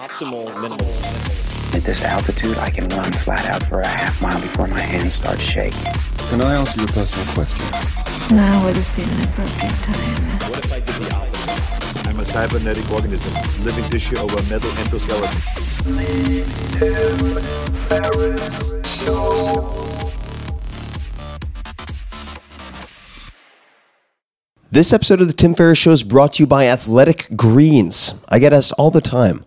[0.00, 0.88] Optimal minimal.
[1.76, 5.12] At this altitude, I can run flat out for a half mile before my hands
[5.12, 5.92] start shaking.
[6.30, 7.60] Can I ask you a personal question?
[8.34, 10.50] Now would seem an appropriate time.
[10.50, 12.06] What if I did the opposite?
[12.08, 15.36] I'm a cybernetic organism, living tissue over a metal endoskeleton.
[24.70, 28.14] This episode of the Tim Ferriss Show is brought to you by Athletic Greens.
[28.30, 29.44] I get asked all the time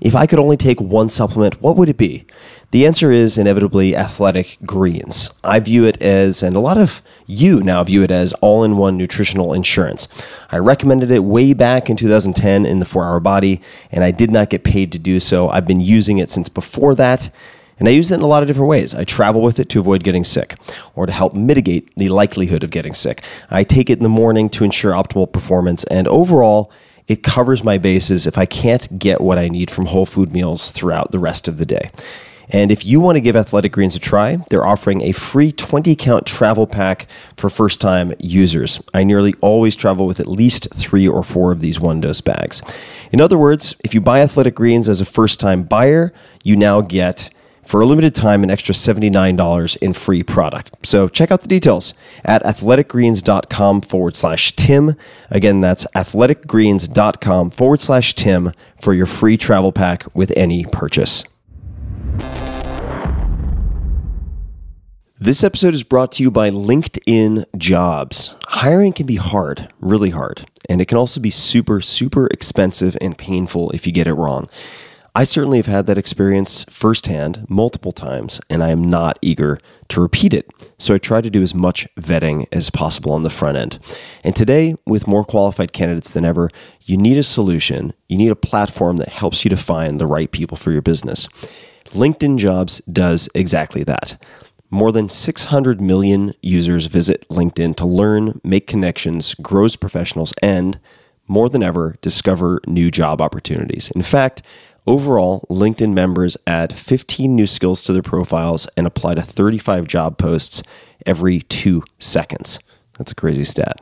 [0.00, 2.26] if I could only take one supplement, what would it be?
[2.72, 5.30] The answer is inevitably Athletic Greens.
[5.44, 8.76] I view it as, and a lot of you now view it as, all in
[8.76, 10.08] one nutritional insurance.
[10.50, 13.60] I recommended it way back in 2010 in the 4 Hour Body,
[13.92, 15.48] and I did not get paid to do so.
[15.48, 17.30] I've been using it since before that.
[17.78, 18.94] And I use it in a lot of different ways.
[18.94, 20.56] I travel with it to avoid getting sick
[20.94, 23.24] or to help mitigate the likelihood of getting sick.
[23.50, 26.70] I take it in the morning to ensure optimal performance, and overall,
[27.08, 30.70] it covers my bases if I can't get what I need from whole food meals
[30.70, 31.90] throughout the rest of the day.
[32.48, 35.96] And if you want to give Athletic Greens a try, they're offering a free 20
[35.96, 38.82] count travel pack for first time users.
[38.92, 42.62] I nearly always travel with at least three or four of these one dose bags.
[43.12, 46.80] In other words, if you buy Athletic Greens as a first time buyer, you now
[46.80, 47.30] get
[47.66, 50.72] for a limited time an extra $79 in free product.
[50.82, 54.96] So check out the details at athleticgreens.com forward slash Tim.
[55.30, 61.24] Again, that's athleticgreens.com forward slash Tim for your free travel pack with any purchase.
[65.24, 68.36] This episode is brought to you by LinkedIn Jobs.
[68.46, 73.16] Hiring can be hard, really hard, and it can also be super, super expensive and
[73.16, 74.50] painful if you get it wrong.
[75.16, 80.00] I certainly have had that experience firsthand multiple times, and I am not eager to
[80.00, 80.50] repeat it.
[80.76, 83.78] So I try to do as much vetting as possible on the front end.
[84.24, 86.50] And today, with more qualified candidates than ever,
[86.82, 87.92] you need a solution.
[88.08, 91.28] You need a platform that helps you to find the right people for your business.
[91.90, 94.20] LinkedIn Jobs does exactly that.
[94.68, 100.80] More than 600 million users visit LinkedIn to learn, make connections, grow as professionals, and
[101.28, 103.90] more than ever, discover new job opportunities.
[103.92, 104.42] In fact,
[104.86, 110.18] overall, LinkedIn members add 15 new skills to their profiles and apply to 35 job
[110.18, 110.62] posts
[111.06, 112.58] every two seconds.
[112.98, 113.80] That's a crazy stat.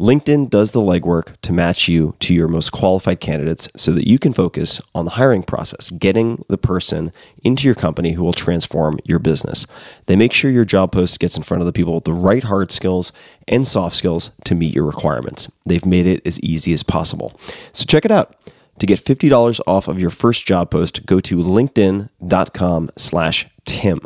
[0.00, 4.18] LinkedIn does the legwork to match you to your most qualified candidates so that you
[4.18, 7.12] can focus on the hiring process, getting the person
[7.44, 9.66] into your company who will transform your business.
[10.06, 12.42] They make sure your job post gets in front of the people with the right
[12.42, 13.12] hard skills
[13.46, 15.48] and soft skills to meet your requirements.
[15.66, 17.38] They've made it as easy as possible.
[17.72, 18.34] So check it out.
[18.80, 24.00] To get $50 off of your first job post, go to linkedin.com slash Tim.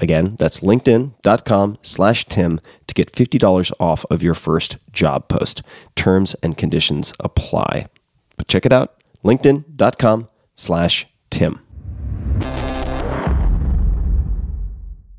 [0.00, 5.62] Again, that's linkedin.com slash Tim to get $50 off of your first job post.
[5.94, 7.86] Terms and conditions apply.
[8.36, 11.60] But check it out, linkedin.com slash Tim.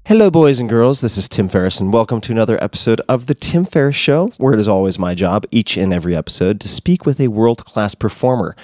[0.07, 1.01] Hello, boys and girls.
[1.01, 4.53] This is Tim Ferriss, and welcome to another episode of The Tim Ferriss Show, where
[4.53, 7.94] it is always my job, each and every episode, to speak with a world class
[7.94, 8.56] performer.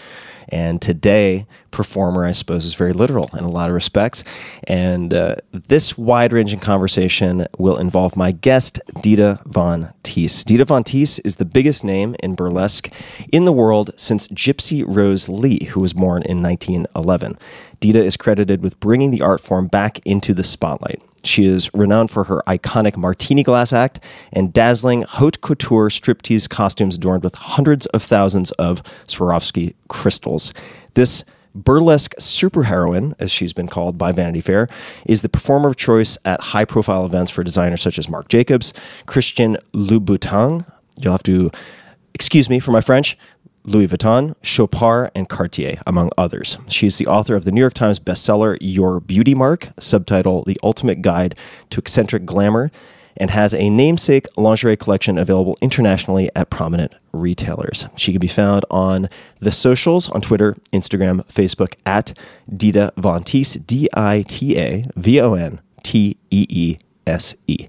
[0.50, 4.24] And today, performer, I suppose, is very literal in a lot of respects.
[4.66, 10.46] And uh, this wide ranging conversation will involve my guest, Dita Von Teese.
[10.46, 12.90] Dita Von Teese is the biggest name in burlesque
[13.34, 17.38] in the world since Gypsy Rose Lee, who was born in 1911.
[17.82, 21.02] Dita is credited with bringing the art form back into the spotlight.
[21.26, 24.00] She is renowned for her iconic martini glass act
[24.32, 30.54] and dazzling haute couture striptease costumes adorned with hundreds of thousands of Swarovski crystals.
[30.96, 31.24] This
[31.56, 34.68] burlesque superheroine, as she's been called by Vanity Fair,
[35.06, 38.74] is the performer of choice at high profile events for designers such as Marc Jacobs,
[39.06, 40.66] Christian Louboutin.
[40.98, 41.52] You'll have to
[42.14, 43.18] excuse me for my French.
[43.66, 46.58] Louis Vuitton, Chopard, and Cartier, among others.
[46.68, 51.02] She's the author of the New York Times bestseller Your Beauty Mark, subtitle The Ultimate
[51.02, 51.36] Guide
[51.70, 52.72] to Eccentric Glamour,
[53.18, 57.86] and has a namesake lingerie collection available internationally at prominent retailers.
[57.96, 59.10] She can be found on
[59.40, 62.18] the socials on Twitter, Instagram, Facebook at
[62.56, 67.68] Dita Von Teese, D I T A V O N T E E S E.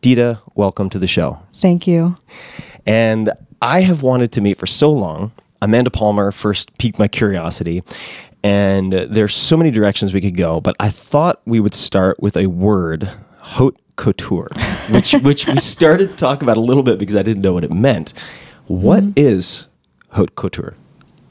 [0.00, 1.40] Dita, welcome to the show.
[1.54, 2.16] Thank you.
[2.86, 5.32] And I have wanted to meet for so long.
[5.62, 7.82] Amanda Palmer first piqued my curiosity,
[8.42, 12.36] and there's so many directions we could go, but I thought we would start with
[12.36, 13.10] a word,
[13.42, 14.48] haute couture,
[14.88, 17.64] which which we started to talk about a little bit because I didn't know what
[17.64, 18.14] it meant.
[18.66, 19.12] What mm-hmm.
[19.16, 19.66] is
[20.12, 20.74] haute couture?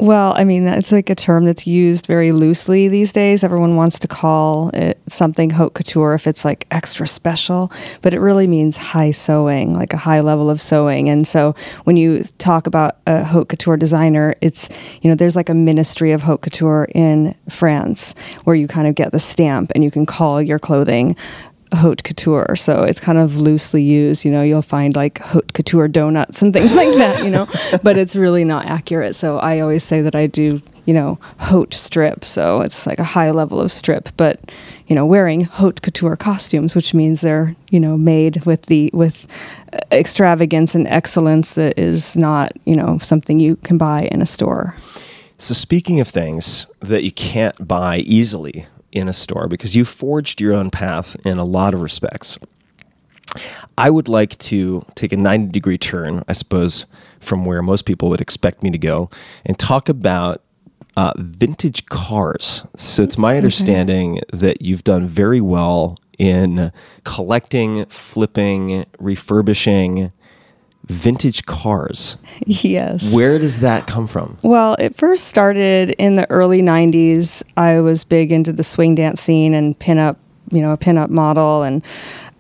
[0.02, 3.44] Well, I mean, it's like a term that's used very loosely these days.
[3.44, 7.70] Everyone wants to call it something haute couture if it's like extra special,
[8.02, 11.10] but it really means high sewing, like a high level of sewing.
[11.10, 14.70] And so when you talk about a haute couture designer, it's,
[15.02, 18.16] you know, there's like a ministry of haute couture in France
[18.46, 21.18] where you kind of get the stamp and you can call your clothing
[21.74, 22.56] haute couture.
[22.56, 24.26] So it's kind of loosely used.
[24.26, 27.48] You know, you'll find like haute couture donuts and things like that, you know,
[27.84, 29.16] but it's really not accurate.
[29.16, 32.26] So I always say that I do, you know, haute strip.
[32.26, 34.40] So it's like a high level of strip, but,
[34.88, 39.28] you know, wearing haute couture costumes, which means they're, you know, made with the, with
[39.74, 44.26] uh, extravagance and excellence that is not, you know, something you can buy in a
[44.26, 44.76] store.
[45.42, 50.42] So, speaking of things that you can't buy easily in a store, because you forged
[50.42, 52.38] your own path in a lot of respects,
[53.78, 56.86] I would like to take a 90 degree turn, I suppose,
[57.20, 59.10] from where most people would expect me to go
[59.46, 60.42] and talk about
[60.98, 62.64] uh, vintage cars.
[62.76, 66.72] So, it's my understanding that you've done very well in
[67.06, 70.12] collecting, flipping, refurbishing
[70.90, 72.18] vintage cars.
[72.46, 73.14] Yes.
[73.14, 74.38] Where does that come from?
[74.44, 77.44] Well, it first started in the early 90s.
[77.58, 80.16] I was big into the swing dance scene and pinup,
[80.50, 81.64] you know, a pinup model.
[81.64, 81.84] And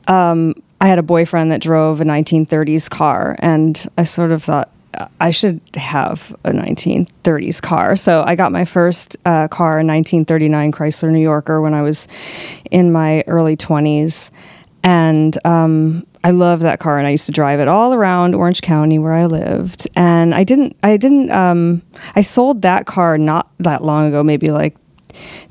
[0.08, 3.36] um, I had a boyfriend that drove a 1930s car.
[3.40, 4.72] And I sort of thought,
[5.20, 7.98] I should have a 1930s car.
[7.98, 12.08] So I got my first uh, car, a 1939 Chrysler New Yorker, when I was
[12.72, 14.32] in my early 20s.
[14.82, 18.62] And um, I love that car, and I used to drive it all around Orange
[18.62, 19.88] County where I lived.
[19.96, 21.82] And I didn't, I didn't, um,
[22.16, 24.76] I sold that car not that long ago, maybe like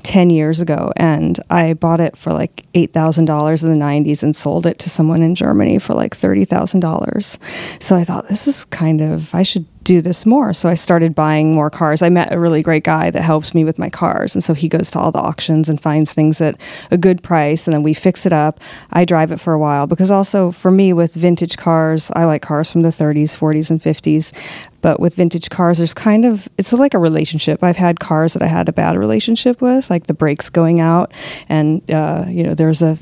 [0.03, 4.65] 10 years ago and I bought it for like $8,000 in the 90s and sold
[4.65, 7.37] it to someone in Germany for like $30,000.
[7.81, 10.53] So I thought this is kind of I should do this more.
[10.53, 12.01] So I started buying more cars.
[12.01, 14.67] I met a really great guy that helps me with my cars and so he
[14.67, 16.59] goes to all the auctions and finds things at
[16.91, 18.59] a good price and then we fix it up.
[18.91, 22.41] I drive it for a while because also for me with vintage cars, I like
[22.41, 24.33] cars from the 30s, 40s and 50s
[24.81, 28.41] but with vintage cars there's kind of it's like a relationship i've had cars that
[28.41, 31.11] i had a bad relationship with like the brakes going out
[31.47, 32.97] and uh, you know there's a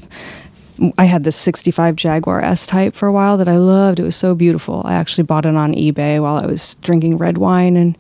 [0.98, 4.00] I had this 65 Jaguar S Type for a while that I loved.
[4.00, 4.84] It was so beautiful.
[4.86, 7.98] I actually bought it on eBay while I was drinking red wine and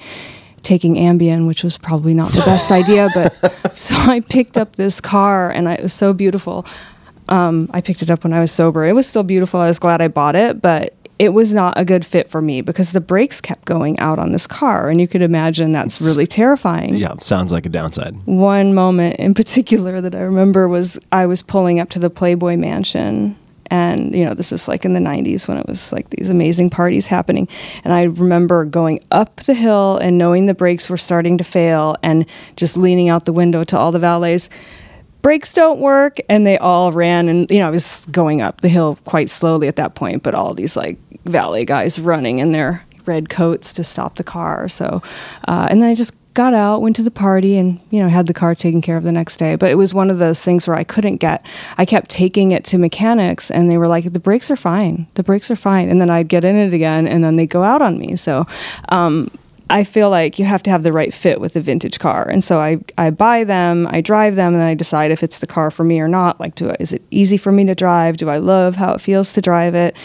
[0.63, 3.09] taking Ambien, which was probably not the best idea.
[3.13, 6.65] But so I picked up this car and I, it was so beautiful.
[7.29, 8.85] Um, I picked it up when I was sober.
[8.85, 9.59] It was still beautiful.
[9.59, 12.61] I was glad I bought it, but it was not a good fit for me
[12.61, 14.89] because the brakes kept going out on this car.
[14.89, 16.95] And you could imagine that's really terrifying.
[16.95, 18.15] Yeah, sounds like a downside.
[18.25, 22.55] One moment in particular that I remember was I was pulling up to the Playboy
[22.57, 23.37] Mansion.
[23.69, 26.69] And, you know, this is like in the 90s when it was like these amazing
[26.69, 27.49] parties happening.
[27.83, 31.97] And I remember going up the hill and knowing the brakes were starting to fail
[32.01, 32.25] and
[32.55, 34.49] just leaning out the window to all the valets
[35.27, 38.69] brakes don't work and they all ran and you know i was going up the
[38.69, 42.81] hill quite slowly at that point but all these like valley guys running in their
[43.07, 44.67] red coats to stop the car.
[44.67, 45.01] So
[45.47, 48.27] uh, and then i just got out went to the party and you know had
[48.27, 49.55] the car taken care of the next day.
[49.55, 51.43] But it was one of those things where i couldn't get
[51.77, 55.07] i kept taking it to mechanics and they were like the brakes are fine.
[55.15, 55.89] The brakes are fine.
[55.89, 58.15] And then i'd get in it again and then they go out on me.
[58.17, 58.45] So
[58.89, 59.31] um,
[59.69, 62.27] I feel like you have to have the right fit with a vintage car.
[62.29, 65.47] And so I, I buy them, I drive them, and I decide if it's the
[65.47, 66.39] car for me or not.
[66.39, 68.17] Like, do I, is it easy for me to drive?
[68.17, 69.95] Do I love how it feels to drive it?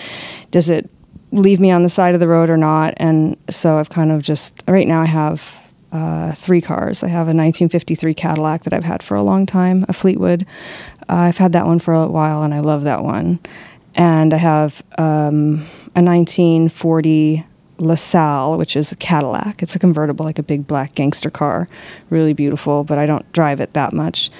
[0.50, 0.90] Does it
[1.30, 2.94] leave me on the side of the road or not?
[2.96, 5.42] And so I've kind of just, right now I have
[5.92, 7.02] uh, three cars.
[7.02, 10.46] I have a 1953 Cadillac that I've had for a long time, a Fleetwood.
[11.08, 13.38] Uh, I've had that one for a while and I love that one.
[13.94, 17.44] And I have um, a 1940
[17.82, 19.62] LaSalle, which is a Cadillac.
[19.62, 21.68] It's a convertible, like a big black gangster car.
[22.10, 24.30] Really beautiful, but I don't drive it that much.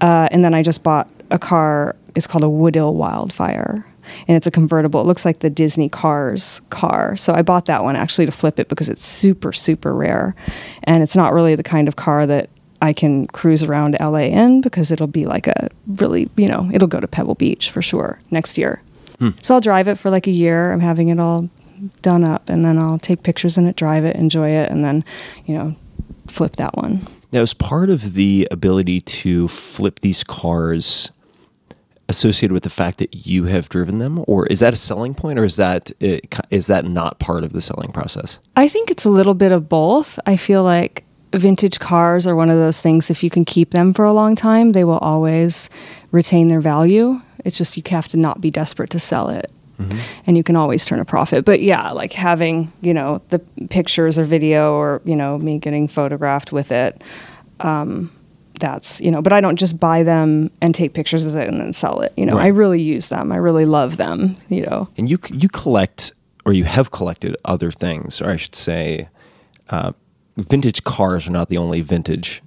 [0.00, 1.96] Uh, and then I just bought a car.
[2.14, 3.86] It's called a Woodill Wildfire.
[4.26, 5.00] And it's a convertible.
[5.00, 7.16] It looks like the Disney Cars car.
[7.16, 10.34] So I bought that one actually to flip it because it's super, super rare.
[10.84, 12.50] And it's not really the kind of car that
[12.82, 16.88] I can cruise around LA in because it'll be like a really, you know, it'll
[16.88, 18.82] go to Pebble Beach for sure next year.
[19.40, 20.72] So I'll drive it for like a year.
[20.72, 21.48] I'm having it all
[22.02, 25.04] done up and then I'll take pictures in it, drive it, enjoy it, and then,
[25.46, 25.76] you know,
[26.28, 27.06] flip that one.
[27.32, 31.10] Now, is part of the ability to flip these cars
[32.08, 35.38] associated with the fact that you have driven them, or is that a selling point,
[35.38, 36.18] or is that uh,
[36.50, 38.38] that not part of the selling process?
[38.54, 40.18] I think it's a little bit of both.
[40.26, 43.94] I feel like vintage cars are one of those things if you can keep them
[43.94, 45.70] for a long time, they will always
[46.10, 47.20] retain their value.
[47.44, 49.50] It's just you have to not be desperate to sell it.
[50.26, 51.44] And you can always turn a profit.
[51.44, 55.88] But yeah, like having you know the pictures or video or you know me getting
[55.88, 57.02] photographed with it.
[57.60, 58.10] Um,
[58.60, 61.60] that's you know, but I don't just buy them and take pictures of it and
[61.60, 62.12] then sell it.
[62.16, 62.44] You know, Right.
[62.44, 63.32] I really use them.
[63.32, 64.36] I really love them.
[64.48, 66.12] You know, And you you collect,
[66.44, 69.08] or you have collected other things, or I should say,
[69.70, 69.92] uh,
[70.36, 72.42] vintage cars are not the only vintage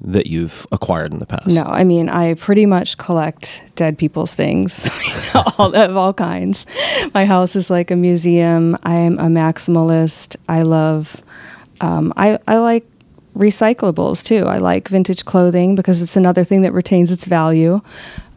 [0.00, 1.48] that you've acquired in the past.
[1.48, 4.88] No, I mean I pretty much collect dead people's things,
[5.58, 6.66] all of all kinds.
[7.14, 8.76] My house is like a museum.
[8.82, 10.36] I am a maximalist.
[10.48, 11.22] I love,
[11.80, 12.86] um, I I like
[13.36, 14.46] recyclables too.
[14.46, 17.80] I like vintage clothing because it's another thing that retains its value.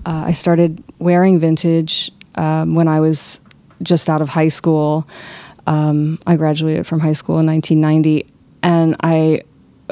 [0.05, 3.39] Uh, I started wearing vintage um, when I was
[3.83, 5.07] just out of high school.
[5.67, 8.31] Um, I graduated from high school in 1990,
[8.63, 9.43] and I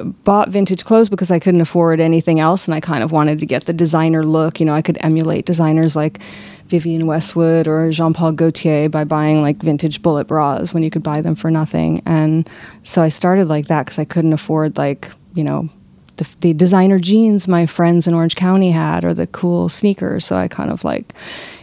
[0.04, 3.46] bought vintage clothes because I couldn't afford anything else, and I kind of wanted to
[3.46, 4.60] get the designer look.
[4.60, 6.20] You know, I could emulate designers like
[6.68, 11.04] Vivienne Westwood or Jean Paul Gaultier by buying like vintage bullet bras when you could
[11.04, 12.02] buy them for nothing.
[12.06, 12.50] And
[12.84, 15.70] so I started like that because I couldn't afford like you know
[16.18, 20.26] the, the designer jeans my friends in Orange County had or the cool sneakers.
[20.26, 21.14] So I kind of like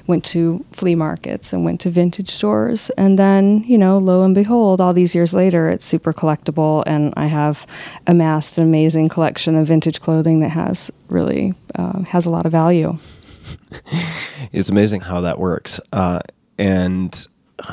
[0.07, 2.91] went to flea markets and went to vintage stores.
[2.97, 6.83] And then, you know, lo and behold, all these years later, it's super collectible.
[6.87, 7.67] And I have
[8.07, 12.53] amassed an amazing collection of vintage clothing that has really uh, has a lot of
[12.53, 12.99] value.
[14.53, 16.21] it's amazing how that works, uh,
[16.59, 17.27] and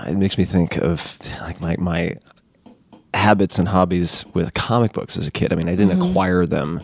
[0.07, 2.15] it makes me think of like my my
[3.13, 5.53] habits and hobbies with comic books as a kid.
[5.53, 6.09] I mean, I didn't Mm-hmm.
[6.11, 6.81] acquire them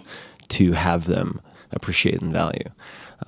[0.50, 1.42] to have them
[1.72, 2.70] appreciate and value,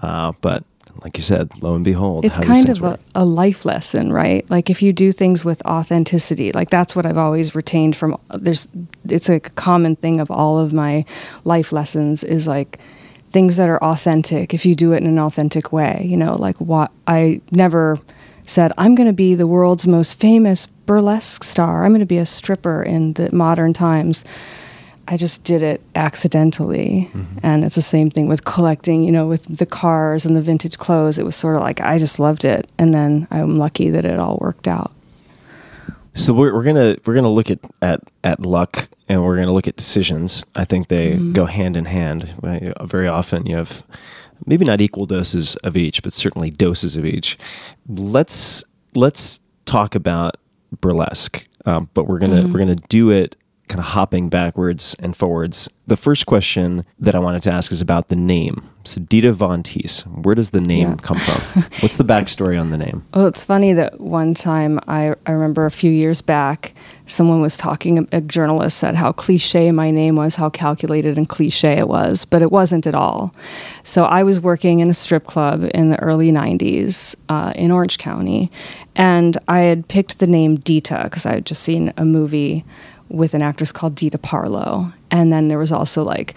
[0.01, 0.63] uh, but
[1.03, 4.49] like you said, lo and behold, It's kind of a, a life lesson, right?
[4.49, 8.67] Like if you do things with authenticity, like that's what I've always retained from there's
[9.07, 11.05] it's a common thing of all of my
[11.43, 12.79] life lessons is like
[13.29, 16.59] things that are authentic if you do it in an authentic way, you know, like
[16.59, 17.99] what I never
[18.43, 21.83] said I'm going to be the world's most famous burlesque star.
[21.83, 24.25] I'm going to be a stripper in the modern times.
[25.07, 27.11] I just did it accidentally.
[27.43, 30.77] And it's the same thing with collecting, you know, with the cars and the vintage
[30.77, 31.19] clothes.
[31.19, 32.69] It was sort of like I just loved it.
[32.77, 34.91] And then I'm lucky that it all worked out.
[36.13, 39.67] So we're, we're gonna we're gonna look at, at at luck and we're gonna look
[39.67, 40.43] at decisions.
[40.55, 41.33] I think they Mm-hmm.
[41.33, 42.33] go hand in hand.
[42.83, 43.83] Very often you have
[44.45, 47.37] maybe not equal doses of each, but certainly doses of each.
[47.87, 48.63] Let's
[48.95, 50.35] let's talk about
[50.81, 52.51] burlesque, um, but we're gonna Mm-hmm.
[52.53, 53.35] we're gonna do it
[53.71, 55.69] kind of hopping backwards and forwards.
[55.87, 58.69] The first question that I wanted to ask is about the name.
[58.83, 60.95] So Dita Von Teese, where does the name Yeah.
[61.01, 61.63] come from?
[61.81, 63.03] What's the backstory on the name?
[63.13, 66.73] Well, it's funny that one time I, I remember a few years back,
[67.07, 71.77] someone was talking, a journalist said how cliche my name was, how calculated and cliche
[71.77, 73.33] it was, but it wasn't at all.
[73.83, 77.97] So I was working in a strip club in the early 90s uh, in Orange
[77.97, 78.51] County,
[78.95, 82.65] and I had picked the name Dita because I had just seen a movie
[83.11, 84.93] with an actress called Dita Parlo.
[85.09, 86.35] And then there was also like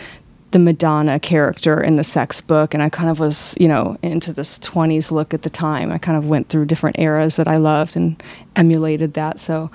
[0.50, 4.32] the Madonna character in the sex book, and I kind of was, you know, into
[4.32, 5.90] this 20s look at the time.
[5.90, 8.22] I kind of went through different eras that I loved and
[8.54, 9.40] emulated that.
[9.40, 9.70] So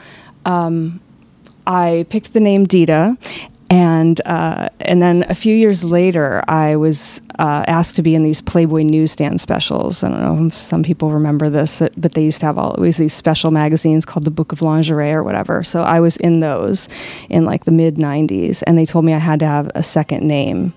[0.45, 1.01] um,
[1.67, 3.17] I picked the name Dita.
[3.71, 8.23] And uh, and then a few years later, I was uh, asked to be in
[8.23, 10.03] these Playboy newsstand specials.
[10.03, 12.97] I don't know if some people remember this, that, but they used to have always
[12.97, 15.63] these special magazines called the Book of Lingerie or whatever.
[15.63, 16.89] So I was in those
[17.29, 20.27] in like the mid '90s, and they told me I had to have a second
[20.27, 20.73] name.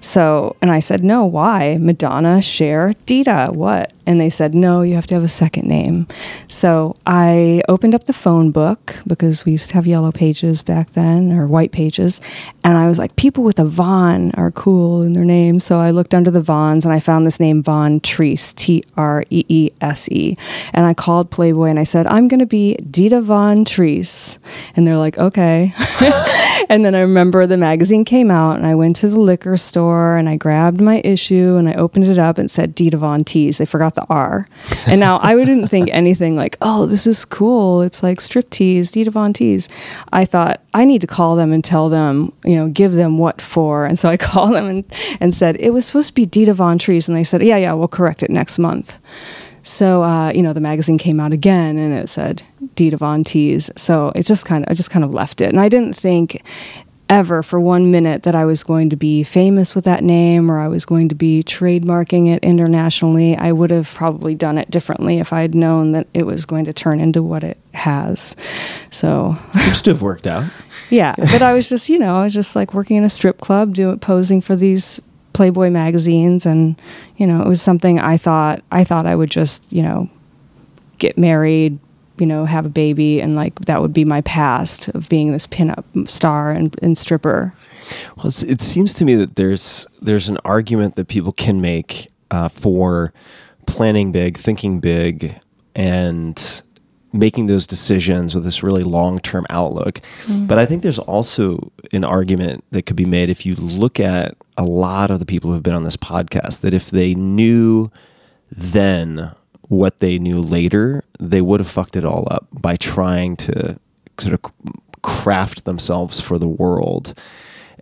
[0.00, 1.26] So and I said no.
[1.26, 1.76] Why?
[1.76, 3.50] Madonna, Cher, Dita.
[3.52, 3.92] What?
[4.06, 4.80] And they said no.
[4.80, 6.06] You have to have a second name.
[6.48, 10.92] So I opened up the phone book because we used to have yellow pages back
[10.92, 12.22] then or white pages,
[12.64, 15.60] and I was like, people with a Von are cool in their name.
[15.60, 19.24] So I looked under the Vons and I found this name Von Treese, T R
[19.30, 20.36] E E S E.
[20.72, 24.38] And I called Playboy and I said, I'm going to be Dita Von Treese.
[24.74, 25.74] And they're like, okay.
[26.68, 30.16] and then I remember the magazine came out and I went to the liquor store
[30.16, 33.58] and I grabbed my issue and I opened it up and said Dita Von Teese.
[33.58, 34.48] They forgot the R.
[34.86, 37.82] And now I wouldn't think anything like, oh, this is cool.
[37.82, 39.68] It's like strip tease, Dita Von Teese.
[40.12, 43.40] I thought I need to call them and tell them, you know, give them what
[43.40, 43.86] for.
[43.86, 44.84] And so I called them and,
[45.20, 47.08] and said, it was supposed to be Dita Von Treese.
[47.08, 48.98] And they said, yeah, yeah, we'll correct it next month.
[49.66, 52.42] So uh, you know, the magazine came out again, and it said
[52.76, 53.76] Dita Von Teese.
[53.78, 56.42] So it just kind of, I just kind of left it, and I didn't think
[57.08, 60.58] ever for one minute that I was going to be famous with that name or
[60.58, 63.36] I was going to be trademarking it internationally.
[63.36, 66.64] I would have probably done it differently if I had known that it was going
[66.64, 68.34] to turn into what it has.
[68.90, 70.50] So Seems to have worked out.
[70.90, 73.40] yeah, but I was just, you know, I was just like working in a strip
[73.40, 75.00] club, doing posing for these
[75.36, 76.80] Playboy magazines, and
[77.18, 80.08] you know, it was something I thought I thought I would just, you know,
[80.96, 81.78] get married,
[82.16, 85.46] you know, have a baby, and like that would be my past of being this
[85.46, 87.52] pinup star and, and stripper.
[88.16, 92.08] Well, it's, it seems to me that there's there's an argument that people can make
[92.30, 93.12] uh, for
[93.66, 95.38] planning big, thinking big,
[95.74, 96.62] and
[97.12, 100.00] making those decisions with this really long term outlook.
[100.30, 104.34] But I think there's also an argument that could be made if you look at
[104.56, 107.90] a lot of the people who've been on this podcast that if they knew
[108.50, 109.32] then
[109.68, 113.78] what they knew later, they would have fucked it all up by trying to
[114.18, 114.52] sort of
[115.02, 117.14] craft themselves for the world.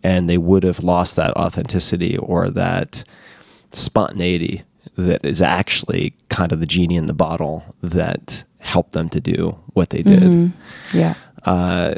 [0.02, 3.04] And they would have lost that authenticity or that
[3.72, 4.62] spontaneity
[4.96, 9.58] that is actually kind of the genie in the bottle that helped them to do
[9.72, 10.22] what they did.
[10.22, 10.96] Mm-hmm.
[10.96, 11.14] Yeah.
[11.44, 11.94] Uh,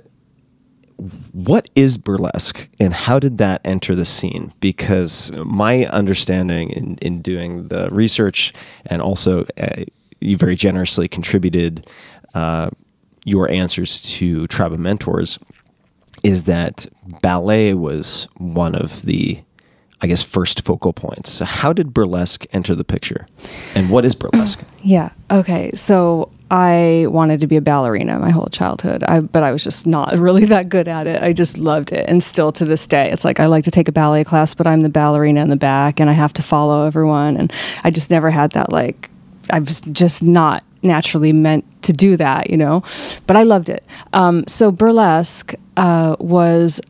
[1.32, 4.52] What is burlesque and how did that enter the scene?
[4.60, 8.54] Because my understanding in, in doing the research
[8.86, 9.84] and also uh,
[10.20, 11.86] you very generously contributed
[12.34, 12.70] uh,
[13.24, 15.38] your answers to Tribe of Mentors
[16.22, 16.86] is that
[17.20, 19.42] ballet was one of the,
[20.06, 21.32] I guess, first focal points.
[21.32, 23.26] So, how did burlesque enter the picture?
[23.74, 24.60] And what is burlesque?
[24.84, 25.10] Yeah.
[25.32, 25.72] Okay.
[25.74, 29.84] So I wanted to be a ballerina my whole childhood, I, but I was just
[29.84, 31.20] not really that good at it.
[31.24, 32.08] I just loved it.
[32.08, 34.68] And still to this day, it's like I like to take a ballet class, but
[34.68, 37.36] I'm the ballerina in the back and I have to follow everyone.
[37.36, 39.10] And I just never had that, like,
[39.50, 42.84] I was just not naturally meant to do that, you know?
[43.26, 43.82] But I loved it.
[44.12, 46.80] Um, so burlesque uh, was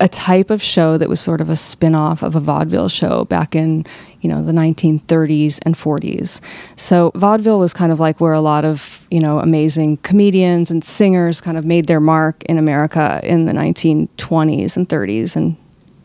[0.00, 3.54] a type of show that was sort of a spin-off of a vaudeville show back
[3.54, 3.84] in
[4.22, 6.40] you know the 1930s and 40s
[6.76, 10.82] so vaudeville was kind of like where a lot of you know amazing comedians and
[10.82, 15.56] singers kind of made their mark in america in the 1920s and 30s and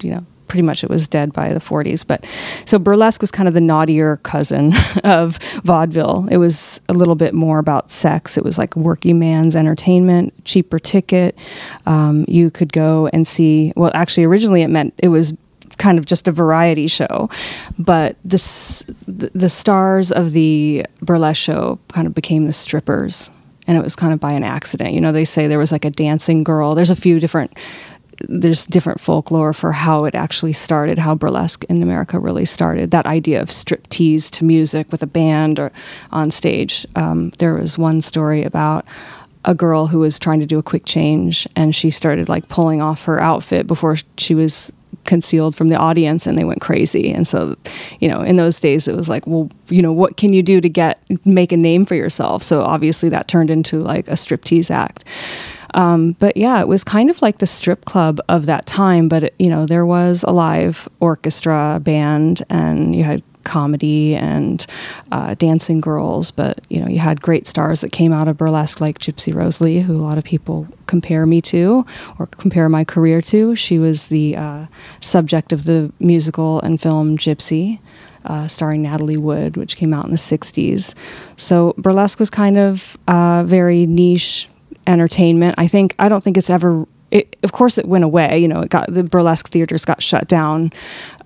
[0.02, 0.26] you know
[0.56, 2.26] pretty much it was dead by the 40s but
[2.64, 6.30] so burlesque was kind of the naughtier cousin of vaudeville.
[6.32, 8.38] It was a little bit more about sex.
[8.38, 11.38] It was like working man's entertainment cheaper ticket.
[11.86, 15.34] Um, you could go and see well actually originally it meant it was
[15.78, 17.30] kind of just a variety show
[17.78, 23.30] but this the, the stars of the burlesque show kind of became the strippers
[23.68, 24.94] and it was kind of by an accident.
[24.94, 26.76] You know they say there was like a dancing girl.
[26.76, 27.58] There's a few different
[28.20, 32.92] there's different folklore for how it actually started, how burlesque in America really started.
[32.92, 35.72] That idea of striptease to music with a band or
[36.12, 36.86] on stage.
[36.96, 38.86] Um, there was one story about
[39.44, 42.82] a girl who was trying to do a quick change, and she started like pulling
[42.82, 44.72] off her outfit before she was
[45.04, 47.56] concealed from the audience and they went crazy and so
[48.00, 50.60] you know in those days it was like well you know what can you do
[50.60, 54.72] to get make a name for yourself so obviously that turned into like a striptease
[54.72, 55.04] act
[55.76, 59.08] um, but yeah, it was kind of like the strip club of that time.
[59.08, 64.66] But it, you know, there was a live orchestra band, and you had comedy and
[65.12, 66.32] uh, dancing girls.
[66.32, 69.60] But you know, you had great stars that came out of burlesque, like Gypsy Rose
[69.60, 71.86] Lee, who a lot of people compare me to
[72.18, 73.56] or compare my career to.
[73.56, 74.66] She was the uh,
[75.02, 77.80] subject of the musical and film Gypsy.
[78.24, 80.96] Uh, starring Natalie Wood, which came out in the 60s.
[81.38, 84.50] So burlesque was kind of uh, very niche
[84.88, 85.56] entertainment.
[85.58, 86.86] I think I don't think it's ever.
[87.12, 88.40] It, of course, it went away.
[88.40, 90.74] You know, it got the burlesque theaters got shut down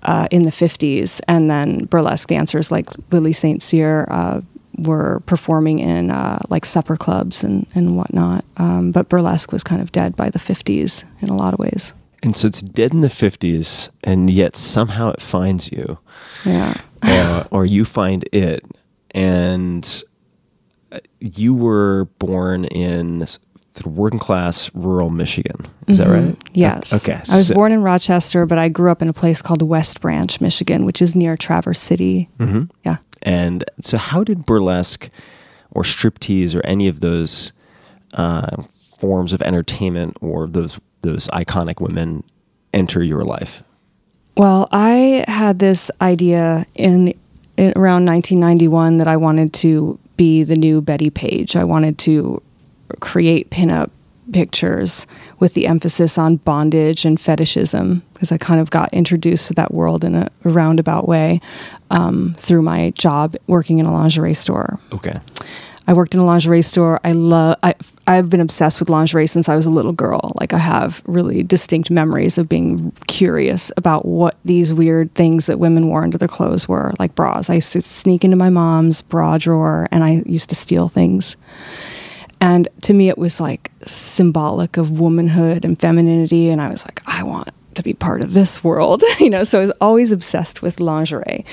[0.02, 3.62] uh, in the fifties, and then burlesque dancers like Lili St.
[3.62, 4.40] Cyr uh,
[4.78, 8.44] were performing in uh, like supper clubs and and whatnot.
[8.56, 11.94] Um, but burlesque was kind of dead by the fifties in a lot of ways.
[12.22, 15.98] And so it's dead in the 50s, and yet somehow it finds you.
[16.44, 16.74] Yeah.
[17.02, 18.62] or, or you find it,
[19.12, 20.02] and
[20.92, 23.26] uh, you were born in
[23.84, 25.66] working class rural Michigan.
[25.86, 26.22] Is that right?
[26.22, 26.48] Mm-hmm.
[26.52, 26.92] Yes.
[26.92, 27.20] Okay.
[27.30, 30.00] I was so- born in Rochester, but I grew up in a place called West
[30.00, 32.28] Branch, Michigan, which is near Traverse City.
[32.38, 32.64] Mm-hmm.
[32.84, 32.96] Yeah.
[33.22, 35.08] And so, how did burlesque
[35.70, 37.52] or striptease or any of those
[38.14, 38.62] uh,
[38.98, 42.24] forms of entertainment or those those iconic women
[42.72, 43.62] enter your life?
[44.36, 47.08] Well, I had this idea in,
[47.56, 51.56] in around 1991 that I wanted to be the new Bettie Page.
[51.56, 52.42] I wanted to
[53.00, 53.90] create pinup
[54.32, 55.06] pictures
[55.38, 59.74] with the emphasis on bondage and fetishism because I kind of got introduced to that
[59.74, 61.40] world in a, a roundabout way
[61.90, 64.78] um, through my job working in a lingerie store.
[64.92, 65.18] Okay.
[65.86, 67.00] I worked in a lingerie store.
[67.02, 67.56] I love.
[67.62, 67.74] I
[68.06, 70.32] I've been obsessed with lingerie since I was a little girl.
[70.38, 75.58] Like I have really distinct memories of being curious about what these weird things that
[75.58, 77.50] women wore under their clothes were, like bras.
[77.50, 81.36] I used to sneak into my mom's bra drawer and I used to steal things.
[82.40, 86.48] And to me, it was like symbolic of womanhood and femininity.
[86.48, 89.44] And I was like, I want to be part of this world, you know.
[89.44, 91.44] So I was always obsessed with lingerie.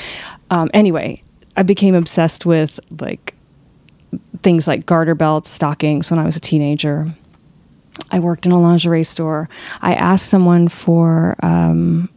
[0.49, 1.21] Um, anyway,
[1.55, 3.33] I became obsessed with like
[4.43, 7.13] things like garter belts, stockings when I was a teenager.
[8.11, 9.49] I worked in a lingerie store.
[9.81, 11.35] I asked someone for.
[11.43, 12.09] Um,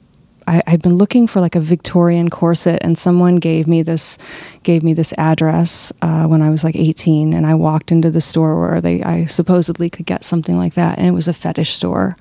[0.51, 4.19] I, I'd been looking for like a Victorian corset, and someone gave me this
[4.65, 8.21] gave me this address uh, when I was like 18, and I walked into the
[8.21, 11.75] store where they I supposedly could get something like that, and it was a fetish
[11.75, 12.17] store,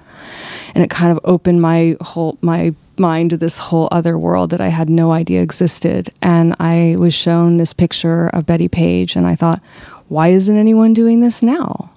[0.75, 4.61] and it kind of opened my whole my mind to this whole other world that
[4.61, 9.25] I had no idea existed, and I was shown this picture of Bettie Page, and
[9.25, 9.59] I thought,
[10.07, 11.91] why isn't anyone doing this now?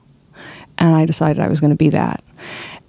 [0.78, 2.24] and I decided I was going to be that.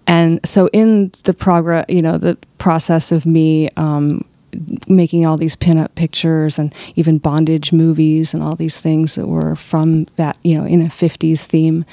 [0.08, 4.26] And so, in the progress, you know, the process of me um,
[4.88, 9.56] making all these pinup pictures and even bondage movies and all these things that were
[9.56, 11.86] from that, you know, in a 50s theme,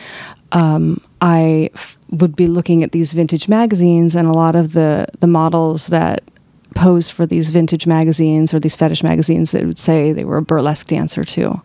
[0.52, 5.06] um, I f- would be looking at these vintage magazines, and a lot of the,
[5.20, 6.24] the models that
[6.74, 10.42] posed for these vintage magazines or these fetish magazines that would say they were a
[10.42, 11.60] burlesque dancer too.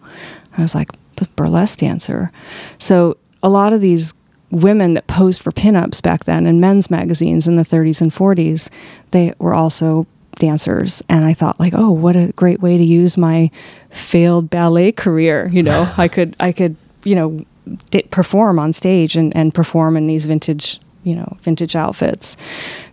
[0.58, 0.90] I was like,
[1.36, 2.32] burlesque dancer.
[2.78, 4.14] So a lot of these
[4.56, 8.70] women that posed for pinups back then in men's magazines in the 30s and 40s,
[9.12, 10.08] they were also
[10.39, 11.02] dancers.
[11.08, 13.52] And i thought like oh what a great way to use my
[13.89, 15.50] failed ballet career.
[15.52, 17.46] You know i could i could you know
[17.89, 22.36] di- perform on stage and, and perform in these vintage you know vintage outfits.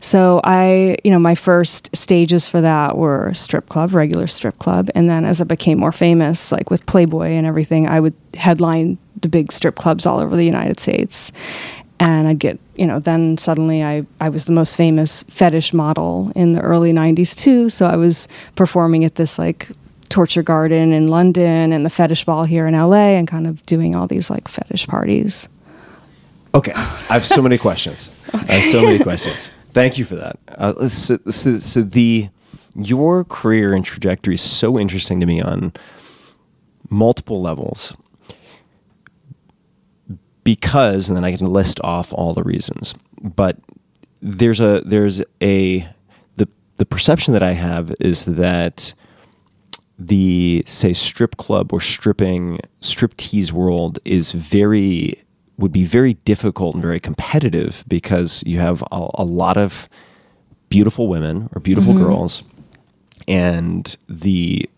[0.00, 4.88] So i you know my first stages for that were strip club regular strip club.
[4.94, 8.98] And then as i became more famous like with playboy and everything i would headline
[9.22, 11.32] the big strip clubs all over the united states
[11.98, 16.30] and i'd get you know then suddenly i i was the most famous fetish model
[16.34, 19.68] in the early 90s too so i was performing at this like
[20.08, 23.96] torture garden in london and the fetish ball here in la and kind of doing
[23.96, 25.48] all these like fetish parties
[26.54, 28.10] Okay, I have so many questions.
[28.34, 29.52] I have so many questions.
[29.70, 30.38] Thank you for that.
[30.48, 32.28] Uh, so, so, so the
[32.74, 35.72] your career and trajectory is so interesting to me on
[36.90, 37.96] multiple levels
[40.44, 42.94] because, and then I can list off all the reasons.
[43.20, 43.58] But
[44.20, 45.88] there's a there's a
[46.36, 48.94] the the perception that I have is that
[49.98, 55.22] the say strip club or stripping striptease world is very
[55.58, 59.88] would be very difficult and very competitive because you have a, a lot of
[60.68, 62.04] beautiful women or beautiful mm-hmm.
[62.04, 62.42] girls,
[63.28, 64.68] and the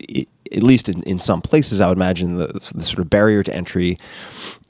[0.00, 3.42] i- at least in, in some places, I would imagine the, the sort of barrier
[3.42, 3.98] to entry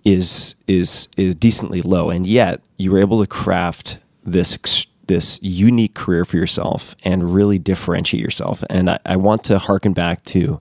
[0.05, 4.59] is is is decently low, and yet you were able to craft this
[5.07, 8.65] this unique career for yourself and really differentiate yourself.
[8.71, 10.61] And I, I want to harken back to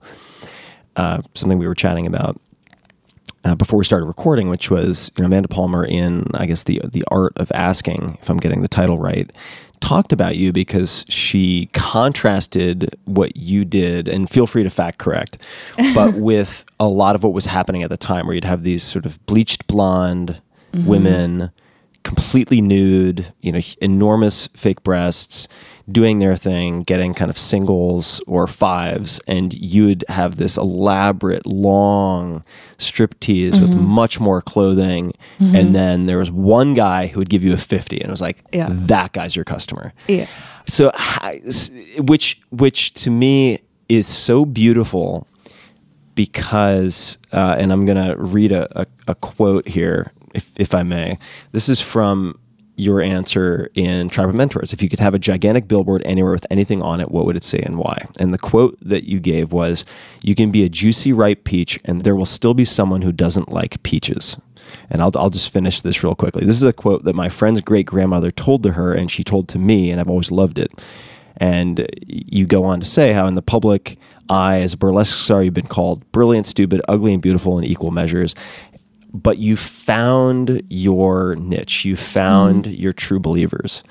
[0.96, 2.40] uh, something we were chatting about
[3.44, 6.80] uh, before we started recording, which was you know Amanda Palmer in I guess the
[6.90, 9.30] the art of asking, if I'm getting the title right,
[9.84, 15.36] talked about you because she contrasted what you did, and feel free to fact correct,
[15.94, 18.82] but with a lot of what was happening at the time, where you'd have these
[18.82, 20.40] sort of bleached blonde
[20.72, 20.86] mm-hmm.
[20.86, 21.50] women,
[22.02, 25.48] completely nude, you know, enormous fake breasts.
[25.90, 31.44] Doing their thing, getting kind of singles or fives, and you would have this elaborate,
[31.44, 32.42] long
[32.78, 35.12] strip tease with much more clothing.
[35.38, 38.22] And then there was one guy who would give you a 50, and it was
[38.22, 38.68] like, Yeah.
[38.70, 39.92] that guy's your customer.
[40.08, 40.26] yeah
[40.66, 40.90] So,
[41.98, 43.58] which which to me
[43.90, 45.26] is so beautiful
[46.14, 51.18] because, uh, and I'm gonna read a, a, a quote here, if if I may.
[51.52, 52.38] This is from
[52.76, 54.72] your answer in Tribe of Mentors.
[54.72, 57.44] If you could have a gigantic billboard anywhere with anything on it, what would it
[57.44, 58.06] say and why?
[58.18, 59.84] And the quote that you gave was,
[60.22, 63.52] "You can be a juicy ripe peach, and there will still be someone who doesn't
[63.52, 64.36] like peaches."
[64.90, 66.44] And I'll, I'll just finish this real quickly.
[66.44, 69.46] This is a quote that my friend's great grandmother told to her, and she told
[69.48, 70.72] to me, and I've always loved it.
[71.36, 75.42] And you go on to say how, in the public eye, as a burlesque star,
[75.42, 78.34] you've been called brilliant, stupid, ugly, and beautiful in equal measures.
[79.14, 82.82] But you found your niche, you found mm-hmm.
[82.82, 83.84] your true believers.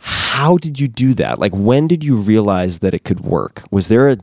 [0.00, 1.38] How did you do that?
[1.38, 3.64] Like, when did you realize that it could work?
[3.70, 4.18] Was there a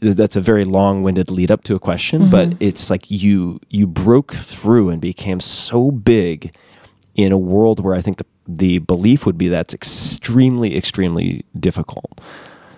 [0.00, 2.30] that's a very long-winded lead up to a question, mm-hmm.
[2.30, 6.54] but it's like you you broke through and became so big
[7.14, 12.20] in a world where I think the the belief would be that's extremely extremely difficult.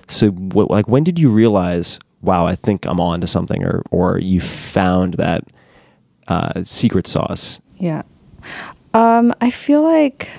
[0.09, 3.83] So, what, like, when did you realize, wow, I think I'm on to something, or
[3.91, 5.45] or you found that
[6.29, 7.61] uh, secret sauce?
[7.79, 8.03] Yeah.
[8.95, 10.31] Um, I feel like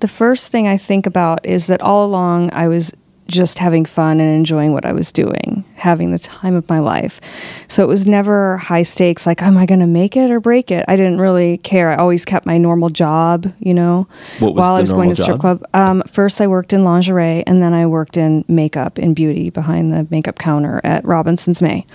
[0.00, 2.92] the first thing I think about is that all along I was
[3.30, 7.20] just having fun and enjoying what I was doing, having the time of my life.
[7.68, 10.70] So it was never high stakes, like, am I going to make it or break
[10.70, 10.84] it?
[10.88, 11.90] I didn't really care.
[11.90, 14.06] I always kept my normal job, you know,
[14.40, 15.40] What was while the I was going to strip job?
[15.40, 15.64] club.
[15.74, 19.92] Um, first, I worked in lingerie, and then I worked in makeup and beauty behind
[19.92, 21.86] the makeup counter at Robinson's May.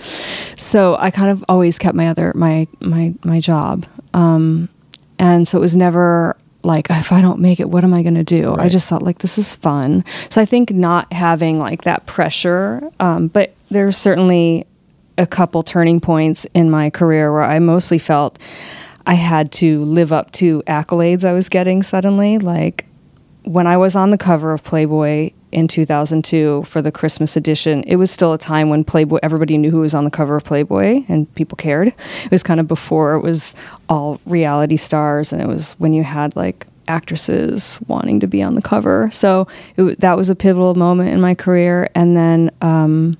[0.56, 4.68] So I kind of always kept my other my my my job, um,
[5.18, 8.16] and so it was never like if I don't make it, what am I going
[8.16, 8.54] to do?
[8.56, 10.04] I just thought like this is fun.
[10.28, 14.66] So I think not having like that pressure, um, but there's certainly
[15.16, 18.38] a couple turning points in my career where I mostly felt
[19.06, 22.38] I had to live up to accolades I was getting suddenly.
[22.38, 22.86] Like
[23.44, 27.96] when I was on the cover of Playboy in 2002 for the Christmas edition, it
[27.96, 31.02] was still a time when Playboy, everybody knew who was on the cover of Playboy
[31.08, 31.88] and people cared.
[31.88, 33.54] It was kind of before it was
[33.88, 38.54] all reality stars and it was when you had like actresses wanting to be on
[38.54, 39.08] the cover.
[39.10, 41.88] So it, that was a pivotal moment in my career.
[41.94, 43.16] And then, um,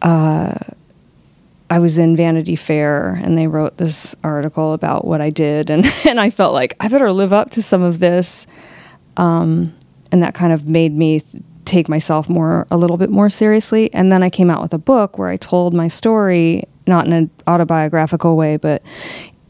[0.00, 5.84] I was in Vanity Fair and they wrote this article about what I did and,
[6.06, 8.46] and I felt like I better live up to some of this.
[9.18, 9.74] Um,
[10.14, 11.20] and that kind of made me
[11.64, 13.92] take myself more a little bit more seriously.
[13.92, 17.12] And then I came out with a book where I told my story, not in
[17.12, 18.80] an autobiographical way, but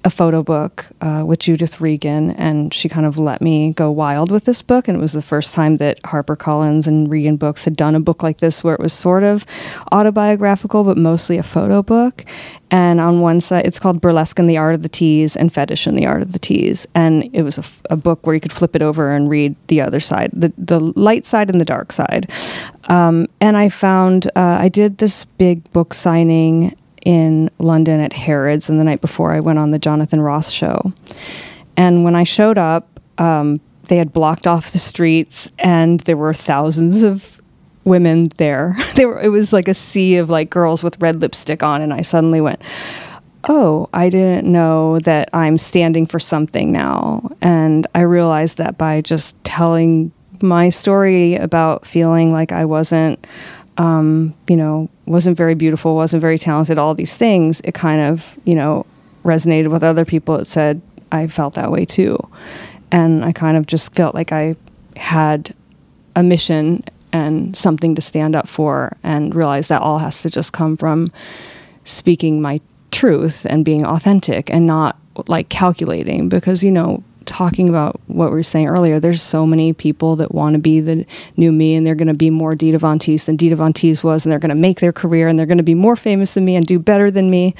[0.04, 4.30] a photo book uh, with Judith Regan, and she kind of let me go wild
[4.30, 4.86] with this book.
[4.86, 8.22] And it was the first time that HarperCollins and Regan Books had done a book
[8.22, 9.46] like this, where it was sort of
[9.92, 12.24] autobiographical, but mostly a photo book.
[12.70, 15.86] And on one side, it's called Burlesque and the Art of the Tease and Fetish
[15.86, 16.86] and the Art of the Tease.
[16.94, 19.56] And it was a, f- a book where you could flip it over and read
[19.68, 22.30] the other side, the, the light side and the dark side.
[22.84, 28.68] Um, and I found, uh, I did this big book signing in London at Harrods,
[28.68, 30.92] and the night before I went on the Jonathan Ross show.
[31.76, 36.34] And when I showed up, um, they had blocked off the streets, and there were
[36.34, 37.40] thousands of
[37.84, 38.76] women there.
[38.94, 39.20] They were.
[39.20, 42.40] It was like a sea of like girls with red lipstick on, and I suddenly
[42.40, 42.62] went,
[43.48, 49.00] "Oh, I didn't know that I'm standing for something now." And I realized that by
[49.00, 53.26] just telling my story about feeling like I wasn't
[53.76, 58.38] um, you know, wasn't very beautiful, wasn't very talented, all these things, it kind of,
[58.44, 58.86] you know,
[59.24, 60.36] resonated with other people.
[60.36, 62.18] It said, I felt that way too.
[62.90, 64.56] And I kind of just felt like I
[64.96, 65.54] had
[66.14, 70.52] a mission and something to stand up for and realized that all has to just
[70.52, 71.08] come from
[71.84, 72.60] speaking my
[72.90, 78.36] truth and being authentic and not like calculating because, you know, talking about what we
[78.36, 81.06] were saying earlier, there's so many people that want to be the
[81.36, 84.04] new me and they're going to be more Dita Von Teese than Dita Von Teese
[84.04, 86.34] was and they're going to make their career and they're going to be more famous
[86.34, 87.54] than me and do better than me.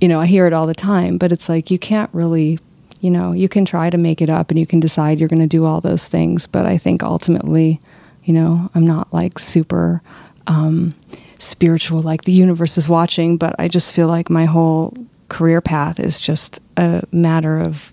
[0.00, 2.58] You know, I hear it all the time, but it's like you can't really,
[3.00, 5.40] you know, you can try to make it up and you can decide you're going
[5.40, 7.80] to do all those things, but I think ultimately,
[8.24, 10.02] you know, I'm not like super
[10.46, 10.94] um,
[11.38, 14.94] spiritual, like the universe is watching, but I just feel like my whole
[15.28, 17.92] career path is just a matter of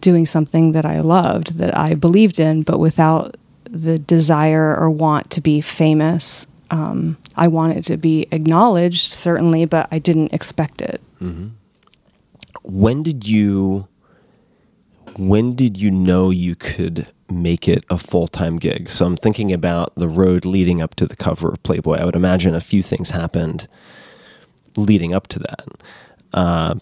[0.00, 5.30] doing something that I loved, that I believed in, but without the desire or want
[5.30, 6.46] to be famous.
[6.70, 11.00] Um, I wanted to be acknowledged, certainly, but I didn't expect it.
[12.62, 13.88] when did you
[15.16, 19.92] when did you know you could make it a full-time gig so i'm thinking about
[19.96, 23.10] the road leading up to the cover of playboy i would imagine a few things
[23.10, 23.66] happened
[24.76, 25.66] leading up to that
[26.34, 26.74] uh,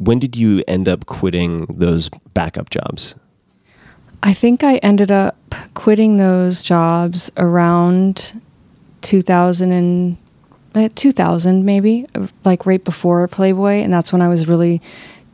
[0.00, 3.14] when did you end up quitting those backup jobs
[4.22, 5.36] I think I ended up
[5.74, 8.40] quitting those jobs around
[9.00, 10.16] 2000 and
[10.74, 12.06] uh, 2000 maybe,
[12.44, 14.80] like right before Playboy, and that's when I was really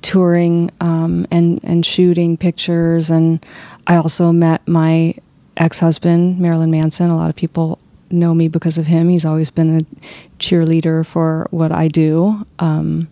[0.03, 3.11] touring um, and and shooting pictures.
[3.11, 3.45] And
[3.87, 5.15] I also met my
[5.57, 7.11] ex-husband Marilyn Manson.
[7.11, 7.79] A lot of people
[8.11, 9.09] know me because of him.
[9.09, 9.81] He's always been a
[10.39, 12.47] cheerleader for what I do.
[12.61, 13.09] Um,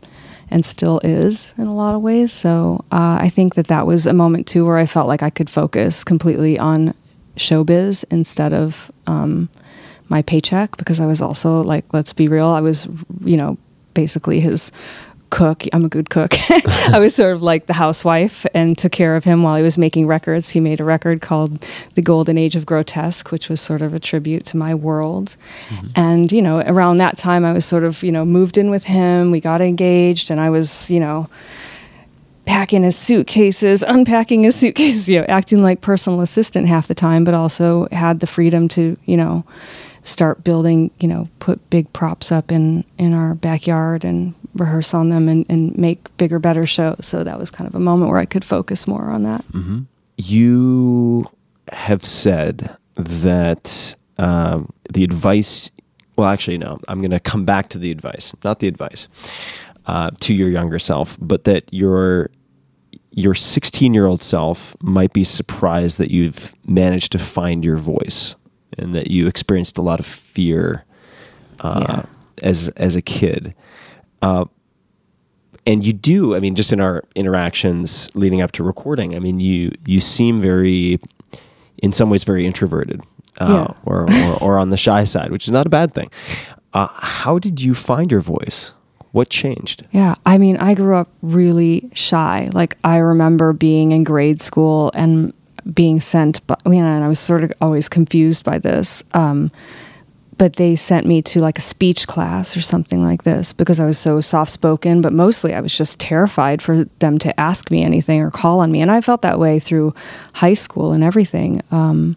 [0.50, 2.32] and still is in a lot of ways.
[2.32, 5.30] So uh, I think that that was a moment too where I felt like I
[5.30, 6.94] could focus completely on
[7.36, 9.48] showbiz instead of um,
[10.08, 12.88] my paycheck because I was also like, let's be real, I was,
[13.24, 13.58] you know,
[13.94, 14.72] basically his
[15.34, 15.64] cook.
[15.72, 16.32] I'm a good cook.
[16.50, 19.76] I was sort of like the housewife and took care of him while he was
[19.76, 20.50] making records.
[20.50, 21.60] He made a record called
[21.94, 25.36] The Golden Age of Grotesque, which was sort of a tribute to my world.
[25.70, 25.86] Mm-hmm.
[25.96, 28.84] And, you know, around that time, I was sort of, you know, moved in with
[28.84, 29.32] him.
[29.32, 31.28] We got engaged, and I was, you know,
[32.46, 37.24] packing his suitcases, unpacking his suitcases, you know, acting like personal assistant half the time,
[37.24, 39.44] but also had the freedom to, you know,
[40.04, 45.08] start building, you know, put big props up in in our backyard and rehearse on
[45.10, 46.98] them and, and make bigger, better shows.
[47.02, 49.44] So that was kind of a moment where I could focus more on that.
[50.16, 51.26] you
[51.72, 55.70] have said that um, the advice.
[56.16, 56.78] Well, actually, no.
[56.88, 59.08] I'm going to come back to the advice, not the advice
[59.86, 62.30] uh, to your younger self, but that your
[63.10, 68.34] your 16 year old self might be surprised that you've managed to find your voice
[68.76, 70.84] and that you experienced a lot of fear
[71.60, 72.02] uh, Yeah.
[72.42, 73.54] as as a kid.
[74.24, 74.44] Uh,
[75.66, 76.34] and you do.
[76.34, 80.40] I mean, just in our interactions leading up to recording, I mean, you you seem
[80.40, 80.98] very,
[81.82, 83.00] in some ways, very introverted,
[83.40, 83.74] uh, Yeah.
[83.84, 86.10] or, or or on the shy side, which is not a bad thing.
[86.72, 88.74] Uh, how did you find your voice?
[89.12, 89.86] What changed?
[89.92, 92.48] Yeah, I mean, I grew up really shy.
[92.52, 95.32] Like I remember being in grade school and
[95.72, 99.04] being sent, by, you know, and I was sort of always confused by this.
[99.14, 99.50] Um,
[100.36, 103.86] but they sent me to like a speech class or something like this because I
[103.86, 105.00] was so soft spoken.
[105.00, 108.72] But mostly, I was just terrified for them to ask me anything or call on
[108.72, 109.94] me, and I felt that way through
[110.34, 111.62] high school and everything.
[111.70, 112.16] Um,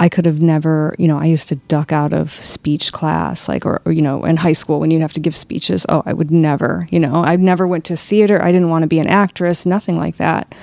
[0.00, 3.66] I could have never, you know, I used to duck out of speech class, like,
[3.66, 5.84] or, or, you know, in high school when you'd have to give speeches.
[5.90, 8.42] Oh, I would never, you know, I never went to theater.
[8.42, 10.54] I didn't want to be an actress, nothing like that.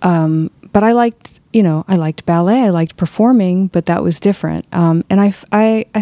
[0.00, 2.64] Um, but I liked, you know, I liked ballet.
[2.64, 4.66] I liked performing, but that was different.
[4.72, 5.30] Um, and I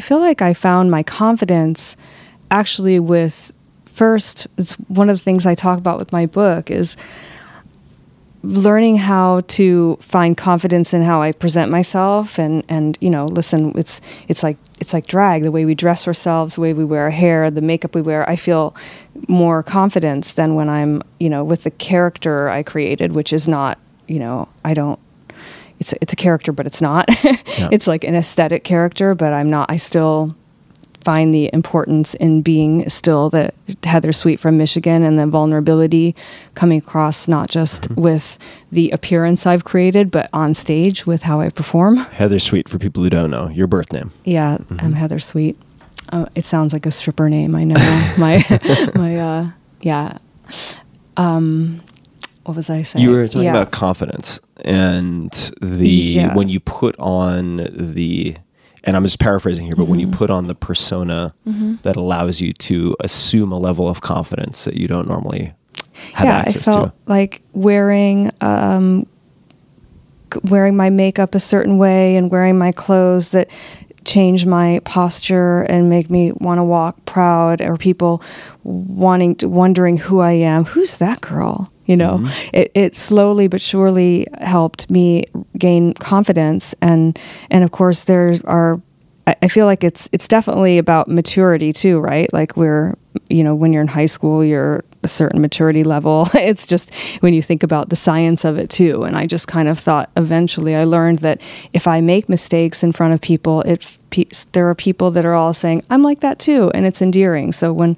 [0.00, 1.96] feel like I found my confidence
[2.50, 3.52] actually with
[3.86, 6.96] first, it's one of the things I talk about with my book is
[8.42, 13.72] learning how to find confidence in how I present myself and and you know listen
[13.74, 17.04] it's it's like it's like drag the way we dress ourselves the way we wear
[17.04, 18.76] our hair the makeup we wear I feel
[19.28, 23.78] more confidence than when I'm you know with the character I created which is not
[24.08, 25.00] you know I don't
[25.84, 27.04] it's it's a character but it's not
[27.70, 30.34] it's like an aesthetic character but I'm not I still
[31.02, 36.16] find the importance in being still the Heather Sweet from Michigan and the vulnerability
[36.54, 38.38] coming across not just with
[38.72, 41.98] the appearance I've created, but on stage with how I perform.
[41.98, 44.12] Heather Sweet, for people who don't know, your birth name.
[44.24, 45.58] Yeah, I'm Heather Sweet.
[46.08, 47.54] Uh, it sounds like a stripper name.
[47.54, 47.74] I know.
[48.18, 48.42] my
[48.94, 49.50] my uh,
[49.82, 50.16] yeah.
[51.18, 51.82] Um,
[52.44, 53.02] what was I saying?
[53.04, 53.50] You were talking Yeah.
[53.50, 55.30] about confidence and
[55.62, 56.34] the Yeah.
[56.34, 58.36] when you put on the
[58.86, 60.16] and I'm just paraphrasing here, but when you Mm-hmm.
[60.18, 61.34] put on the persona
[61.82, 65.54] that allows you to assume a level of confidence that you don't normally
[66.12, 66.92] have yeah, access I felt to.
[67.06, 69.06] like wearing um,
[70.42, 73.48] wearing my makeup a certain way and wearing my clothes that
[74.04, 78.20] change my posture and make me want to walk proud or people
[78.64, 80.64] wanting to wondering who I am.
[80.66, 81.70] Who's that girl?
[81.86, 82.48] You know, Mm-hmm.
[82.52, 85.24] it, it slowly but surely helped me
[85.58, 87.18] gain confidence and
[87.50, 88.80] and of course there are
[89.42, 92.30] I feel like it's it's definitely about maturity too, right?
[92.32, 92.94] Like we're
[93.30, 96.28] you know when you're in high school, you're a certain maturity level.
[96.34, 99.02] It's just when you think about the science of it too.
[99.04, 101.40] And I just kind of thought eventually I learned that
[101.72, 105.34] if I make mistakes in front of people, it pe- there are people that are
[105.34, 107.52] all saying I'm like that too, and it's endearing.
[107.52, 107.96] So when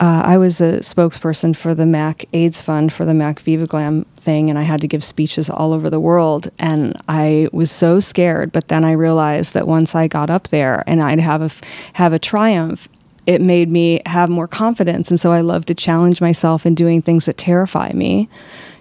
[0.00, 4.04] uh, I was a spokesperson for the MAC AIDS Fund for the MAC Viva Glam
[4.16, 6.48] thing, and I had to give speeches all over the world.
[6.58, 10.84] And I was so scared, but then I realized that once I got up there
[10.86, 11.50] and I'd have a
[11.94, 12.88] have a triumph,
[13.26, 15.10] it made me have more confidence.
[15.10, 18.28] And so I love to challenge myself in doing things that terrify me.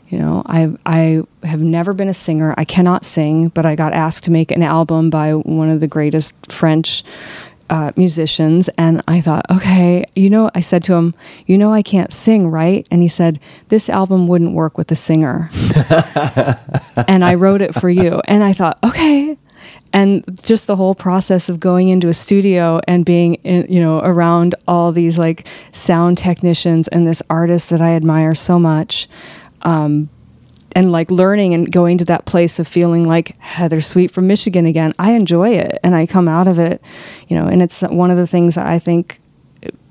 [0.09, 2.53] You know, I I have never been a singer.
[2.57, 5.87] I cannot sing, but I got asked to make an album by one of the
[5.87, 7.03] greatest French
[7.69, 11.13] uh, musicians, and I thought, okay, you know, I said to him,
[11.45, 12.87] you know, I can't sing, right?
[12.91, 15.49] And he said, this album wouldn't work with a singer,
[17.07, 18.21] and I wrote it for you.
[18.25, 19.37] And I thought, okay.
[19.93, 23.99] And just the whole process of going into a studio and being, in, you know,
[23.99, 29.07] around all these like sound technicians and this artist that I admire so much,
[29.61, 30.09] um,
[30.73, 34.65] and like learning and going to that place of feeling like Heather Sweet from Michigan
[34.65, 34.93] again.
[34.99, 36.81] I enjoy it and I come out of it,
[37.27, 39.19] you know, and it's one of the things I think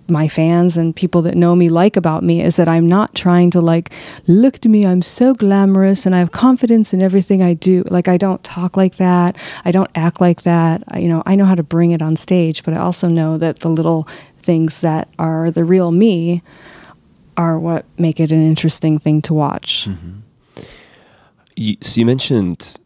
[0.09, 3.51] my fans and people that know me like about me is that I'm not trying
[3.53, 3.93] to like
[4.27, 7.83] look to me I'm so glamorous and I have confidence in everything I do.
[7.89, 9.37] Like I don't talk like that.
[9.65, 10.85] I don't act like that.
[10.89, 13.39] I, you know I know how to bring it on stage but I also know
[13.39, 14.07] that the little
[14.39, 16.43] things that are the real me
[17.37, 20.21] are what make it an interesting thing to watch mm-hmm.
[21.57, 22.77] You, so you mentioned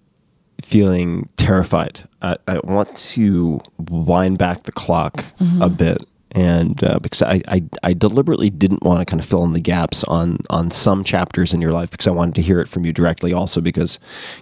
[0.63, 2.09] feeling terrified.
[2.23, 5.25] I, I want to wind back the clock
[5.61, 5.99] a bit,
[6.33, 9.61] and uh, because I, I I deliberately didn't want to kind of fill in the
[9.61, 12.85] gaps on on some chapters in your life because I wanted to hear it from
[12.85, 13.33] you directly.
[13.33, 13.99] Also because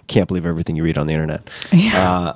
[0.07, 1.49] can't believe everything you read on the internet.
[1.93, 2.33] Uh,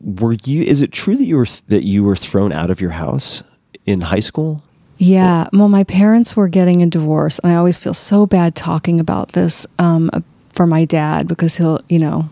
[0.00, 0.62] were you?
[0.62, 3.42] Is it true that you were that you were thrown out of your house
[3.84, 4.62] in high school?
[4.98, 5.48] Yeah.
[5.52, 9.32] Well, my parents were getting a divorce, and I always feel so bad talking about
[9.32, 10.10] this um,
[10.56, 12.28] for my dad because he'll, you know,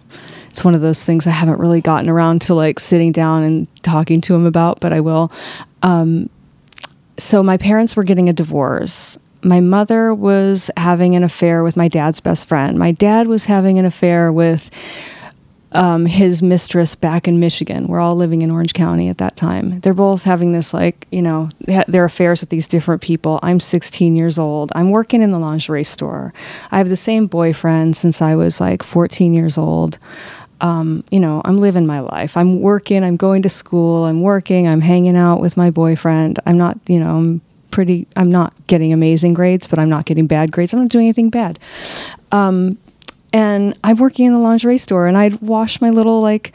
[0.49, 3.83] it's one of those things I haven't really gotten around to like sitting down and
[3.83, 5.31] talking to him about, but I will.
[5.83, 6.31] Um,
[7.18, 9.18] so my parents were getting a divorce.
[9.43, 12.79] My mother was having an affair with my dad's best friend.
[12.79, 14.70] My dad was having an affair with
[15.75, 17.89] um, his mistress back in Michigan.
[17.89, 19.81] We're all living in Orange County at that time.
[19.81, 21.51] They're both having this, like, you know,
[21.89, 23.41] their affairs with these different people.
[23.43, 24.70] I'm 16 years old.
[24.75, 26.33] I'm working in the lingerie store.
[26.70, 29.99] I have the same boyfriend since I was like 14 years old.
[30.61, 32.37] Um, you know, I'm living my life.
[32.37, 36.39] I'm working, I'm going to school, I'm working, I'm hanging out with my boyfriend.
[36.47, 37.41] I'm not, you know, I'm
[37.72, 40.72] pretty, I'm not getting amazing grades, but I'm not getting bad grades.
[40.72, 41.59] I'm not doing anything bad.
[42.31, 42.79] Um,
[43.35, 46.53] and I'm working in the lingerie store, and I'd wash my little like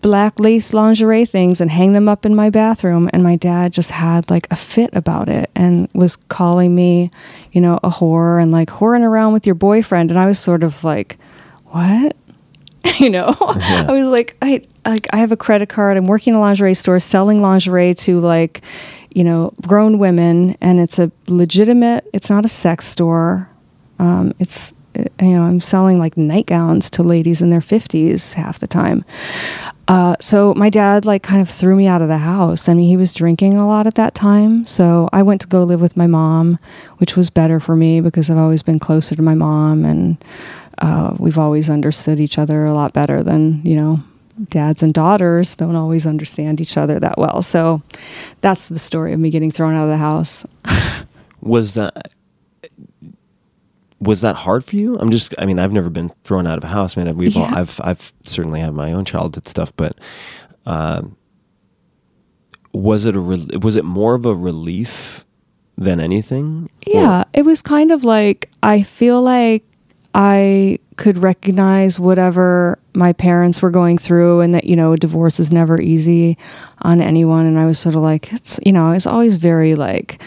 [0.00, 3.10] black lace lingerie things and hang them up in my bathroom.
[3.12, 7.10] And my dad just had like a fit about it and was calling me,
[7.50, 10.12] you know, a whore and like whoring around with your boyfriend.
[10.12, 11.18] And I was sort of like,
[11.66, 12.16] what?
[13.00, 15.96] you know, I was like, I like I have a credit card.
[15.96, 18.62] I'm working in a lingerie store selling lingerie to like,
[19.10, 22.08] you know, grown women, and it's a legitimate.
[22.12, 23.50] It's not a sex store.
[23.98, 28.66] Um, it's you know, I'm selling like nightgowns to ladies in their 50s half the
[28.66, 29.04] time.
[29.86, 32.68] Uh, so my dad like kind of threw me out of the house.
[32.68, 34.66] I mean, he was drinking a lot at that time.
[34.66, 36.58] So I went to go live with my mom,
[36.98, 40.22] which was better for me because I've always been closer to my mom and
[40.78, 44.00] uh, we've always understood each other a lot better than, you know,
[44.50, 47.42] dads and daughters don't always understand each other that well.
[47.42, 47.82] So
[48.40, 50.44] that's the story of me getting thrown out of the house.
[51.40, 52.12] Was that
[54.00, 54.96] was that hard for you?
[54.98, 57.16] I'm just I mean, I've never been thrown out of a house, man.
[57.16, 57.60] We've all, Yeah.
[57.60, 59.98] I've I've certainly had my own childhood stuff, but
[60.66, 61.02] uh,
[62.72, 65.24] was it a rel was it more of a relief
[65.76, 66.70] than anything?
[66.86, 69.64] Yeah, it was kind of like I feel like
[70.14, 75.52] I could recognize whatever my parents were going through and that you know divorce is
[75.52, 76.36] never easy
[76.82, 79.74] on anyone and I was sort of like it's you know I was always very
[79.74, 80.20] like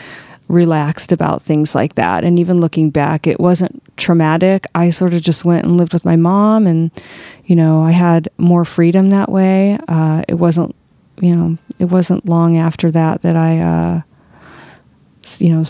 [0.51, 2.23] relaxed about things like that.
[2.23, 4.65] And even looking back it wasn't traumatic.
[4.75, 6.91] I sort of just went and lived with my mom and
[7.45, 9.79] you know I had more freedom that way.
[9.87, 10.75] Uh, it wasn't
[11.19, 14.01] you know it wasn't long after that that I uh,
[15.39, 15.65] you know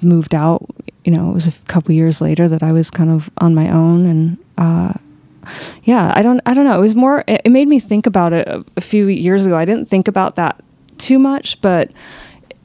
[0.00, 0.66] moved out.
[1.04, 3.70] You know it was a couple years later that i was kind of on my
[3.70, 4.92] own and uh
[5.84, 6.76] yeah i don't i don't know.
[6.76, 9.56] It was more it, made me think about it a few years ago.
[9.56, 10.62] I didn't think about that
[10.98, 11.90] too much but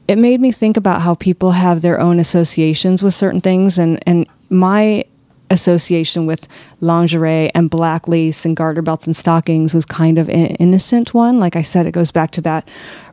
[0.06, 4.02] it made me think about how people have their own associations with certain things and
[4.06, 5.04] and my
[5.50, 6.48] association with
[6.80, 11.38] lingerie and black lace and garter belts and stockings was kind of an innocent one.
[11.38, 12.68] Like i said it goes back to that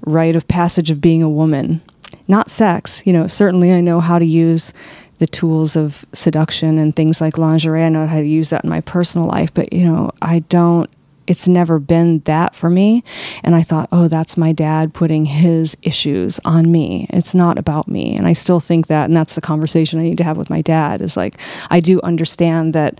[0.06, 1.82] rite of passage of being a woman.
[2.28, 4.74] Not sex you know certainly i know how to use
[5.20, 7.84] the tools of seduction and things like lingerie.
[7.84, 10.90] I know how to use that in my personal life but you know i don't
[11.32, 13.04] it's never been that for me.
[13.44, 17.08] And i thought oh that's my dad putting his issues on me.
[17.10, 18.16] It's not about me.
[18.16, 20.62] And i still think that and that's the conversation i need to have with my
[20.62, 21.38] dad is like
[21.70, 23.00] i do understand that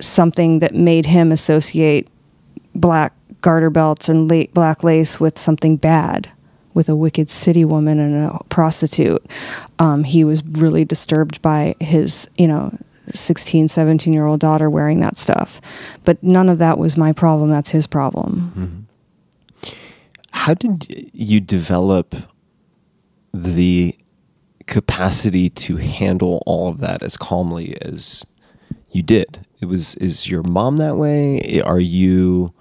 [0.00, 2.08] something that made him associate
[2.74, 3.12] black
[3.42, 6.30] garter belts and la- black lace with something bad
[6.74, 9.24] with a wicked city woman and a prostitute
[9.78, 12.76] um, he was really disturbed by his you know
[13.12, 15.60] 16 17 year old daughter wearing that stuff
[16.04, 18.86] but none of that was my problem that's his problem
[20.32, 22.14] How did you develop
[23.32, 23.96] the
[24.66, 28.24] capacity to handle all of that as calmly as
[28.90, 29.46] you did?
[29.60, 31.60] It was is your mom that way?
[31.62, 32.52] Are you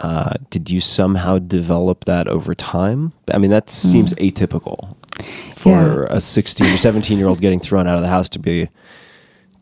[0.00, 3.12] uh, did you somehow develop that over time?
[3.32, 4.96] I mean, that seems atypical
[5.56, 8.68] for a 16 or 17 year old getting thrown out of the house to be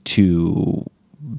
[0.04, 0.84] to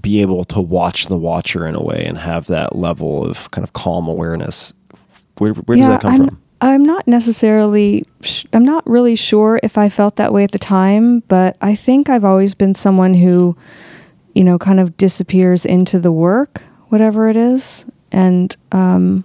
[0.02, 3.64] be able to watch the watcher in a way and have that level of kind
[3.64, 4.74] of calm awareness.
[5.38, 6.42] Where, where does that come I'm, from?
[6.62, 10.60] I'm not necessarily, sh- I'm not really sure if I felt that way at the
[10.60, 13.58] time, but I think I've always been someone who,
[14.34, 17.86] you know, kind of disappears into the work, whatever it is.
[18.12, 19.24] And um,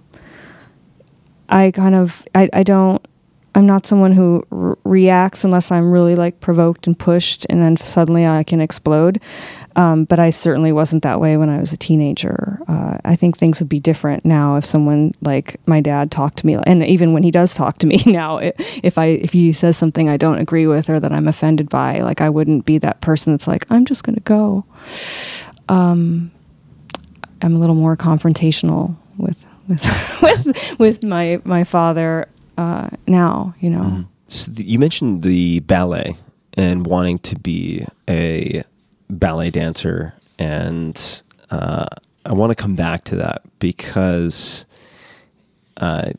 [1.47, 3.05] I kind of, I, I don't,
[3.59, 7.75] I'm not someone who r- reacts unless I'm really like provoked and pushed, and then
[7.75, 9.21] suddenly I can explode.
[9.75, 12.61] Um, but I certainly wasn't that way when I was a teenager.
[12.69, 16.45] Uh, I think things would be different now if someone like my dad talked to
[16.45, 19.75] me, and even when he does talk to me now, if I if he says
[19.75, 23.01] something I don't agree with or that I'm offended by, like I wouldn't be that
[23.01, 24.63] person that's like I'm just gonna go.
[25.67, 26.31] Um,
[27.41, 29.83] I'm a little more confrontational with with
[30.21, 32.29] with, with my my father
[32.59, 33.55] uh, now.
[33.59, 34.05] You know.
[34.27, 36.15] So the, you mentioned the ballet
[36.53, 38.63] and wanting to be a
[39.09, 41.87] ballet dancer, and uh,
[42.25, 44.65] I want to come back to that because
[45.77, 46.11] uh,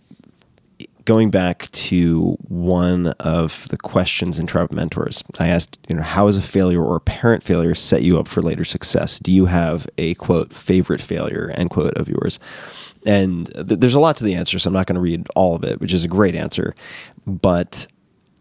[1.05, 6.26] going back to one of the questions in Tribe Mentors, I asked, you know, how
[6.26, 9.18] has a failure or apparent failure set you up for later success?
[9.18, 12.38] Do you have a quote favorite failure end quote of yours?
[13.07, 15.55] And th- there's a lot to the answer, so I'm not going to read all
[15.55, 16.74] of it, which is a great answer.
[17.26, 17.86] But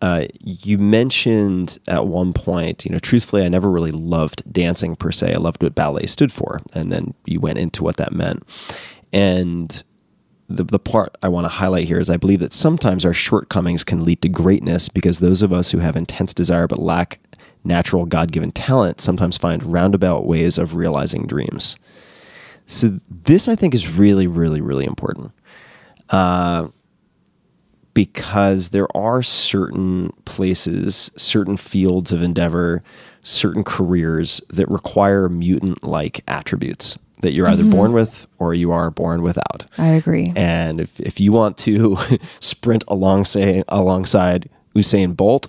[0.01, 5.11] uh, you mentioned at one point, you know, truthfully, I never really loved dancing per
[5.11, 5.33] se.
[5.33, 8.43] I loved what ballet stood for, and then you went into what that meant.
[9.11, 9.83] And
[10.49, 13.83] the, the part I want to highlight here is I believe that sometimes our shortcomings
[13.83, 17.19] can lead to greatness because those of us who have intense desire but lack
[17.63, 21.77] natural God given talent sometimes find roundabout ways of realizing dreams.
[22.69, 25.31] So, this I think is really, really, really important.
[26.09, 26.67] Uh,
[27.93, 32.83] because there are certain places, certain fields of endeavor,
[33.23, 38.89] certain careers that require mutant like attributes that you're either born with or you are
[38.89, 39.65] born without.
[39.77, 40.31] I agree.
[40.35, 41.97] And if, if you want to
[42.39, 45.47] sprint alongside alongside Usain Bolt,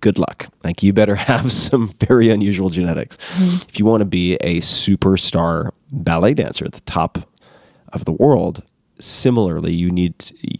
[0.00, 0.48] good luck.
[0.64, 3.18] Like you better have some very unusual genetics.
[3.68, 7.18] If you want to be a superstar ballet dancer at the top
[7.92, 8.62] of the world,
[8.98, 10.14] similarly, you need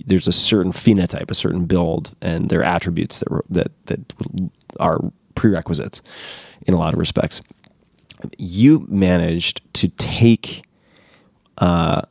[0.07, 4.15] there's a certain phenotype, a certain build, and there are attributes that that that
[4.79, 5.01] are
[5.35, 6.03] prerequisites
[6.67, 7.41] in a lot of respects.
[8.37, 10.65] You managed to take
[11.59, 12.03] uh,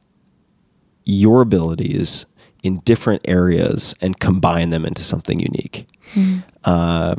[1.06, 2.26] your abilities
[2.64, 5.88] in different areas and combine them into something unique.
[6.64, 7.16] Uh,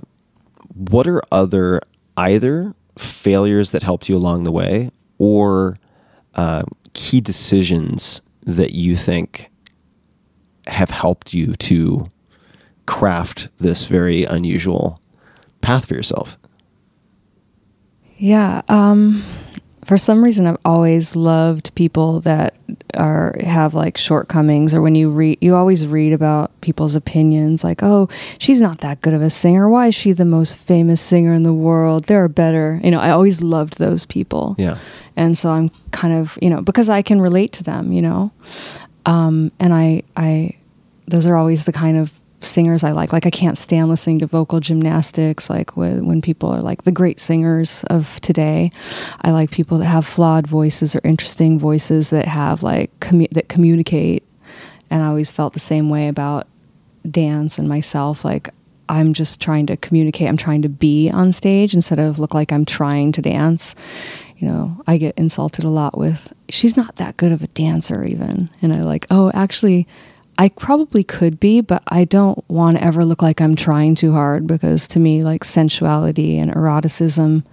[0.75, 1.81] what are other
[2.17, 5.77] either failures that helped you along the way or
[6.35, 6.63] uh,
[6.93, 9.51] key decisions that you think
[10.67, 12.05] have helped you to
[12.87, 14.99] craft this very unusual
[15.61, 16.37] path for yourself?
[18.19, 18.63] Yeah.
[18.69, 19.25] Um,
[19.91, 22.55] for some reason, I've always loved people that
[22.95, 27.83] are have like shortcomings, or when you read, you always read about people's opinions, like,
[27.83, 29.69] "Oh, she's not that good of a singer.
[29.69, 32.05] Why is she the most famous singer in the world?
[32.05, 34.55] There are better." You know, I always loved those people.
[34.59, 34.79] Yeah.
[35.17, 38.31] and so I'm kind of you know because I can relate to them, you know,
[39.07, 40.55] um, and I I
[41.09, 43.13] those are always the kind of singers I like.
[43.13, 45.51] Like I can't stand listening to vocal gymnastics.
[45.51, 48.71] Like when when people are like the great singers of today,
[49.23, 53.49] I like people that have flawed voices or interesting voices that have like commu- that
[53.49, 54.25] communicate.
[54.91, 56.47] And I always felt the same way about
[57.09, 58.25] dance and myself.
[58.25, 58.51] Like
[58.89, 60.29] I'm just trying to communicate.
[60.29, 63.75] I'm trying to be on stage instead of look like I'm trying to dance.
[64.39, 68.05] You know, I get insulted a lot with she's not that good of a dancer
[68.05, 69.87] even, and I like oh actually.
[70.41, 74.13] I probably could be, but I don't want to ever look like I'm trying too
[74.13, 77.45] hard because to me, like sensuality and eroticism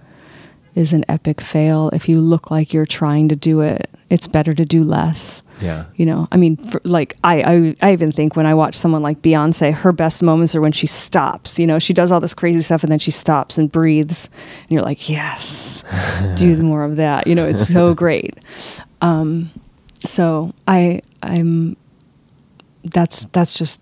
[0.74, 1.90] is an epic fail.
[1.92, 5.42] If you look like you're trying to do it, it's better to do less.
[5.60, 5.84] Yeah.
[5.96, 9.02] You know, I mean, for, like I, I, I even think when I watch someone
[9.02, 11.58] like Beyonce, her best moments are when she stops.
[11.58, 14.30] You know, she does all this crazy stuff and then she stops and breathes,
[14.62, 15.82] and you're like, yes,
[16.36, 17.26] do more of that.
[17.26, 18.34] You know, it's so great.
[19.02, 19.50] Um,
[20.06, 21.76] so I, I'm.
[22.92, 23.80] That's that's just.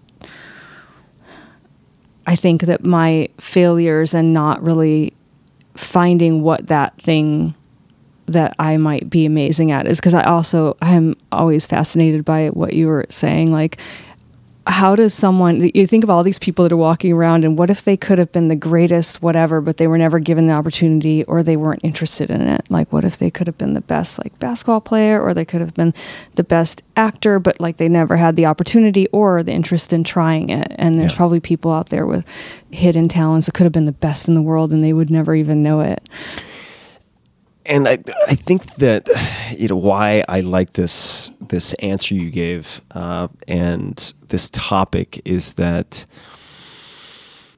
[2.28, 5.12] I think that my failures and not really
[5.76, 7.54] finding what that thing
[8.26, 12.72] that I might be amazing at is because I also I'm always fascinated by what
[12.72, 13.78] you were saying like
[14.68, 17.70] how does someone you think of all these people that are walking around and what
[17.70, 21.22] if they could have been the greatest whatever but they were never given the opportunity
[21.24, 22.62] or they weren't interested in it?
[22.68, 25.60] Like what if they could have been the best like basketball player or they could
[25.60, 25.94] have been
[26.34, 30.50] the best actor but like they never had the opportunity or the interest in trying
[30.50, 30.72] it?
[30.76, 31.16] And there's Yeah.
[31.18, 32.24] probably people out there with
[32.72, 35.34] hidden talents that could have been the best in the world and they would never
[35.36, 36.08] even know it
[37.68, 39.08] and I I think that
[39.56, 45.54] you know why I like this this answer you gave uh, and this topic is
[45.54, 46.06] that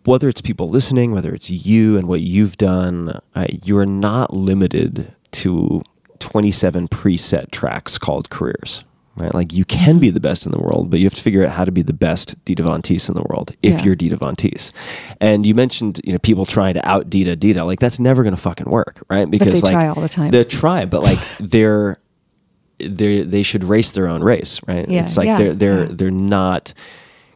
[0.04, 4.32] whether it's people listening, whether it's you and what you've done, uh, you are not
[4.32, 5.82] limited to
[6.20, 8.84] 27 preset tracks called careers.
[9.18, 9.34] Right?
[9.34, 11.50] Like you can be the best in the world, but you have to figure out
[11.50, 13.84] how to be the best Dita Von Teese in the world if Yeah.
[13.84, 14.72] you're Dita Von Teese.
[15.20, 17.64] And you mentioned, you know, people trying to out Dita Dita.
[17.64, 19.30] Like that's never going to fucking work, right?
[19.30, 20.28] Because they like try all the time.
[20.28, 21.98] They try, but like they're
[22.78, 24.88] they they should race their own race, right?
[24.88, 26.72] Yeah, it's like yeah, they're they're they're not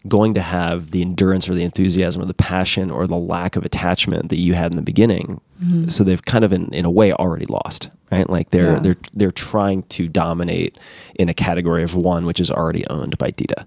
[0.09, 3.65] going to have the endurance or the enthusiasm or the passion or the lack of
[3.65, 5.41] attachment that you had in the beginning.
[5.63, 5.89] Mm-hmm.
[5.89, 8.29] So they've kind of in, in a way already lost, right?
[8.29, 8.79] Like they're Yeah.
[8.81, 10.79] they're they're trying to dominate
[11.15, 13.67] in a category of one which is already owned by Dita.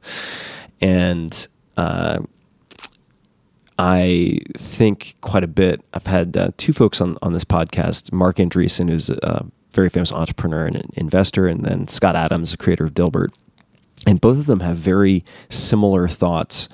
[0.82, 2.20] And uh,
[3.78, 5.82] I think quite a bit.
[5.94, 10.12] I've had uh, two folks on, on this podcast, Marc Andreessen, who's a very famous
[10.12, 13.30] entrepreneur and investor, and then Scott Adams, the creator of Dilbert.
[14.08, 16.70] And both of them have very similar thoughts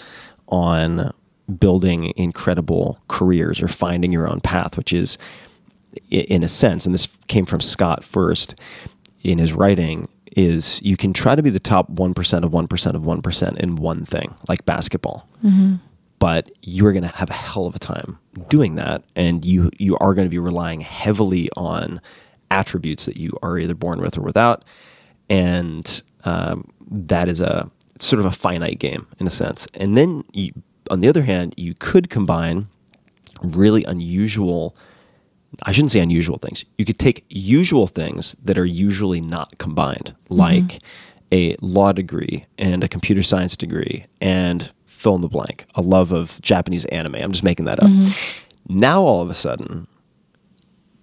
[0.47, 1.11] on
[1.59, 5.17] building incredible careers or finding your own path, which is,
[6.09, 8.55] in a sense, and this came from Scott first
[9.23, 13.01] in his writing, is you can try to be the top 1% of 1% of
[13.03, 15.27] 1% in one thing, like basketball.
[16.19, 19.03] But you're going to have a hell of a time doing that.
[19.15, 21.99] And you, you are going to be relying heavily on
[22.51, 24.63] attributes that you are either born with or without.
[25.29, 29.67] And um, that is a sort of a finite game in a sense.
[29.73, 30.51] And then you,
[30.89, 32.67] on the other hand, you could combine
[33.43, 34.75] really unusual
[35.63, 36.63] I shouldn't say unusual things.
[36.77, 40.79] You could take usual things that are usually not combined, like
[41.33, 46.13] a law degree and a computer science degree and fill in the blank, a love
[46.13, 47.15] of Japanese anime.
[47.15, 47.91] I'm just making that up.
[48.69, 49.87] Now all of a sudden,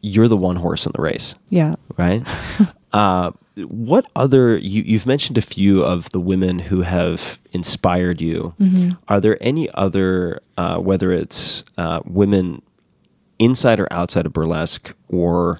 [0.00, 1.74] you're the one horse in the race Yeah.
[1.98, 2.26] right?
[2.94, 3.32] uh,
[3.66, 8.54] what other you, you've mentioned a few of the women who have inspired you.
[9.08, 12.62] Are there any other, uh, whether it's uh, women
[13.38, 15.58] inside or outside of burlesque, or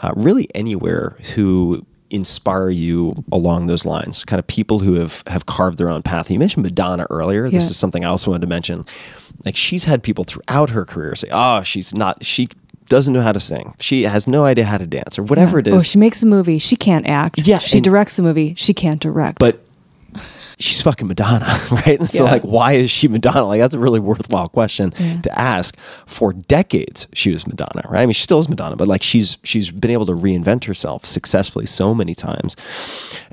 [0.00, 4.24] uh, really anywhere, who inspire you along those lines?
[4.24, 6.30] Kind of people who have have carved their own path.
[6.30, 7.50] You mentioned Madonna earlier.
[7.50, 8.86] This is something I also wanted to mention.
[9.44, 12.48] Like she's had people throughout her career say, "Oh, she's not she."
[12.88, 13.74] Doesn't know how to sing.
[13.80, 15.86] She has no idea how to dance, or whatever it Oh, is.
[15.86, 16.58] she makes a movie.
[16.58, 17.46] She can't act.
[17.46, 18.54] Yeah, She directs the movie.
[18.56, 19.38] She can't direct.
[19.38, 19.60] but
[20.60, 22.00] she's fucking Madonna, right?
[22.00, 22.32] And so, Yeah.
[22.32, 23.46] like, why is she Madonna?
[23.46, 25.20] Like, that's a really worthwhile question Yeah.
[25.20, 25.76] to ask.
[26.06, 28.02] For decades, she was Madonna, right?
[28.02, 31.04] I mean, she still is Madonna, but like, she's she's been able to reinvent herself
[31.04, 32.56] successfully so many times,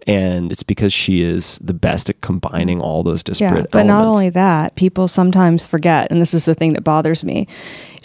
[0.06, 3.56] and it's because she is the best at combining all those disparate.
[3.62, 7.24] Yeah, but not only that, people sometimes forget, and this is the thing that bothers
[7.24, 7.47] me.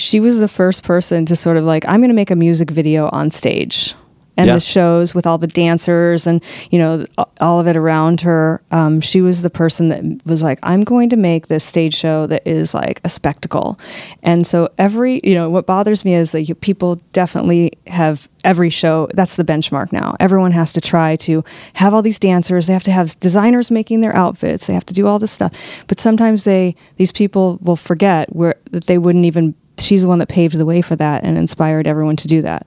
[0.01, 2.71] She was the first person to sort of like, I'm going to make a music
[2.71, 3.95] video on stage.
[4.37, 4.55] And Yeah.
[4.55, 6.41] the shows with all the dancers and
[6.71, 7.05] you know
[7.43, 8.63] all of it around her.
[8.71, 12.27] Um, she was the person that was like, "I'm going to make this stage show
[12.29, 13.79] that is like a spectacle."
[14.23, 18.71] And so every you know what bothers me is that you, people definitely have every
[18.71, 19.09] show.
[19.13, 20.17] That's the benchmark now.
[20.21, 21.45] Everyone has to try to
[21.75, 22.67] have all these dancers.
[22.67, 24.67] They have to have designers making their outfits.
[24.69, 25.53] They have to do all this stuff.
[25.87, 29.55] But sometimes they these people will forget where that they wouldn't even.
[29.83, 32.67] She's the one that paved the way for that and inspired everyone to do that.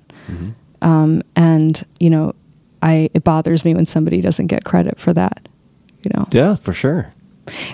[0.81, 2.33] Um, and you know,
[2.81, 5.47] I it bothers me when somebody doesn't get credit for that.
[6.03, 7.13] You know, yeah, for sure.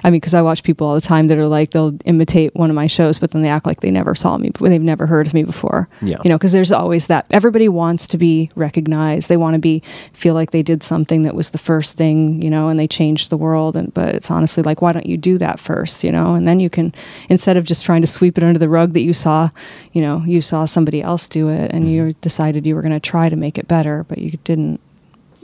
[0.03, 2.69] I mean, because I watch people all the time that are like they'll imitate one
[2.69, 5.05] of my shows, but then they act like they never saw me, but they've never
[5.05, 5.87] heard of me before.
[6.01, 6.17] Yeah.
[6.23, 7.25] you know, because there's always that.
[7.29, 9.29] Everybody wants to be recognized.
[9.29, 12.49] They want to be feel like they did something that was the first thing, you
[12.49, 13.75] know, and they changed the world.
[13.75, 16.33] And but it's honestly like, why don't you do that first, you know?
[16.33, 16.93] And then you can
[17.29, 19.49] instead of just trying to sweep it under the rug that you saw,
[19.93, 21.93] you know, you saw somebody else do it, and mm-hmm.
[21.93, 24.79] you decided you were going to try to make it better, but you didn't.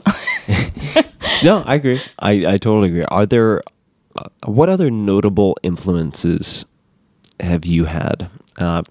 [1.42, 2.00] No, I agree.
[2.18, 3.04] I, I totally agree.
[3.04, 3.62] Are there
[4.44, 6.64] what other notable influences
[7.40, 8.28] have you had?
[8.58, 8.82] Uh,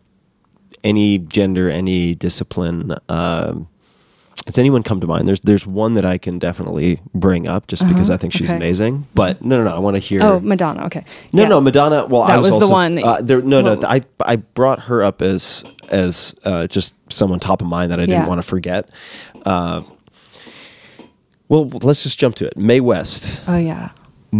[0.84, 2.96] any gender, any discipline?
[3.10, 3.68] Um
[4.46, 5.28] has anyone come to mind?
[5.28, 8.58] There's there's one that I can definitely bring up just because I think she's Uh-huh.
[8.58, 8.64] okay.
[8.66, 9.08] amazing.
[9.16, 9.76] But no, no, no.
[9.76, 10.22] I want to hear.
[10.22, 10.86] Oh, Madonna.
[10.86, 11.04] Okay.
[11.34, 11.48] No, Yeah.
[11.50, 12.06] no, Madonna.
[12.06, 13.74] Well, I That was, was the also, one that- Uh, there, no, no.
[13.76, 17.98] Well- I I brought her up as as uh, just someone top of mind that
[18.00, 18.28] I didn't Yeah.
[18.28, 18.88] want to forget.
[19.44, 19.82] Uh,
[21.48, 22.56] well, let's just jump to it.
[22.58, 23.42] Mae West.
[23.48, 23.90] Oh yeah.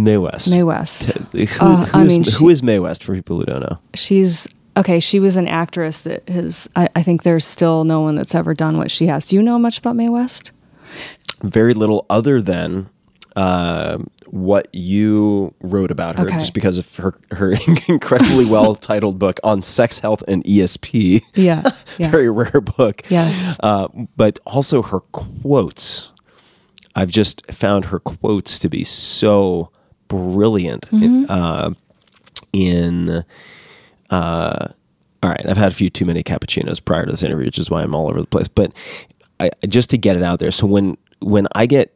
[0.04, 0.50] Mae West.
[0.50, 1.12] Mae West.
[1.32, 3.60] Who, Uh, who I is- mean, who she- is Mae West for people who don't
[3.60, 3.78] know?
[3.94, 5.00] she's okay.
[5.00, 6.68] She was an actress that has.
[6.76, 9.26] I, I think there's still no one that's ever done what she has.
[9.26, 10.52] Do you know much about Mae West?
[11.42, 12.88] Very little other than
[13.36, 16.38] uh, what you wrote about her, Okay.
[16.38, 17.52] just because of her her
[17.88, 21.22] incredibly well titled book on sex, health, and ESP.
[21.34, 21.62] Yeah,
[21.98, 22.10] yeah.
[22.10, 23.02] Very rare book.
[23.08, 23.56] Yes.
[23.62, 26.10] Uh, but also her quotes.
[26.94, 29.70] I've just found her quotes to be so
[30.08, 31.02] brilliant Mm-hmm.
[31.02, 31.70] in, uh,
[32.52, 33.24] in
[34.10, 34.68] uh,
[35.22, 37.70] all right, I've had a few too many cappuccinos prior to this interview, which is
[37.70, 38.48] why I'm all over the place.
[38.48, 38.72] But
[39.40, 41.92] I, just to get it out there, so when when I get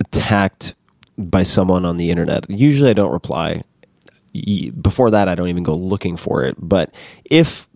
[0.00, 0.74] attacked
[1.18, 3.62] by someone on the internet, usually I don't reply.
[4.80, 6.56] Before that, I don't even go looking for it.
[6.58, 6.94] But
[7.26, 7.68] if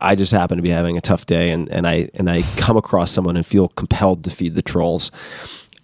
[0.00, 2.76] I just happen to be having a tough day and, and I and I come
[2.76, 5.10] across someone and feel compelled to feed the trolls,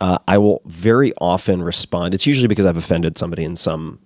[0.00, 2.14] uh, I will very often respond.
[2.14, 3.98] It's usually because I've offended somebody in some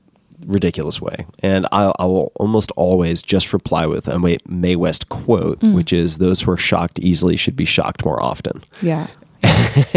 [0.47, 5.63] ridiculous way, and I, I will almost always just reply with a Mae West quote,
[5.63, 9.09] which is "Those who are shocked easily should be shocked more often." Yeah.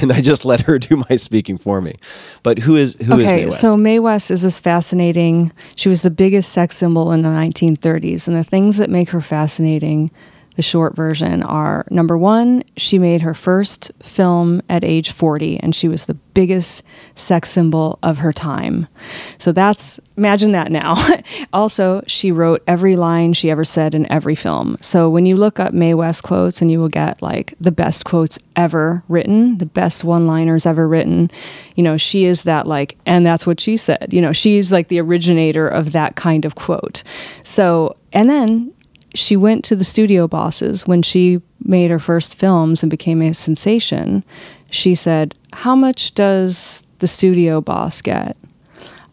[0.00, 1.94] and I just let her do my speaking for me.
[2.44, 3.60] But who is who is Mae okay, West?
[3.60, 5.52] so Mae West is this fascinating.
[5.74, 9.20] She was the biggest sex symbol in the 1930s, and the things that make her
[9.20, 10.10] fascinating
[10.56, 15.74] the short version, are number one, she made her first film at age 40, and
[15.74, 16.82] she was the biggest
[17.14, 18.86] sex symbol of her time.
[19.38, 20.94] So that's, imagine that now.
[21.52, 24.76] also, she wrote every line she ever said in every film.
[24.80, 28.04] So when you look up Mae West quotes, and you will get like the best
[28.04, 31.30] quotes ever written, the best one liners ever written,
[31.76, 34.08] you know, she is that like, and that's what she said.
[34.12, 37.02] You know, she's like the originator of that kind of quote.
[37.42, 38.73] So, and then
[39.14, 43.32] she went to the studio bosses when she made her first films and became a
[43.32, 44.24] sensation.
[44.70, 48.36] She said, How much does the studio boss get?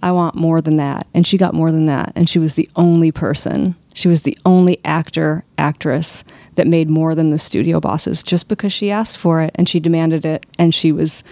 [0.04, 1.06] I want more than that.
[1.14, 2.12] And she got more than that.
[2.16, 6.24] And she was the only person, she was the only actor, actress
[6.56, 9.80] that made more than the studio bosses just because she asked for it and she
[9.80, 10.46] demanded it.
[10.58, 11.24] And she was,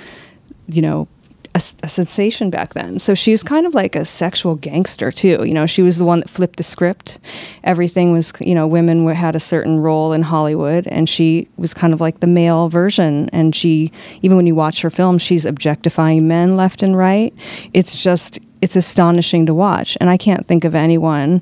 [0.67, 1.07] you know,
[1.55, 2.99] a, a, sensation back then.
[2.99, 5.43] So she's kind of like a sexual gangster too.
[5.43, 7.19] You know, she was the one that flipped the script.
[7.63, 11.73] Everything was, you know, women were, had a certain role in Hollywood, and she was
[11.73, 13.29] kind of like the male version.
[13.33, 13.91] And she,
[14.21, 17.33] even when you watch her film, she's objectifying men left and right.
[17.73, 19.97] It's just, it's astonishing to watch.
[19.99, 21.41] And I can't think of anyone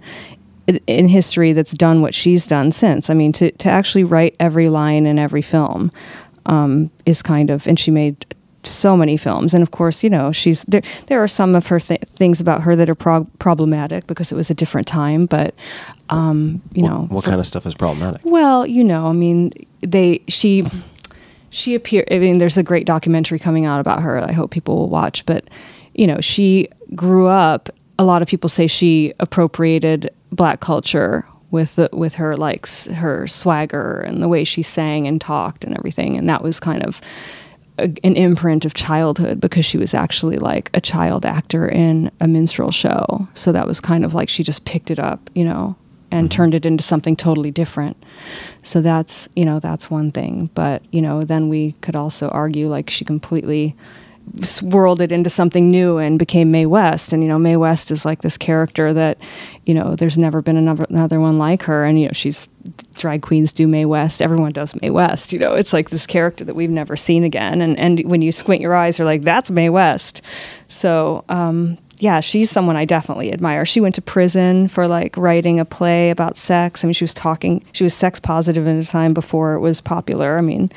[0.86, 3.10] in history that's done what she's done since.
[3.10, 5.92] I mean, to to actually write every line in every film.
[6.46, 8.26] Um, is kind of, and she made
[8.70, 10.82] so many films, and of course, you know, she's there.
[11.08, 14.36] There are some of her th- things about her that are pro- problematic because it
[14.36, 15.26] was a different time.
[15.26, 15.56] But
[16.10, 18.22] um, you what, know, what for, kind of stuff is problematic?
[18.24, 19.52] Well, you know, I mean,
[19.82, 20.66] they she
[21.50, 22.08] she appeared.
[22.12, 24.20] I mean, there's a great documentary coming out about her.
[24.24, 25.26] I hope people will watch.
[25.26, 25.50] But
[25.94, 27.70] you know, she grew up.
[28.00, 33.28] A lot of people say she appropriated black culture with the, with her like her
[33.28, 37.02] swagger and the way she sang and talked and everything, and that was kind of
[37.78, 42.28] a, an imprint of childhood because she was actually like a child actor in a
[42.28, 43.28] minstrel show.
[43.34, 45.76] So that was kind of like she just picked it up, you know,
[46.12, 46.36] and mm-hmm.
[46.36, 47.98] turned it into something totally different.
[48.64, 50.50] So that's, you know, that's one thing.
[50.54, 53.76] But, you know, then we could also argue like she completely
[54.42, 57.14] swirled it into something new and became Mae West.
[57.14, 59.18] And you know, Mae West is like this character that,
[59.66, 61.86] you know, there's never been another another one like her.
[61.86, 62.48] And you know, she's
[62.96, 64.22] drag queens do Mae West.
[64.22, 65.34] Everyone does Mae West.
[65.34, 67.62] You know, it's like this character that we've never seen again.
[67.62, 70.22] And and when you squint your eyes, you're like, that's Mae West.
[70.68, 71.24] So.
[71.30, 73.66] Um, yeah, she's someone I definitely admire.
[73.66, 76.84] She went to prison for like writing a play about sex.
[76.84, 79.82] I mean, she was talking, she was sex positive in a time before it was
[79.82, 80.38] popular.
[80.38, 80.72] I mean,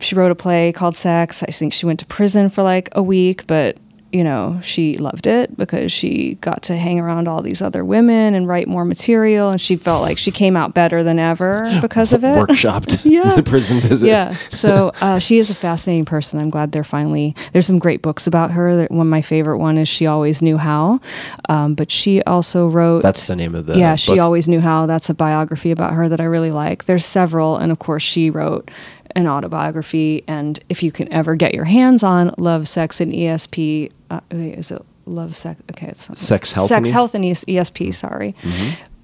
[0.00, 1.42] she wrote a play called Sex.
[1.42, 3.78] I think she went to prison for like a week, but
[4.14, 8.34] you know, she loved it because she got to hang around all these other women
[8.34, 9.50] and write more material.
[9.50, 12.36] And she felt like she came out better than ever because of it.
[12.36, 13.34] Workshopped yeah.
[13.34, 14.06] the prison visit.
[14.06, 14.36] Yeah.
[14.50, 16.38] So uh, she is a fascinating person.
[16.38, 18.86] I'm glad they're finally, there's some great books about her.
[18.86, 21.00] One of my favorite one is She Always Knew How.
[21.48, 23.02] Um, but she also wrote.
[23.02, 24.20] That's the name of the Yeah, She.
[24.20, 24.86] Always Knew How.
[24.86, 26.84] That's a biography about her that I really like.
[26.84, 27.56] There's several.
[27.56, 28.70] And of course, she wrote
[29.14, 30.24] an autobiography.
[30.26, 34.70] And if you can ever get your hands on Love, Sex, and ESP, uh, is
[34.70, 35.60] it Love, Sex?
[35.70, 36.22] Okay, it's something.
[36.22, 37.94] Sex, Health, Sex, and Health, and ES- ESP.
[37.94, 38.34] Sorry,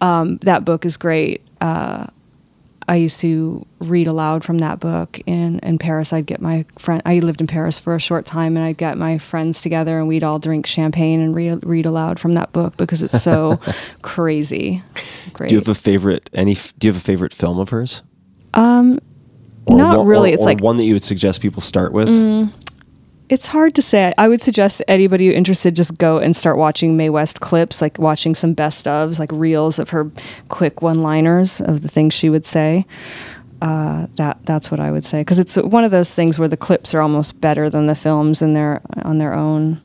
[0.01, 1.43] um, that book is great.
[1.61, 2.07] Uh,
[2.89, 6.13] I used to read aloud from that book in, in Paris.
[6.13, 7.01] I'd get my friend.
[7.05, 10.09] I lived in Paris for a short time, and I'd get my friends together, and
[10.09, 13.61] we'd all drink champagne and re- read aloud from that book because it's so
[14.03, 14.83] crazy.
[15.35, 15.51] Great.
[15.51, 16.29] Do you have a favorite?
[16.33, 16.55] Any?
[16.79, 18.03] Do you have a favorite film of hers?
[18.55, 18.99] Um,
[19.67, 20.31] Or Not one- really.
[20.31, 20.65] or- It's or like- Mm.
[20.65, 22.09] one that you would suggest people start with.
[23.29, 24.13] It's hard to say.
[24.19, 28.35] I would suggest anybody interested just go and start watching Mae West clips, like watching
[28.35, 30.11] some best ofs, like reels of her
[30.49, 32.85] quick one-liners of the things she would say.
[33.63, 36.57] Uh, that that's what I would say because it's one of those things where the
[36.57, 39.81] clips are almost better than the films in their on their own.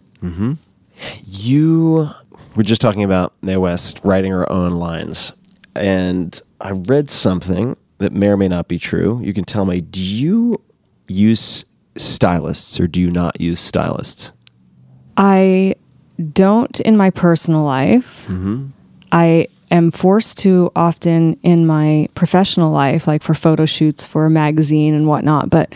[1.27, 2.09] You
[2.55, 5.33] were just talking about Mae West writing her own lines,
[5.75, 9.21] and I read something that may or may not be true.
[9.23, 9.81] You can tell me.
[9.81, 10.61] Do you
[11.07, 11.65] use
[11.95, 14.33] stylists or do you not use stylists?
[15.17, 15.75] I
[16.33, 18.25] don't in my personal life.
[18.27, 18.67] Mm-hmm.
[19.11, 24.29] I am forced to often in my professional life, like for photo shoots for a
[24.29, 25.49] magazine and whatnot.
[25.49, 25.73] But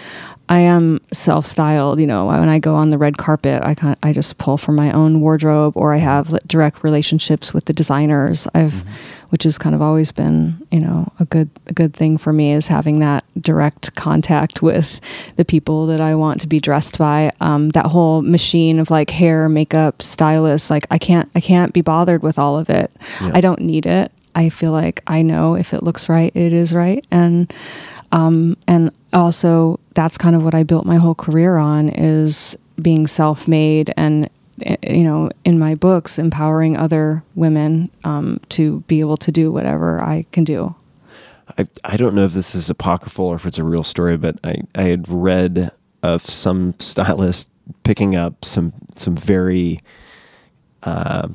[0.50, 2.00] I am self-styled.
[2.00, 4.76] You know, when I go on the red carpet, I kind I just pull from
[4.76, 8.48] my own wardrobe, or I have direct relationships with the designers.
[8.54, 8.90] I've, mm-hmm.
[9.30, 12.52] Which has kind of always been, you know, a good a good thing for me
[12.52, 15.00] is having that direct contact with
[15.36, 17.32] the people that I want to be dressed by.
[17.40, 21.82] Um, that whole machine of like hair, makeup, stylist, like I can't I can't be
[21.82, 22.92] bothered with all of it.
[23.20, 24.12] I don't need it.
[24.36, 27.52] I feel like I know if it looks right, it is right, and
[28.12, 33.08] um, and also that's kind of what I built my whole career on is being
[33.08, 34.30] self-made and
[34.82, 40.02] you know in my books empowering other women um, to be able to do whatever
[40.02, 40.76] I can do.
[41.58, 44.38] I I don't know if this is apocryphal or if it's a real story, but
[44.44, 45.72] I I had read
[46.04, 47.50] of some stylist
[47.84, 49.80] picking up some some very
[50.84, 51.28] uh,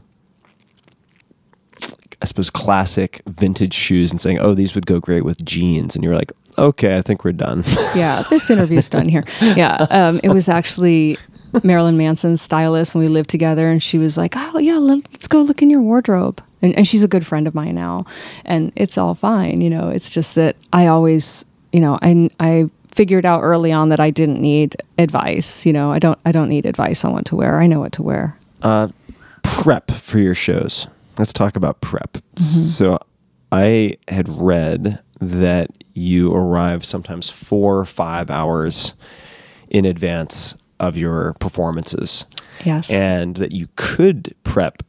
[2.23, 6.03] I suppose classic vintage shoes and saying, "Oh, these would go great with jeans," and
[6.03, 7.65] you're like, "Okay, I think we're done."
[7.95, 9.25] yeah, this interview's done here.
[9.43, 11.19] Yeah, um, it was actually
[11.63, 15.43] Marilyn Manson's stylist when we lived together, and she was like, "Oh yeah, let's go
[15.43, 18.07] look in your wardrobe." And, and she's a good friend of mine now,
[18.45, 19.61] and it's all fine.
[19.61, 23.89] You know, it's just that I always, you know, I I figured out early on
[23.91, 25.67] that I didn't need advice.
[25.67, 27.61] You know, I don't I don't need advice on what to wear.
[27.61, 28.39] I know what to wear.
[28.63, 28.89] Uh,
[29.43, 30.89] prep for your shows.
[31.19, 32.19] Let's talk about prep.
[32.41, 32.99] So,
[33.53, 38.95] I had read that you arrive sometimes four or five hours
[39.69, 42.27] in advance of your performances.
[42.65, 42.91] Yes.
[42.91, 44.83] And that you could prep,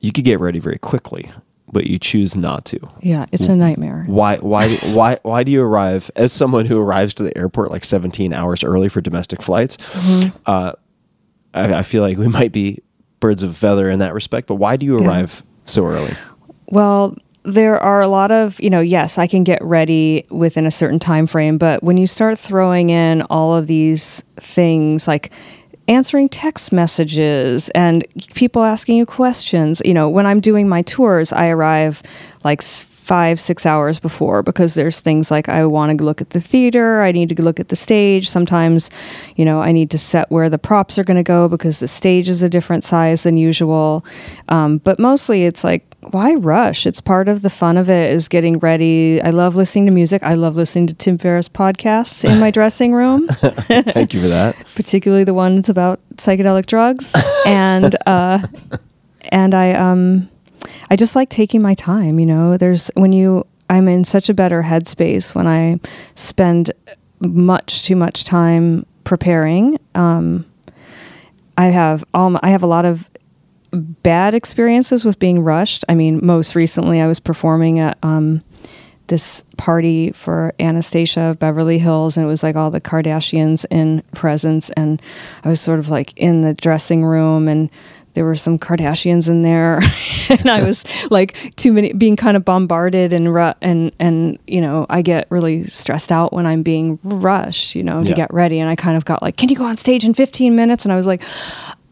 [0.00, 1.30] you could get ready very quickly,
[1.72, 2.78] but you choose not to.
[3.00, 4.04] yeah, it's a nightmare.
[4.06, 4.36] Why?
[4.38, 4.76] Why?
[4.76, 5.18] Why?
[5.22, 8.88] Why do you arrive as someone who arrives to the airport like 17 hours early
[8.88, 9.78] for domestic flights?
[10.46, 10.72] Uh,
[11.54, 12.82] I, I feel like we might be
[13.20, 14.48] birds of a feather in that respect.
[14.48, 15.06] But why do you Yeah.
[15.06, 16.14] arrive so early?
[16.68, 20.70] Well, there are a lot of, you know, yes, I can get ready within a
[20.70, 25.32] certain time frame, but when you start throwing in all of these things like
[25.88, 31.32] answering text messages and people asking you questions, you know, when I'm doing my tours,
[31.32, 32.02] I arrive
[32.44, 36.40] like five, six hours before because there's things like I want to look at the
[36.40, 38.30] theater, I need to look at the stage.
[38.30, 38.90] Sometimes,
[39.34, 41.88] you know, I need to set where the props are going to go because the
[41.88, 44.04] stage is a different size than usual.
[44.48, 46.84] Um, but mostly it's like, why rush?
[46.84, 49.22] It's part of the fun of it is getting ready.
[49.22, 50.22] I love listening to music.
[50.22, 54.56] I love listening to Tim Ferriss podcasts in my dressing room Thank you for that.
[54.74, 57.12] particularly the ones about psychedelic drugs
[57.46, 58.44] and uh
[59.26, 60.28] and i um
[60.90, 64.34] i just like taking my time you know there's when you i'm in such a
[64.34, 65.78] better headspace when i
[66.14, 66.70] spend
[67.20, 70.44] much too much time preparing um
[71.56, 73.08] i have all my, i have a lot of
[73.72, 78.42] bad experiences with being rushed i mean most recently i was performing at um
[79.08, 84.02] this party for Anastasia of Beverly Hills, and it was like all the Kardashians in
[84.14, 85.02] presence, and
[85.44, 87.68] I was sort of like in the dressing room, and
[88.14, 89.80] there were some Kardashians in there,
[90.30, 94.60] and I was like too many, being kind of bombarded and ru- and and you
[94.62, 98.14] know I get really stressed out when I'm being rushed, you know, to Yeah.
[98.14, 100.54] get ready, and I kind of got like, can you go on stage in 15
[100.56, 100.84] minutes?
[100.84, 101.22] And I was like,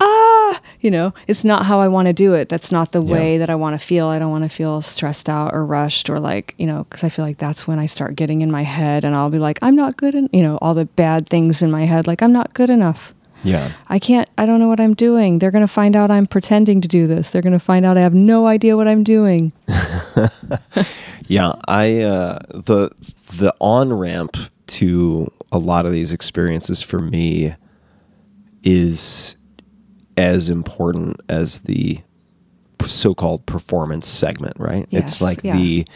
[0.01, 2.48] ah, you know, it's not how I want to do it.
[2.48, 3.12] That's not the Yeah.
[3.12, 4.07] way that I want to feel.
[4.09, 7.09] I don't want to feel stressed out or rushed or like, you know, because I
[7.11, 9.76] feel like that's when I start getting in my head and I'll be like, I'm
[9.76, 12.55] not good, en-, you know, all the bad things in my head, like, I'm not
[12.55, 13.12] good enough.
[13.42, 13.72] Yeah.
[13.88, 15.38] I can't, I don't know what I'm doing.
[15.38, 17.30] They're going to find out I'm pretending to do this.
[17.30, 19.53] They're going to find out I have no idea what I'm doing.
[21.28, 22.90] Yeah, I uh, the
[23.36, 24.36] the on ramp
[24.66, 27.55] to a lot of these experiences for me
[28.64, 29.36] is
[30.21, 31.99] as important as the
[32.87, 34.87] so-called performance segment, right?
[34.91, 35.57] Yes, it's like yeah.
[35.57, 35.87] the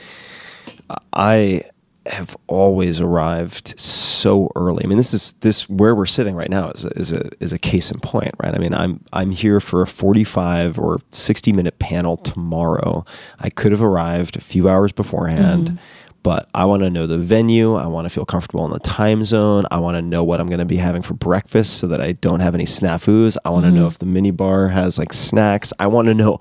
[1.13, 1.65] I
[2.07, 4.83] have always arrived so early.
[4.83, 7.53] I mean, this is this where we're sitting right now is a, is a is
[7.53, 8.55] a case in point, right?
[8.55, 13.05] I mean, I'm I'm here for a 45 or 60 minute panel tomorrow.
[13.41, 15.77] I could have arrived a few hours beforehand, mm-hmm.
[16.25, 17.75] But I want to know the venue.
[17.75, 19.67] I want to feel comfortable in the time zone.
[19.71, 22.13] I want to know what I'm going to be having for breakfast so that I
[22.13, 23.37] don't have any snafus.
[23.45, 23.89] I want to know mm-hmm.
[23.89, 25.73] if the mini bar has like snacks.
[25.79, 26.41] I want to know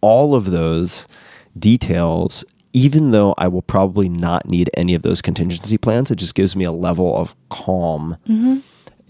[0.00, 1.06] all of those
[1.56, 6.34] details even though I will probably not need any of those contingency plans, it just
[6.34, 8.58] gives me a level of calm mm-hmm.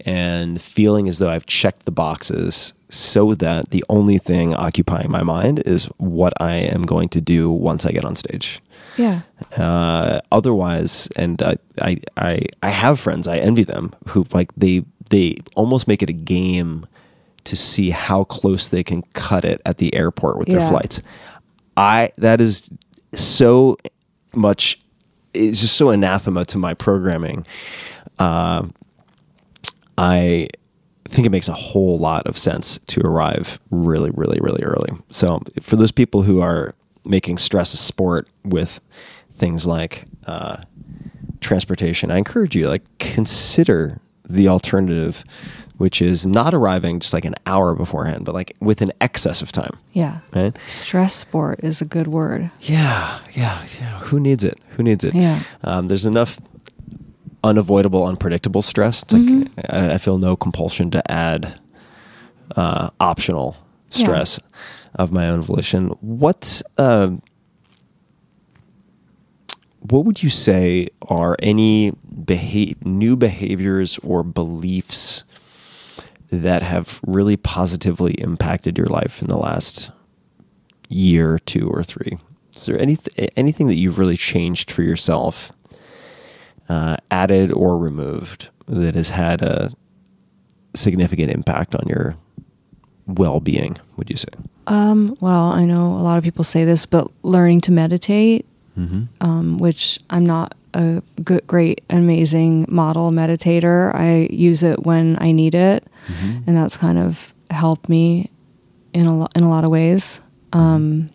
[0.05, 5.23] and feeling as though I've checked the boxes so that the only thing occupying my
[5.23, 8.61] mind is what I am going to do once I get on stage.
[8.99, 9.21] Yeah.
[9.57, 14.83] Uh, otherwise, and I, I, I, I have friends, I envy them who like they,
[15.09, 16.85] they almost make it a game
[17.45, 20.69] to see how close they can cut it at the airport with their Yeah.
[20.69, 21.01] flights.
[21.77, 22.69] I, that is
[23.13, 23.77] so
[24.35, 24.79] much,
[25.33, 27.45] it's just so anathema to my programming.
[28.19, 28.67] Uh,
[29.97, 30.49] I
[31.07, 34.91] think it makes a whole lot of sense to arrive really, really, really early.
[35.09, 36.71] So for those people who are
[37.05, 38.79] making stress a sport with
[39.33, 40.57] things like uh,
[41.41, 45.23] transportation, I encourage you like consider the alternative,
[45.77, 49.51] which is not arriving just like an hour beforehand, but like with an excess of
[49.51, 49.71] time.
[49.93, 50.19] Yeah.
[50.35, 50.55] Right?
[50.67, 52.51] Stress sport is a good word.
[52.61, 53.99] Yeah, yeah, yeah.
[54.01, 54.59] Who needs it?
[54.71, 55.15] Who needs it?
[55.15, 55.41] Yeah.
[55.63, 56.39] Um, there's enough
[57.43, 59.03] unavoidable, unpredictable stress.
[59.03, 59.59] It's like Mm-hmm.
[59.69, 61.59] I, I feel no compulsion to add
[62.55, 63.55] uh, optional
[64.39, 64.39] Yeah.
[64.95, 65.87] Of my own volition.
[66.01, 67.11] What uh,
[69.79, 71.93] what would you say are any
[72.83, 75.23] new behaviors or beliefs
[76.31, 79.91] that have really positively impacted your life in the last
[80.89, 82.17] year, two, or three?
[82.55, 82.97] Is there any
[83.37, 85.51] anything that you've really changed for yourself,
[86.67, 89.71] uh, added or removed, that has had a
[90.75, 92.17] significant impact on your
[93.07, 93.77] well-being?
[93.95, 94.27] Would you say?
[94.69, 98.45] Um, well, I know a lot of people say this, but learning to meditate,
[99.19, 103.93] um, which I'm not a good, great, amazing model meditator.
[103.93, 105.83] I use it when I need it,
[106.47, 108.29] and that's kind of helped me
[108.93, 110.21] in a lo- in a lot of ways.
[110.53, 111.09] Um,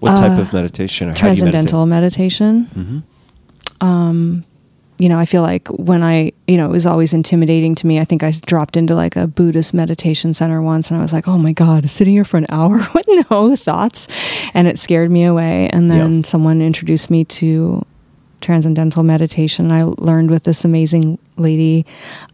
[0.00, 2.68] What type Uh, of meditation or transcendental meditation.
[2.72, 2.84] do you
[3.80, 4.44] meditate?
[4.98, 7.98] You know, I feel like when I, you know, it was always intimidating to me.
[7.98, 11.26] I think I dropped into like a Buddhist meditation center once and I was like,
[11.26, 14.06] oh my God, sitting here for an hour with no thoughts.
[14.54, 15.68] And it scared me away.
[15.70, 17.84] And then someone introduced me to
[18.44, 19.72] transcendental meditation.
[19.72, 21.84] I learned with this amazing lady.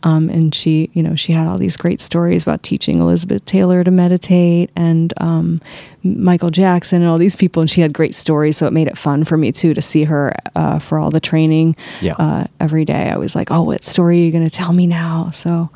[0.02, 3.82] Um, and she, you know, she had all these great stories about teaching Elizabeth Taylor
[3.82, 5.58] to meditate and um,
[6.02, 7.62] Michael Jackson and all these people.
[7.62, 8.58] And she had great stories.
[8.58, 11.20] So it made it fun for me too to see her uh, for all the
[11.20, 12.14] training Yeah.
[12.18, 13.08] uh, every day.
[13.08, 15.30] I was like, oh, what story are you going to tell me now?
[15.32, 15.70] So,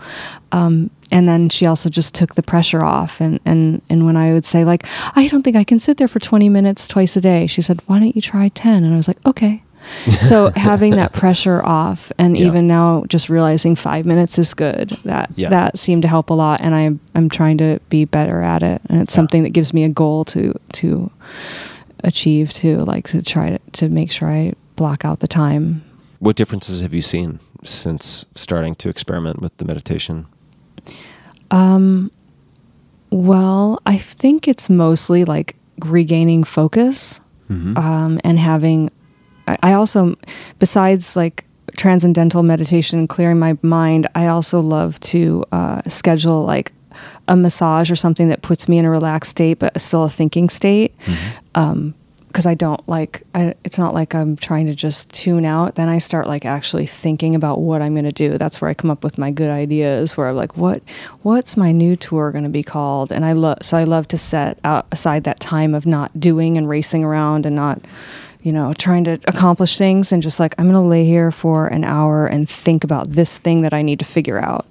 [0.52, 3.20] um, and then she also just took the pressure off.
[3.22, 4.84] And, and, and when I would say, like,
[5.16, 7.80] I don't think I can sit there for 20 minutes twice a day, she said,
[7.86, 8.84] why don't you try 10?
[8.84, 9.62] And I was like, okay.
[10.20, 12.46] so having that pressure off and Yeah.
[12.46, 15.48] even now just realizing five minutes is good that Yeah.
[15.50, 18.80] that seemed to help a lot and I'm I'm trying to be better at it
[18.88, 19.16] and it's Yeah.
[19.16, 21.10] something that gives me a goal to to
[22.02, 25.82] achieve to like to try to, to make sure I block out the time
[26.18, 30.26] What differences have you seen since starting to experiment with the meditation?
[31.50, 32.10] Um
[33.10, 35.54] well, I think it's mostly like
[35.84, 38.90] regaining focus um, and having.
[39.46, 40.14] I, also,
[40.58, 41.44] besides like
[41.76, 46.72] transcendental meditation and clearing my mind, I also love to uh, schedule like
[47.28, 50.48] a massage or something that puts me in a relaxed state, but still a thinking
[50.48, 50.94] state.
[52.34, 55.76] because I don't like I, it's not like I'm trying to just tune out.
[55.76, 58.38] Then I start like actually thinking about what I'm going to do.
[58.38, 60.16] That's where I come up with my good ideas.
[60.16, 60.82] Where I'm like, what
[61.22, 63.12] what's my new tour going to be called?
[63.12, 66.58] And I love so I love to set out aside that time of not doing
[66.58, 67.80] and racing around and not
[68.44, 71.66] you know trying to accomplish things and just like I'm going to lay here for
[71.66, 74.66] an hour and think about this thing that I need to figure out.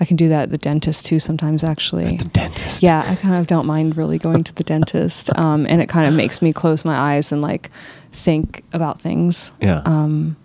[0.00, 2.16] I can do that at the dentist too sometimes actually.
[2.16, 2.82] The dentist.
[2.82, 6.06] Yeah, I kind of don't mind really going to the dentist, um, and it kind
[6.06, 7.70] of makes me close my eyes and like
[8.12, 9.52] think about things.
[9.60, 9.80] Yeah.
[9.86, 10.36] Um,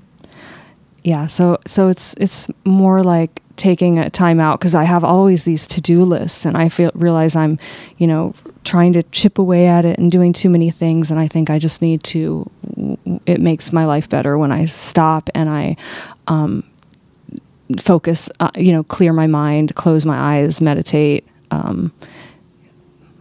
[1.04, 5.44] yeah, so so it's it's more like taking a time out because I have always
[5.44, 7.58] these to do lists, and I feel realize I'm,
[7.98, 11.28] you know, trying to chip away at it and doing too many things, and I
[11.28, 12.50] think I just need to.
[13.26, 15.78] It makes my life better when I stop and I.
[16.28, 16.64] Um,
[17.78, 21.94] focus uh, you know clear my mind close my eyes meditate um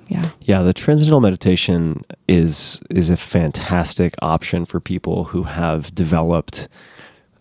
[0.09, 6.69] yeah Yeah, the transcendental meditation is is a fantastic option for people who have developed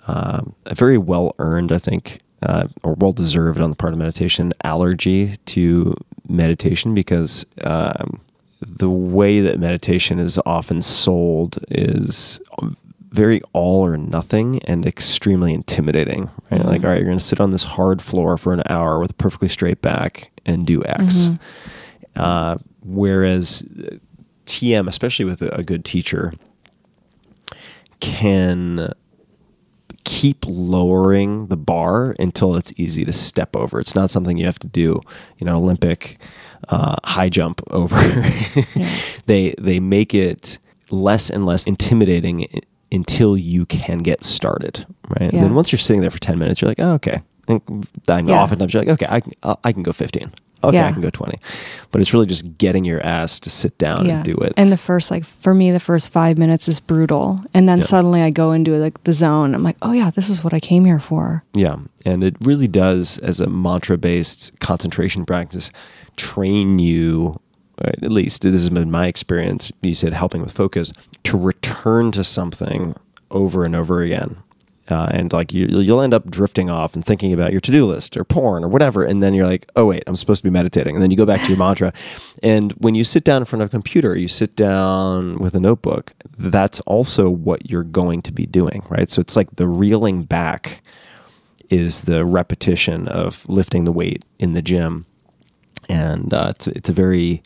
[0.07, 3.99] um, a very well earned, I think, uh, or well deserved on the part of
[3.99, 5.95] meditation allergy to
[6.28, 8.21] meditation because um,
[8.61, 12.39] the way that meditation is often sold is
[13.11, 16.30] very all or nothing and extremely intimidating.
[16.51, 16.63] Right?
[16.63, 19.11] Like, all right, you're going to sit on this hard floor for an hour with
[19.11, 21.32] a perfectly straight back and do X.
[22.15, 23.63] Uh, whereas
[24.45, 26.34] TM, especially with a, a good teacher,
[27.99, 28.91] can
[30.10, 33.78] keep lowering the bar until it's easy to step over.
[33.78, 35.01] It's not something you have to do,
[35.38, 36.18] you know, Olympic
[36.70, 37.97] uh, high jump over.
[39.26, 42.47] They they make it less and less intimidating
[42.91, 45.22] until you can get started, right?
[45.34, 45.39] Yeah.
[45.39, 47.22] And then once you're sitting there for ten minutes, you're like, oh, okay.
[47.49, 47.62] And
[48.05, 48.41] then Yeah.
[48.41, 49.34] oftentimes you're like, okay, I can,
[49.64, 50.32] I can go fifteen.
[50.64, 51.38] Okay, I can go twenty.
[51.91, 54.53] But it's really just getting your ass to sit down and do it.
[54.58, 57.86] and the first like for me the first five minutes is brutal and then Yeah.
[57.86, 60.60] suddenly i go into like the zone i'm like oh yeah this is what i
[60.60, 65.72] came here for Yeah, and it really does, as a mantra-based concentration practice,
[66.16, 67.34] train you.
[67.84, 69.72] uh, At least this has been my experience.
[69.82, 70.91] You said helping with focus
[71.26, 72.95] to return to something
[73.32, 74.38] over and over again,
[74.89, 78.17] uh, and like you, you'll end up drifting off and thinking about your to-do list
[78.17, 80.95] or porn or whatever, and then you're like, oh wait, I'm supposed to be meditating,
[80.95, 81.93] and then you go back to your mantra.
[82.41, 85.59] And when you sit down in front of a computer, you sit down with a
[85.59, 86.11] notebook.
[86.38, 89.09] That's also what you're going to be doing, right?
[89.09, 90.81] So it's like the reeling back
[91.69, 95.05] is the repetition of lifting the weight in the gym,
[95.89, 97.43] and uh, it's it's a very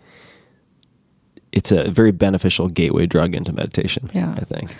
[1.51, 4.09] it's a very beneficial gateway drug into meditation.
[4.13, 4.33] Yeah.
[4.37, 4.75] I think.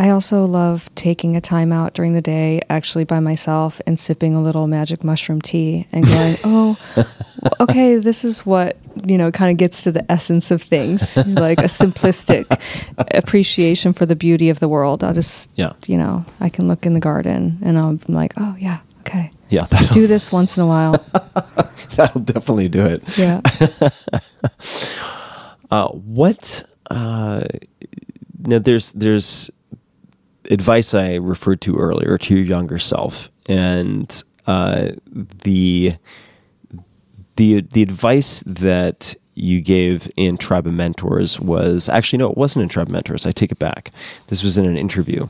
[0.00, 4.34] I also love taking a time out during the day, actually by myself, and sipping
[4.36, 6.78] a little magic mushroom tea and going, oh,
[7.58, 11.58] okay, this is what, you know, kind of gets to the essence of things, like
[11.58, 12.46] a simplistic
[13.12, 15.02] appreciation for the beauty of the world.
[15.02, 15.72] I'll just, Yeah.
[15.88, 19.32] you know, I can look in the garden and I'm like, oh, yeah, okay.
[19.50, 20.92] Yeah, Do this once in a while.
[21.96, 23.02] that'll definitely do it.
[23.18, 23.40] Yeah.
[25.70, 26.62] Uh, what?
[26.90, 27.44] Uh,
[28.40, 29.50] now, there's there's
[30.50, 34.90] advice I referred to earlier to your younger self, and uh,
[35.44, 35.94] the
[37.36, 42.62] the the advice that you gave in Tribe of Mentors was actually no, it wasn't
[42.64, 43.24] in Tribe of Mentors.
[43.26, 43.92] I take it back.
[44.28, 45.28] This was in an interview.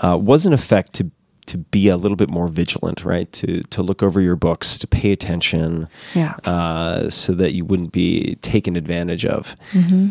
[0.00, 1.10] Uh, was in effect to
[1.46, 3.30] to be a little bit more vigilant, right?
[3.32, 6.34] To to look over your books, to pay attention, Yeah.
[6.44, 9.56] uh, so that you wouldn't be taken advantage of.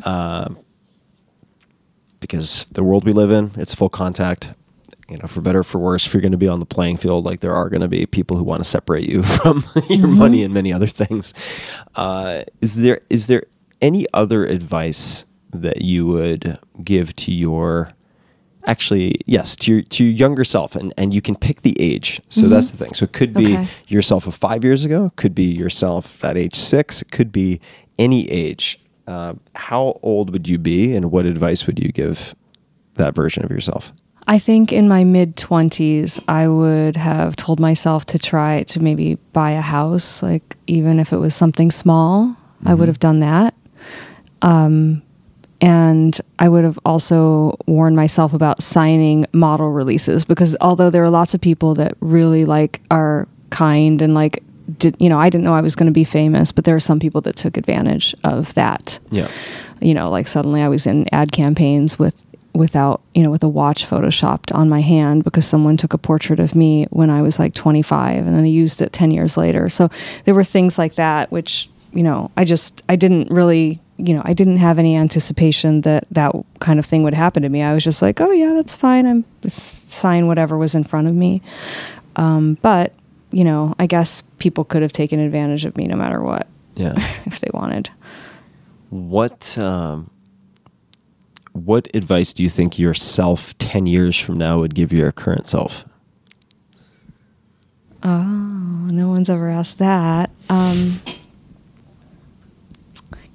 [0.03, 0.49] Uh,
[2.21, 4.53] because the world we live in, it's full contact.
[5.09, 6.95] You know, for better or for worse, if you're going to be on the playing
[6.95, 10.07] field, like there are going to be people who want to separate you from your
[10.07, 11.33] money and many other things.
[11.95, 13.43] Uh, is there is there
[13.81, 17.89] any other advice that you would give to your
[18.65, 22.21] actually yes to your to your younger self and and you can pick the age
[22.29, 23.67] so that's the thing so it could be Okay.
[23.87, 27.59] yourself of five years ago it could be yourself at age six it could be
[27.97, 28.79] any age
[29.11, 32.33] uh, how old would you be and what advice would you give
[32.93, 33.91] that version of yourself?
[34.27, 39.15] I think in my mid 20s, I would have told myself to try to maybe
[39.33, 42.35] buy a house, like even if it was something small,
[42.65, 43.53] I would have done that.
[44.41, 45.01] Um,
[45.59, 51.09] and I would have also warned myself about signing model releases because although there are
[51.09, 54.41] lots of people that really like are kind and like
[54.77, 56.79] did you know I didn't know I was going to be famous, but there are
[56.79, 59.27] some people that took advantage of that yeah
[59.81, 63.49] you know, like suddenly I was in ad campaigns with without, you know, with a
[63.49, 67.39] watch photoshopped on my hand because someone took a portrait of me when I was
[67.39, 69.69] like 25 and then they used it 10 years later.
[69.69, 69.89] So
[70.25, 74.21] there were things like that which, you know, I just I didn't really, you know,
[74.25, 77.61] I didn't have any anticipation that that kind of thing would happen to me.
[77.61, 79.05] I was just like, "Oh yeah, that's fine.
[79.05, 81.41] I'm sign whatever was in front of me."
[82.15, 82.93] Um, but,
[83.31, 86.93] you know, I guess people could have taken advantage of me no matter what yeah
[87.25, 87.89] if they wanted.
[88.89, 90.09] what um,
[91.53, 95.85] what advice do you think yourself 10 years from now would give your current self
[98.03, 100.31] Oh, no one's ever asked that.
[100.49, 100.99] Um,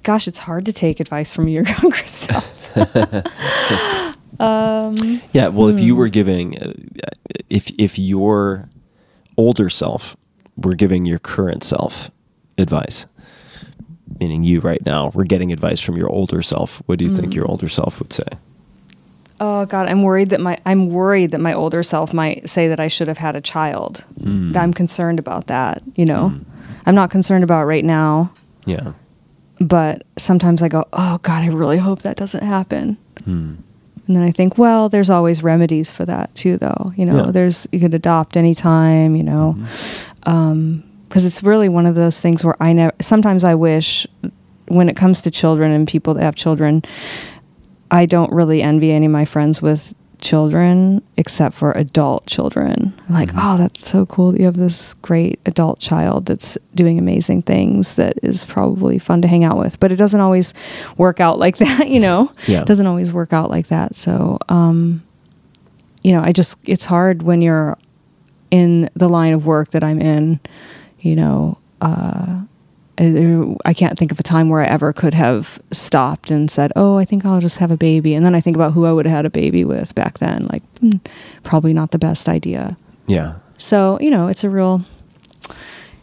[0.03, 2.75] gosh, it's hard to take advice from your younger self.
[4.41, 5.99] um, Yeah, well, if you Hmm.
[5.99, 6.73] were giving, uh,
[7.49, 8.67] if if your
[9.37, 10.17] older self
[10.55, 12.09] were giving your current self
[12.57, 13.05] advice,
[14.19, 16.81] meaning you right now, we're getting advice from your older self.
[16.87, 17.17] What do you Hmm.
[17.17, 17.35] think mm.
[17.35, 18.27] your older self would say?
[19.39, 22.79] oh God, I'm worried that my I'm worried that my older self might say that
[22.79, 24.03] I should have had a child.
[24.19, 24.57] Mm.
[24.57, 25.83] I'm concerned about that.
[25.95, 26.43] You know, mm.
[26.87, 28.31] I'm not concerned about it right now,
[28.65, 28.93] Yeah,
[29.59, 32.97] but sometimes I go, oh God, I really hope that doesn't happen.
[33.25, 33.55] Hmm.
[34.07, 36.93] And then I think, well, there's always remedies for that too, though.
[36.95, 37.31] You know, Yeah.
[37.31, 39.15] there's you could adopt anytime.
[39.15, 40.29] You know, mm-hmm.
[40.29, 42.93] um, because it's really one of those things where I never.
[43.01, 44.07] Sometimes I wish,
[44.67, 46.83] when it comes to children and people that have children,
[47.91, 52.93] I don't really envy any of my friends with children except for adult children.
[53.07, 56.97] I'm like, oh, that's so cool that you have this great adult child that's doing
[56.97, 59.79] amazing things that is probably fun to hang out with.
[59.79, 60.53] But it doesn't always
[60.97, 62.31] work out like that, you know?
[62.47, 62.61] Yeah.
[62.61, 63.95] It doesn't always work out like that.
[63.95, 65.03] So, um,
[66.03, 67.77] you know, I just, it's hard when you're
[68.49, 70.39] in the line of work that I'm in,
[70.99, 72.43] you know, uh,
[72.99, 76.97] I can't think of a time where I ever could have stopped and said, "Oh,
[76.97, 79.05] I think I'll just have a baby," and then I think about who I would
[79.05, 80.47] have had a baby with back then.
[80.51, 80.97] Like, hmm,
[81.43, 82.75] probably not the best idea.
[83.05, 84.83] yeah, So you know, it's a real.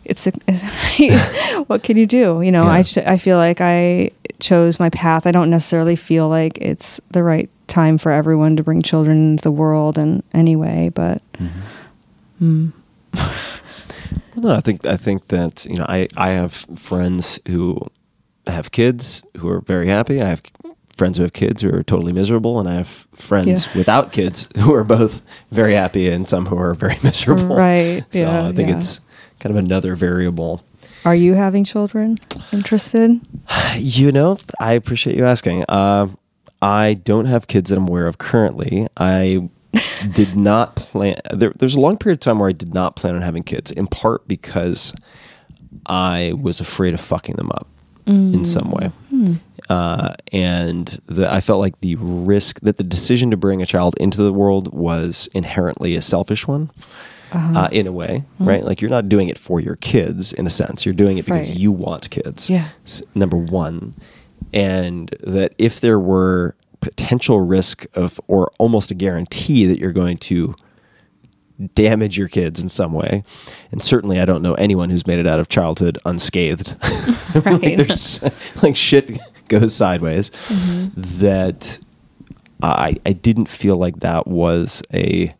[0.04, 0.32] It's a.
[1.66, 2.42] what can you do?
[2.42, 2.72] You know, Yeah.
[2.72, 5.26] I ch- I feel like I chose my path.
[5.26, 9.42] I don't necessarily feel like it's the right time for everyone to bring children into
[9.42, 11.22] the world, and anyway, but
[14.36, 17.80] no, I think I think that you know I I have friends who
[18.46, 20.20] have kids who are very happy.
[20.20, 20.42] I have
[20.96, 23.78] friends who have kids who are totally miserable, and I have friends Yeah.
[23.78, 27.56] without kids who are both very happy and some who are very miserable.
[27.56, 28.76] Right, So yeah, I think yeah.
[28.76, 29.00] it's
[29.40, 30.62] kind of another variable.
[31.04, 32.18] are you having children?
[32.52, 33.20] Interested?
[33.76, 35.64] You know, I appreciate you asking.
[35.68, 36.06] Uh,
[36.62, 38.86] I don't have kids that I'm aware of currently.
[38.96, 39.48] I
[40.12, 41.16] did not plan.
[41.32, 43.70] There, there's a long period of time where I did not plan on having kids,
[43.70, 44.92] in part because
[45.86, 47.68] I was afraid of fucking them up
[48.06, 48.90] in some way.
[49.70, 53.94] uh, and that I felt like the risk that the decision to bring a child
[53.98, 56.70] into the world was inherently a selfish one.
[57.32, 58.62] uh in a way, right?
[58.62, 60.84] Like you're not doing it for your kids in a sense.
[60.84, 61.56] You're doing it because Right.
[61.58, 62.48] you want kids.
[62.50, 62.68] Yeah.
[63.14, 63.94] Number one,
[64.52, 66.54] and that if there were
[66.84, 70.54] potential risk of, or almost a guarantee that you're going to
[71.74, 73.22] damage your kids in some way,
[73.72, 76.76] and certainly I don't know anyone who's made it out of childhood unscathed.
[77.34, 77.76] like Right.
[77.76, 78.22] there's
[78.62, 80.30] like shit goes sideways.
[80.48, 81.00] Mm-hmm.
[81.20, 81.78] That
[82.62, 85.34] I I didn't feel like that was a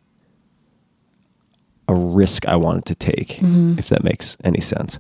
[1.89, 3.79] a risk I wanted to take, Mm-hmm.
[3.79, 4.99] if that makes any sense.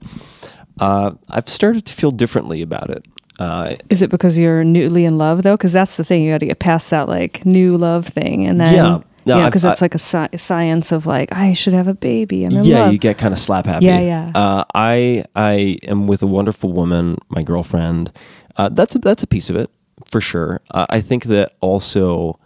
[0.78, 3.06] Uh, I've started to feel differently about it.
[3.38, 5.56] Uh, Is it because you're newly in love though?
[5.56, 6.22] Because that's the thing.
[6.22, 9.00] You got to get past that like new love thing, and then Yeah.
[9.26, 12.44] No, yeah, because it's like a sci- science of like I should have a baby.
[12.44, 12.92] I'm in yeah, love.
[12.92, 13.86] you get kind of slap happy.
[13.86, 14.32] Yeah, yeah.
[14.34, 18.12] Uh, I I am with a wonderful woman, my girlfriend.
[18.56, 19.70] Uh, that's a, that's a piece of it
[20.10, 20.60] for sure.
[20.70, 22.38] Uh, I think that also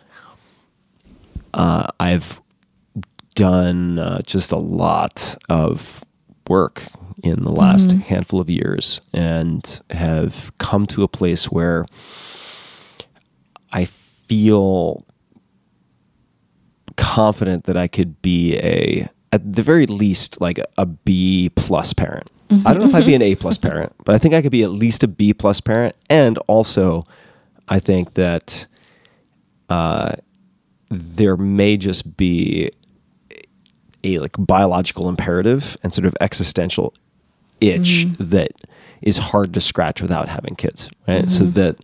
[1.53, 2.41] uh, I've
[3.35, 6.05] done uh, just a lot of
[6.49, 6.85] work
[7.23, 8.01] in the last mm-hmm.
[8.01, 11.87] handful of years and have come to a place where
[13.73, 15.05] I feel
[16.97, 22.29] confident that I could be a at the very least like a B plus parent.
[22.49, 23.23] Mm-hmm, I don't know if I'd be mm-hmm.
[23.23, 25.61] an A plus parent, but I think I could be at least a B plus
[25.61, 25.95] parent.
[26.09, 27.07] And also,
[27.69, 28.67] I think that
[29.69, 30.17] uh,
[30.89, 32.71] there may just be
[34.03, 36.95] a like biological imperative and sort of existential
[37.61, 38.31] itch mm-hmm.
[38.31, 38.53] that
[39.03, 41.31] is hard to scratch without having kids, right?
[41.31, 41.53] So mm-hmm.
[41.53, 41.77] that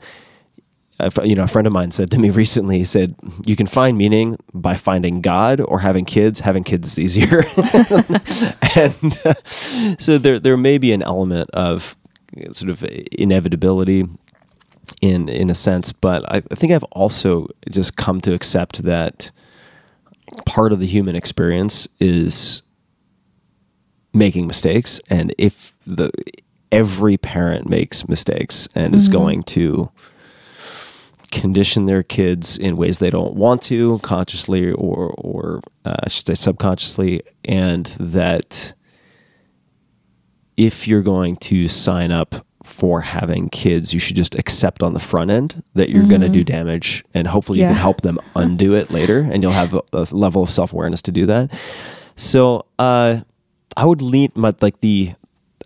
[1.00, 3.14] a you know, a friend of mine said to me recently, he said,
[3.44, 6.40] you can find meaning by finding God or having kids.
[6.40, 7.44] Having kids is easier.
[8.76, 9.34] and uh,
[9.98, 11.96] so there, there may be an element of
[12.36, 14.04] uh, sort of uh, inevitability
[15.00, 19.30] in, in a sense, but I, I think I've also just come to accept that
[20.46, 22.62] part of the human experience is
[24.14, 25.00] making mistakes.
[25.08, 26.10] And if the,
[26.72, 29.90] every parent makes mistakes and is going to,
[31.34, 36.26] condition their kids in ways they don't want to, consciously or or uh, I should
[36.26, 38.72] say subconsciously, and that
[40.56, 45.00] if you're going to sign up for having kids, you should just accept on the
[45.00, 48.74] front end that you're going to do damage, and hopefully you can help them undo
[48.74, 51.50] it later, and you'll have a, a level of self awareness to do that.
[52.16, 53.20] So uh,
[53.76, 55.12] I would lean my like the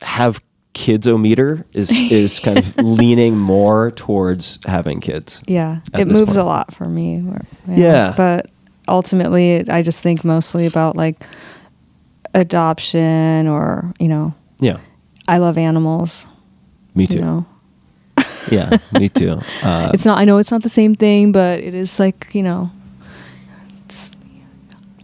[0.03, 0.41] have
[0.75, 5.43] kids o meter is is kind of leaning more towards having kids.
[5.47, 6.37] Yeah, it moves point.
[6.37, 7.19] a lot for me.
[7.21, 8.15] where- Yeah.
[8.17, 8.47] but
[8.87, 11.23] ultimately, it, I just think mostly about like
[12.35, 14.79] adoption, or you know, Yeah,
[15.27, 16.27] I love animals.
[16.95, 17.17] me too.
[17.19, 17.47] You know,
[18.51, 19.41] Yeah, me too.
[19.63, 20.19] Uh, it's not.
[20.19, 22.71] I know it's not the same thing, but it is like you know,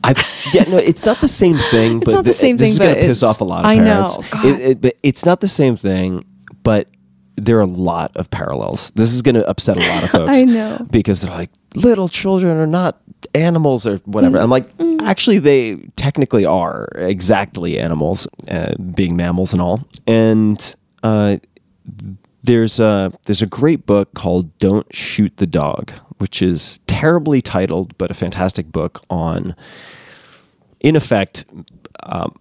[0.04, 0.22] I've
[0.52, 1.96] yeah no, it's not the same thing.
[1.96, 3.70] It's but not the th- same this thing, is gonna piss off a lot of
[3.70, 4.16] I know, parents.
[4.30, 4.44] God.
[4.46, 6.24] It- it- but it's not the same thing.
[6.62, 6.88] But
[7.36, 8.92] there are a lot of parallels.
[8.94, 10.36] This is going to upset a lot of folks.
[10.36, 10.86] I know.
[10.90, 13.00] because they're like little children are not
[13.34, 14.38] animals or whatever.
[14.38, 14.68] I'm like,
[15.02, 19.86] actually, they technically are exactly animals, uh, being mammals and all.
[20.06, 21.38] And uh,
[22.44, 27.96] there's a there's a great book called "Don't Shoot the Dog," which is terribly titled,
[27.96, 29.56] but a fantastic book on,
[30.80, 31.46] in effect,
[32.02, 32.38] um,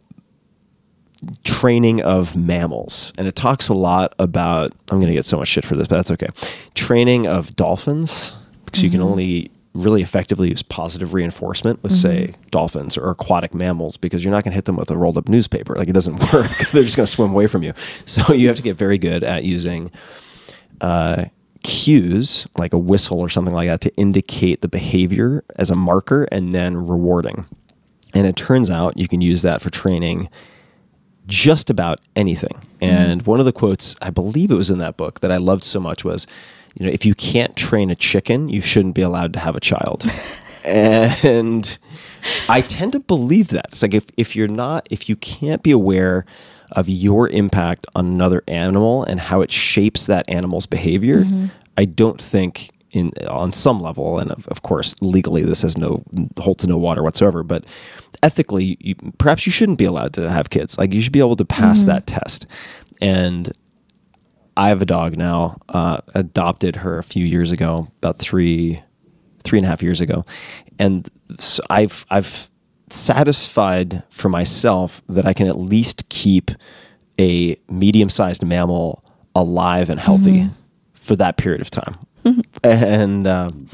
[1.45, 4.73] training of mammals, and it talks a lot about.
[4.89, 6.29] I'm going to get so much shit for this, but that's okay.
[6.75, 8.35] Training of dolphins
[8.65, 13.97] because you can only really effectively use positive reinforcement with say dolphins or aquatic mammals
[13.97, 15.75] because you're not going to hit them with a rolled up newspaper.
[15.75, 16.51] Like it doesn't work.
[16.71, 17.73] They're just going to swim away from you.
[18.05, 19.91] So you have to get very good at using
[20.81, 21.25] uh,
[21.63, 26.27] cues like a whistle or something like that to indicate the behavior as a marker
[26.31, 27.45] and then rewarding.
[28.13, 30.29] And it turns out you can use that for training
[31.25, 32.61] just about anything.
[32.81, 35.63] And one of the quotes, I believe it was in that book that I loved
[35.63, 36.27] so much was,
[36.75, 39.59] you know, if you can't train a chicken, you shouldn't be allowed to have a
[39.59, 40.05] child.
[40.63, 41.77] and
[42.49, 43.67] I tend to believe that.
[43.71, 46.25] It's like if, if you're not, if you can't be aware
[46.71, 51.47] of your impact on another animal and how it shapes that animal's behavior, mm-hmm.
[51.77, 56.03] I don't think in on some level, and of, of course legally this has no
[56.39, 57.43] holds no water whatsoever.
[57.43, 57.65] But
[58.21, 60.77] ethically, you, perhaps you shouldn't be allowed to have kids.
[60.77, 61.89] Like you should be able to pass mm-hmm.
[61.89, 62.45] that test.
[63.01, 63.51] And
[64.55, 65.57] I have a dog now.
[65.69, 68.81] Uh, adopted her a few years ago, about three,
[69.43, 70.25] three and a half years ago,
[70.79, 71.09] and
[71.39, 72.49] so I've I've
[72.89, 76.51] satisfied for myself that I can at least keep
[77.19, 79.03] a medium-sized mammal
[79.35, 80.49] alive and healthy
[80.93, 81.97] for that period of time.
[82.63, 83.67] And um,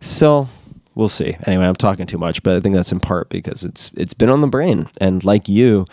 [0.00, 0.48] so
[0.94, 1.36] we'll see.
[1.44, 4.30] Anyway, I'm talking too much, but I think that's in part because it's it's been
[4.30, 4.88] on the brain.
[4.98, 5.84] And like you,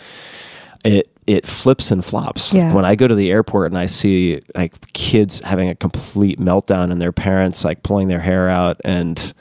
[0.84, 2.54] it it flips and flops.
[2.54, 2.72] Yeah.
[2.72, 6.90] When I go to the airport and I see like kids having a complete meltdown
[6.90, 9.34] and their parents like pulling their hair out and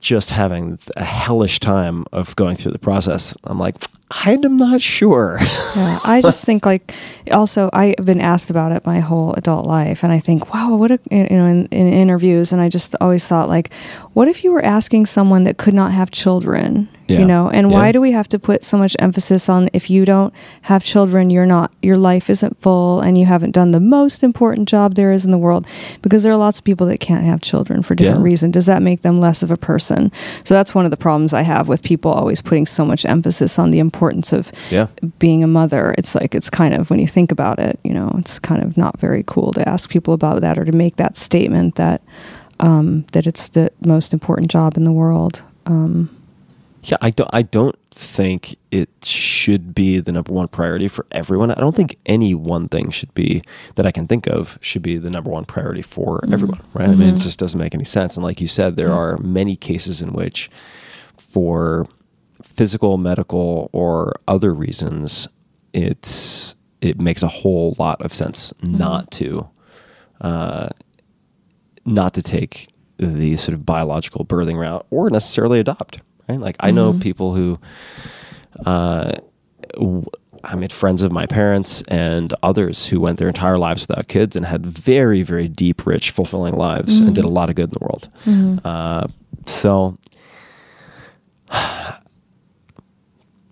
[0.00, 3.74] just having a hellish time of going through the process, I'm like,
[4.10, 5.38] I'm not sure.
[5.40, 6.94] Yeah, I just think like
[7.32, 10.92] also I've been asked about it my whole adult life, and I think wow, what
[10.92, 13.72] a, you know in, in interviews, and I just always thought like,
[14.12, 17.18] what if you were asking someone that could not have children, Yeah.
[17.18, 20.06] you know, and why do we have to put so much emphasis on if you
[20.06, 20.32] don't
[20.62, 24.68] have children, you're not your life isn't full, and you haven't done the most important
[24.68, 25.66] job there is in the world,
[26.00, 28.24] because there are lots of people that can't have children for different Yeah.
[28.24, 28.52] reasons.
[28.54, 30.10] Does that make them less of a person?
[30.44, 33.58] So that's one of the problems I have with people always putting so much emphasis
[33.58, 34.86] on the importance of yeah.
[35.18, 38.10] being a mother it's like it's kind of when you think about it you know
[38.18, 41.16] it's kind of not very cool to ask people about that or to make that
[41.16, 42.00] statement that
[42.60, 46.08] um, that it's the most important job in the world um,
[46.84, 47.30] Yeah, I don't.
[47.32, 51.50] I don't think it should be the number one priority for everyone.
[51.50, 53.42] I don't think any one thing should be
[53.76, 56.34] that I can think of should be the number one priority for mm-hmm.
[56.34, 56.60] everyone.
[56.74, 56.88] Right?
[56.88, 57.22] I mean, it mm-hmm.
[57.22, 58.16] just doesn't make any sense.
[58.16, 60.50] And like you said, there are many cases in which,
[61.16, 61.86] for
[62.42, 65.26] physical, medical, or other reasons,
[65.72, 68.76] it's it makes a whole lot of sense mm-hmm.
[68.76, 69.48] not to
[70.20, 70.68] uh,
[71.86, 76.00] not to take the sort of biological birthing route or necessarily adopt.
[76.28, 76.40] Right?
[76.40, 77.58] Like I know people who,
[78.66, 79.12] uh,
[79.74, 80.04] w-
[80.42, 84.36] I mean, friends of my parents and others who went their entire lives without kids
[84.36, 87.70] and had very, very deep, rich, fulfilling lives and did a lot of good in
[87.70, 88.08] the world.
[88.64, 89.06] Uh,
[89.46, 89.96] so,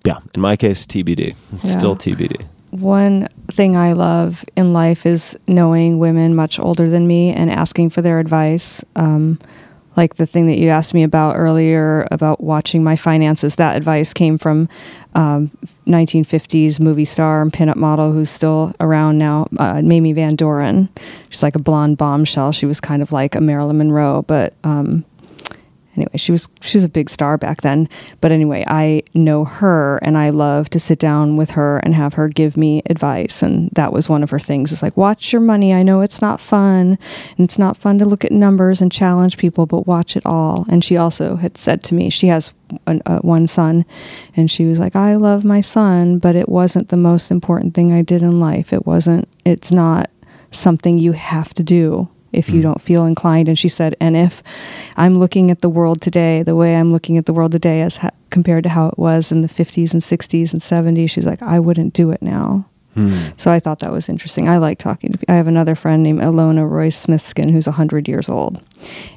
[0.05, 1.35] yeah, in my case, TBD.
[1.65, 2.44] Still TBD.
[2.70, 7.90] one thing i love in life is knowing women much older than me and asking
[7.90, 9.39] for their advice um,
[9.97, 14.12] like the thing that you asked me about earlier about watching my finances that advice
[14.12, 14.69] came from
[15.14, 15.51] um,
[15.86, 20.89] 1950s movie star and pinup model who's still around now uh, mamie van doren.
[21.28, 22.52] She's like a blonde bombshell.
[22.52, 25.05] She was kind of like a marilyn monroe but um,
[25.97, 27.89] anyway, she was she was a big star back then.
[28.20, 32.14] But anyway, I know her and I love to sit down with her and have
[32.14, 33.43] her give me advice.
[33.43, 34.73] And that was one of her things.
[34.73, 35.73] It's like watch your money.
[35.73, 36.98] I know it's not fun
[37.36, 40.66] and it's not fun to look at numbers and challenge people, but watch it all.
[40.69, 42.52] And she also had said to me, she has
[42.86, 43.85] an, uh, one son,
[44.35, 47.93] and she was like, I love my son, but it wasn't the most important thing
[47.93, 48.73] I did in life.
[48.73, 49.28] It wasn't.
[49.44, 50.10] It's not
[50.52, 53.49] something you have to do if you don't feel inclined.
[53.49, 54.43] And she said, and if
[54.97, 57.99] I'm looking at the world today, the way I'm looking at the world today as
[57.99, 61.43] ha- compared to how it was in the 50s and 60s and 70s, she's like,
[61.43, 62.67] I wouldn't do it now.
[63.39, 64.51] So I thought that was interesting.
[64.51, 65.33] I like talking to people.
[65.33, 68.61] I have another friend named Ilona Royce Smithkin who's 100 years old.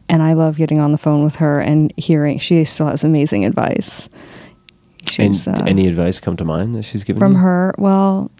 [0.08, 2.40] And I love getting on the phone with her and hearing.
[2.40, 4.08] She still has amazing advice.
[5.20, 7.40] And uh, any advice come to mind that she's given from you?
[7.40, 8.32] her well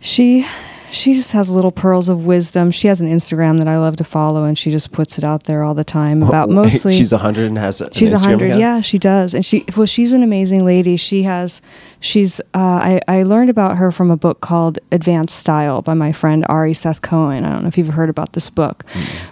[0.00, 0.46] she
[0.92, 2.70] she just has little pearls of wisdom.
[2.70, 5.44] She has an instagram that i love to follow and she just puts it out
[5.44, 8.58] there all the time about mostly she's a 100 and has a, she's a hundred
[8.58, 9.34] yeah she does.
[9.34, 10.96] And she well she's an amazing lady.
[10.96, 11.62] She has
[12.00, 16.12] she's uh, I, I learned about her from a book called advanced style by my
[16.12, 17.44] friend ari seth cohen.
[17.44, 18.84] I don't know if you've heard about this book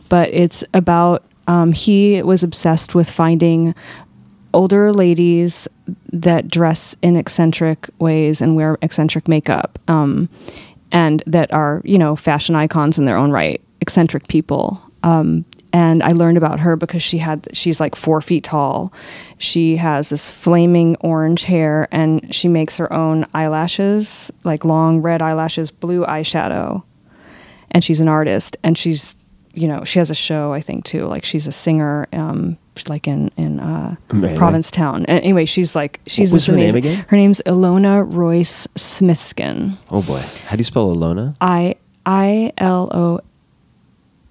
[0.09, 3.75] but it's about um, he was obsessed with finding
[4.53, 5.69] older ladies
[6.13, 9.79] that dress in eccentric ways and wear eccentric makeup.
[9.89, 10.29] Um,
[10.93, 14.81] and that are you know fashion icons in their own right eccentric people.
[15.03, 18.93] Um, and i learned about her because she had she's like four feet tall.
[19.39, 25.23] She has this flaming orange hair and she makes her own eyelashes like long red
[25.23, 26.83] eyelashes blue eyeshadow.
[27.71, 29.17] And she's an artist and she's
[29.55, 31.03] you know she has a show i think too.
[31.03, 32.59] Like she's a singer um
[32.89, 33.95] like in in uh
[34.37, 37.05] provincetown and anyway she's like she's this her name amazing- again?
[37.09, 40.23] her name's ilona royce smithkin Oh boy.
[40.47, 41.37] How do you spell Alona?
[41.41, 41.75] i
[42.07, 43.21] i l o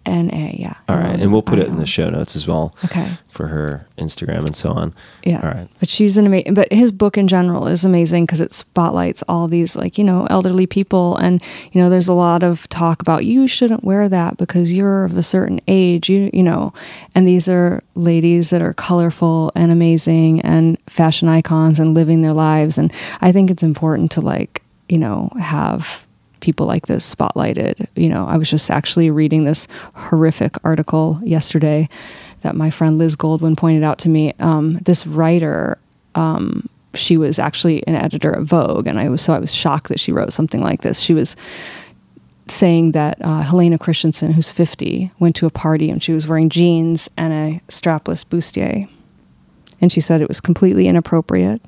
[0.06, 1.20] n a yeah All right.
[1.20, 2.76] And we'll put it in the show notes as well.
[2.86, 3.08] Okay.
[3.30, 4.94] For her Instagram and so on.
[5.24, 5.42] Yeah.
[5.42, 5.70] All right.
[5.80, 9.48] But she's an amazing, but his book in general is amazing because it spotlights all
[9.48, 11.16] these, like, you know, elderly people.
[11.18, 15.06] And, you know, there's a lot of talk about you shouldn't wear that because you're
[15.06, 16.74] of a certain age, you, you know.
[17.14, 22.34] And these are ladies that are colorful and amazing and fashion icons and living their
[22.34, 22.78] lives.
[22.78, 26.08] And I think it's important to, like, you know, have
[26.40, 27.88] people like this spotlighted.
[27.96, 31.90] You know, I was just actually reading this horrific article yesterday
[32.42, 34.34] that my friend Liz Goldwyn pointed out to me.
[34.40, 35.78] Um, this writer,
[36.16, 39.90] um, she was actually an editor at Vogue, and I was so I was shocked
[39.90, 41.00] that she wrote something like this.
[41.00, 41.36] She was
[42.48, 46.50] saying that uh, Helena Christensen, who's 50, went to a party and she was wearing
[46.50, 48.90] jeans and a strapless bustier.
[49.82, 51.62] And she said it was completely inappropriate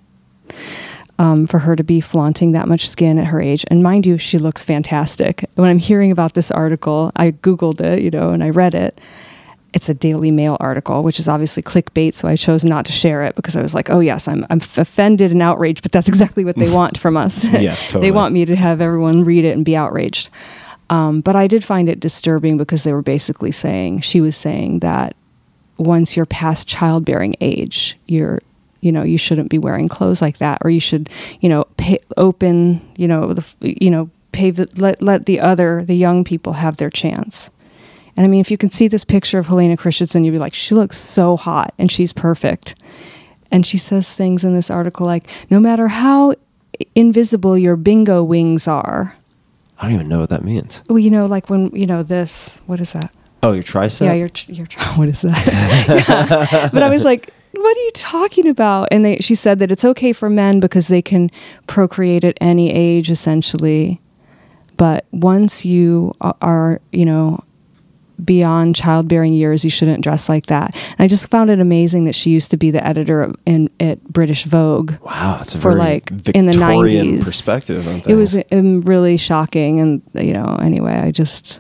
[1.22, 3.64] um, for her to be flaunting that much skin at her age.
[3.68, 5.48] And mind you, she looks fantastic.
[5.54, 9.00] When I'm hearing about this article, I Googled it, you know, and I read it.
[9.72, 13.24] It's a Daily Mail article, which is obviously clickbait, so I chose not to share
[13.24, 16.44] it because I was like, "Oh yes, I'm I'm offended and outraged," but that's exactly
[16.44, 17.42] what they want from us.
[17.46, 18.08] Yeah, totally.
[18.08, 20.30] they want me to have everyone read it and be outraged.
[20.90, 24.80] Um, but I did find it disturbing because they were basically saying she was saying
[24.80, 25.16] that
[25.78, 28.42] once you're past childbearing age, you're
[28.82, 31.10] you know you shouldn't be wearing clothes like that, or you should
[31.40, 35.84] you know pay, open you know the you know pave the, let let the other
[35.86, 37.50] the young people have their chance.
[38.18, 40.54] And I mean, if you can see this picture of Helena Christensen, you'd be like,
[40.54, 42.76] she looks so hot and she's perfect.
[43.50, 46.36] And she says things in this article like, no matter how
[46.94, 49.16] invisible your bingo wings are,
[49.80, 50.84] I don't even know what that means.
[50.90, 52.60] well, you know, like when you know this.
[52.68, 53.12] What is that?
[53.44, 54.06] Oh, your tricep?
[54.06, 54.68] Yeah, you're you're.
[54.98, 55.48] What is that?
[56.52, 56.70] Yeah.
[56.72, 58.88] But I was like, what are you talking about?
[58.92, 61.30] And they, she said that it's okay for men because they can
[61.68, 64.02] procreate at any age, essentially.
[64.78, 67.44] But once you are, you know,
[68.24, 70.76] beyond childbearing years, you shouldn't dress like that.
[70.76, 73.70] And I just found it amazing that she used to be the editor of, in
[73.80, 74.94] at British Vogue.
[75.02, 76.58] Wow, it's a For, like, Victorian in the
[77.18, 77.24] 90s.
[77.24, 81.60] perspective It was um, really shocking, and you know, anyway, I just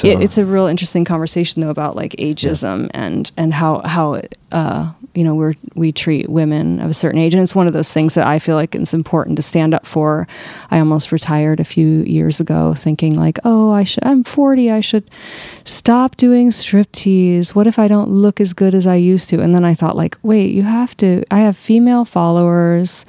[0.00, 4.20] So- it, it's a real interesting conversation though about like ageism and and how how
[4.50, 7.72] uh, you know we we treat women of a certain age, and it's one of
[7.72, 10.28] those things that I feel like it's important to stand up for.
[10.70, 14.80] I almost retired a few years ago, thinking like, oh, I should I'm 40, I
[14.80, 15.10] should
[15.64, 17.52] stop doing striptease.
[17.52, 19.40] What if I don't look as good as I used to?
[19.40, 21.24] And then I thought like, wait, you have to.
[21.32, 23.04] I have female followers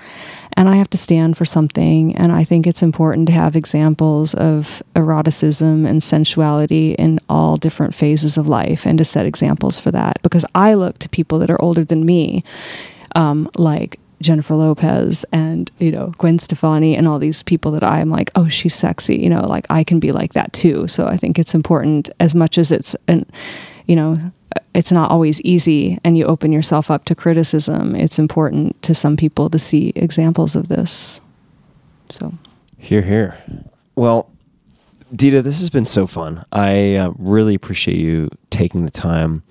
[0.60, 2.14] and I have to stand for something.
[2.18, 7.96] And I think it's important to have examples of eroticism and sensuality in all different
[7.96, 10.22] phases of life and to set examples for that.
[10.22, 12.44] Because I look to people that are older than me,
[13.16, 18.10] um, like Jennifer Lopez and, you know, Gwen Stefani and all these people that I'm
[18.10, 19.16] like, oh, she's sexy.
[19.16, 20.90] You know, like I can be like that too.
[20.90, 23.26] So I think it's important as much as it's an,
[23.88, 24.18] you know,
[24.74, 27.96] it's not always easy and you open yourself up to criticism.
[27.96, 31.22] It's important to some people to see examples of this.
[32.12, 32.34] So,
[32.78, 33.38] Here, here.
[33.96, 34.32] Well,
[35.16, 36.46] Dita, this has been so fun.
[36.52, 39.44] I uh, really appreciate you taking the time.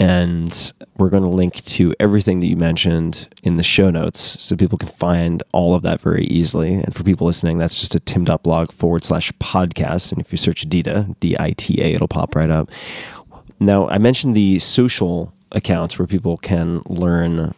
[0.00, 4.54] And we're going to link to everything that you mentioned in the show notes so
[4.54, 6.74] people can find all of that very easily.
[6.74, 10.12] And for people listening, that's just a tim.blog forward slash podcast.
[10.12, 12.68] And if you search Dita, D I T A, it'll pop right up.
[13.60, 17.54] Now, I mentioned the social accounts where people can learn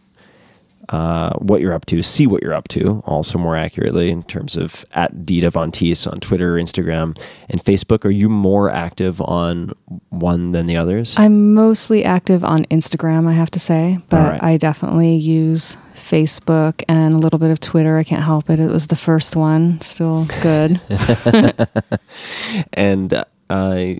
[0.91, 4.57] uh, what you're up to, see what you're up to, also more accurately in terms
[4.57, 7.17] of at Dita Von Teese on Twitter, Instagram,
[7.49, 8.05] and Facebook.
[8.05, 9.73] Are you more active on
[10.09, 11.15] one than the others?
[11.17, 14.43] I'm mostly active on Instagram, I have to say, but right.
[14.43, 17.97] I definitely use Facebook and a little bit of Twitter.
[17.97, 18.59] I can't help it.
[18.59, 20.81] It was the first one, still good.
[22.73, 23.95] and uh,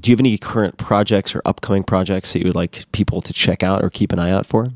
[0.00, 3.32] do you have any current projects or upcoming projects that you would like people to
[3.32, 4.68] check out or keep an eye out for?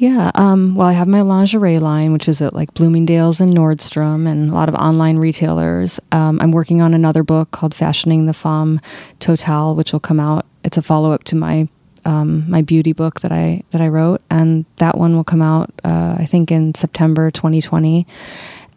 [0.00, 0.30] Yeah.
[0.34, 4.50] Um, well, I have my lingerie line, which is at like Bloomingdale's and Nordstrom and
[4.50, 6.00] a lot of online retailers.
[6.10, 8.80] Um, I'm working on another book called Fashioning the Femme
[9.18, 10.46] Totale, which will come out.
[10.64, 11.68] It's a follow up to my
[12.06, 15.70] um, my beauty book that I that I wrote, and that one will come out
[15.84, 18.06] uh, I think in September 2020.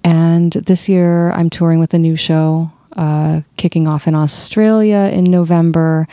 [0.04, 5.26] And this year, I'm touring with a new show, uh, kicking off in Australia in
[5.26, 6.08] November,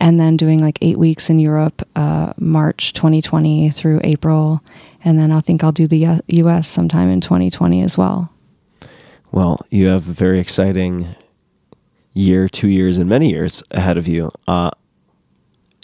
[0.00, 4.62] and then doing like eight weeks in Europe, uh, March 2020 through April.
[5.04, 8.30] And then I think I'll do the US sometime in 2020 as well.
[9.32, 11.14] Well, you have a very exciting
[12.12, 14.32] year, two years, and many years ahead of you.
[14.48, 14.70] Uh,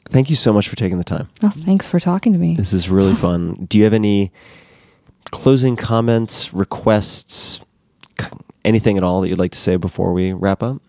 [0.08, 1.28] thank you so much for taking the time.
[1.42, 2.54] Oh, thanks for talking to me.
[2.54, 3.66] This is really fun.
[3.68, 4.32] Do you have any
[5.30, 7.60] closing comments, requests,
[8.64, 10.80] anything at all that you'd like to say before we wrap up?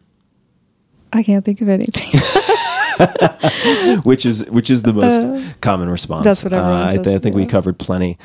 [1.12, 2.20] I can't think of anything.
[4.04, 6.24] which is which is the most Uh, common response.
[6.24, 8.18] that's what everyone uh, I, th- I think we covered plenty,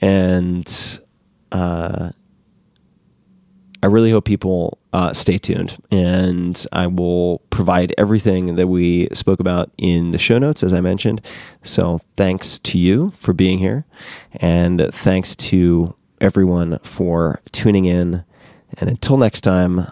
[0.00, 0.66] and
[1.52, 2.10] uh,
[3.82, 5.82] I really hope people uh, stay tuned.
[5.90, 10.80] And I will provide everything that we spoke about in the show notes, as I
[10.80, 11.20] mentioned.
[11.62, 13.84] So thanks to you for being here,
[14.34, 18.24] and thanks to everyone for tuning in.
[18.78, 19.86] And until next time,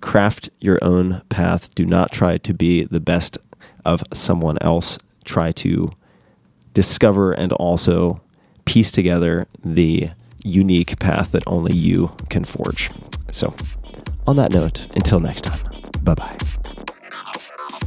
[0.00, 1.74] craft your own path.
[1.74, 3.38] Do not try to be the best
[3.84, 4.98] of someone else.
[5.24, 5.90] Try to
[6.74, 8.20] discover and also
[8.64, 10.10] piece together the
[10.44, 12.90] unique path that only you can forge.
[13.30, 13.54] So,
[14.26, 15.60] on that note, until next time.
[16.02, 16.36] Bye bye.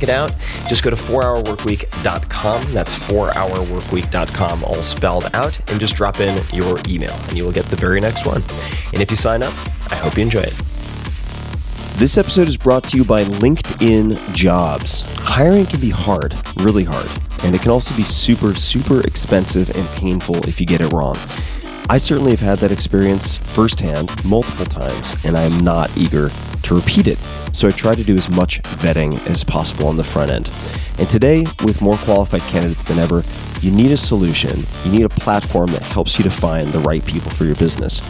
[0.00, 0.34] check it out.
[0.68, 2.72] Just go to 4hourworkweek.com.
[2.72, 7.66] That's 4hourworkweek.com, all spelled out, and just drop in your email, and you will get
[7.66, 8.42] the very next one.
[8.92, 9.52] And if you sign up,
[9.90, 10.54] I hope you enjoy it.
[11.96, 15.02] This episode is brought to you by LinkedIn Jobs.
[15.18, 17.10] Hiring can be hard, really hard,
[17.44, 21.16] and it can also be super, super expensive and painful if you get it wrong.
[21.90, 26.30] I certainly have had that experience firsthand multiple times, and I am not eager
[26.62, 27.18] to repeat it.
[27.52, 30.50] So I try to do as much vetting as possible on the front end.
[30.98, 33.24] And today, with more qualified candidates than ever,
[33.60, 34.64] you need a solution.
[34.84, 38.00] You need a platform that helps you to find the right people for your business.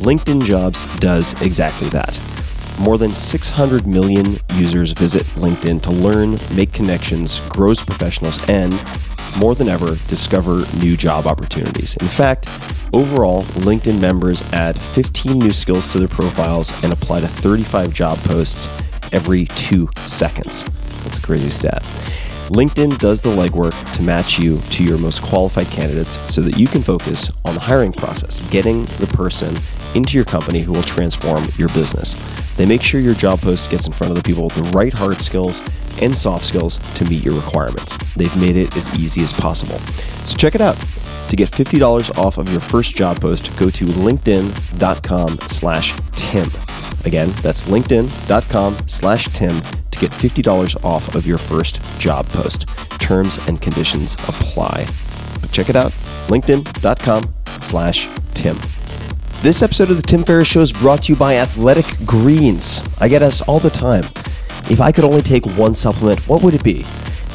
[0.00, 2.18] LinkedIn Jobs does exactly that.
[2.78, 8.72] More than 600 million users visit LinkedIn to learn, make connections, grow as professionals, and
[9.36, 11.96] more than ever, discover new job opportunities.
[11.96, 12.48] In fact,
[12.94, 18.18] overall, LinkedIn members add 15 new skills to their profiles and apply to 35 job
[18.18, 18.68] posts
[19.12, 20.64] every two seconds.
[21.02, 21.82] That's a crazy stat.
[22.48, 26.66] LinkedIn does the legwork to match you to your most qualified candidates so that you
[26.66, 29.56] can focus on the hiring process, getting the person
[29.94, 32.14] into your company who will transform your business.
[32.56, 34.92] They make sure your job post gets in front of the people with the right
[34.92, 35.62] hard skills
[36.00, 37.96] and soft skills to meet your requirements.
[38.14, 39.78] They've made it as easy as possible.
[40.24, 40.76] So check it out.
[41.28, 46.46] To get $50 off of your first job post, go to linkedin.com slash Tim.
[47.04, 49.60] Again, that's linkedin.com slash Tim
[49.90, 52.66] to get $50 off of your first job post.
[53.00, 54.86] Terms and conditions apply.
[55.40, 55.92] But check it out,
[56.28, 57.22] linkedin.com
[57.60, 58.56] slash Tim.
[59.42, 62.80] This episode of the Tim Ferriss Show is brought to you by Athletic Greens.
[63.00, 64.04] I get asked all the time,
[64.70, 66.84] if I could only take one supplement, what would it be?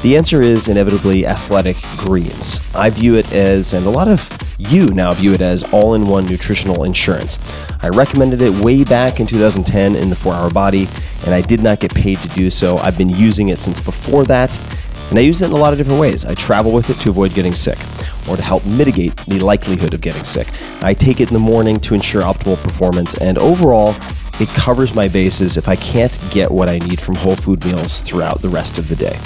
[0.04, 2.60] The answer is inevitably Athletic Greens.
[2.76, 4.30] I view it as, and a lot of
[4.60, 7.40] you now view it as, all in one nutritional insurance.
[7.82, 10.88] I recommended it way back in 2010 in the 4 Hour Body,
[11.26, 12.78] and I did not get paid to do so.
[12.78, 14.58] I've been using it since before that,
[15.10, 16.26] and I use it in a lot of different ways.
[16.26, 17.80] I travel with it to avoid getting sick,
[18.30, 20.48] or to help mitigate the likelihood of getting sick.
[20.84, 23.95] I take it in the morning to ensure optimal performance, and overall,
[24.39, 28.01] it covers my bases if I can't get what I need from whole food meals
[28.01, 29.19] throughout the rest of the day.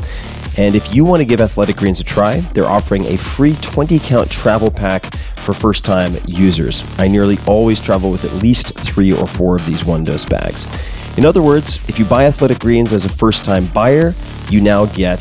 [0.58, 4.00] And if you want to give Athletic Greens a try, they're offering a free 20
[4.00, 6.84] count travel pack for first time users.
[6.98, 10.68] I nearly always travel with at least three or four of these one dose bags.
[11.18, 14.14] In other words, if you buy Athletic Greens as a first time buyer,
[14.50, 15.20] you now get,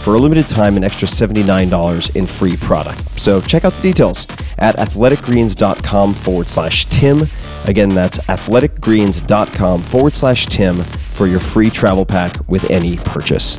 [0.00, 3.20] for a limited time, an extra $79 in free product.
[3.20, 4.26] So check out the details
[4.58, 7.22] at athleticgreens.com forward slash Tim.
[7.66, 13.56] Again, that's athleticgreens.com forward slash Tim for your free travel pack with any purchase.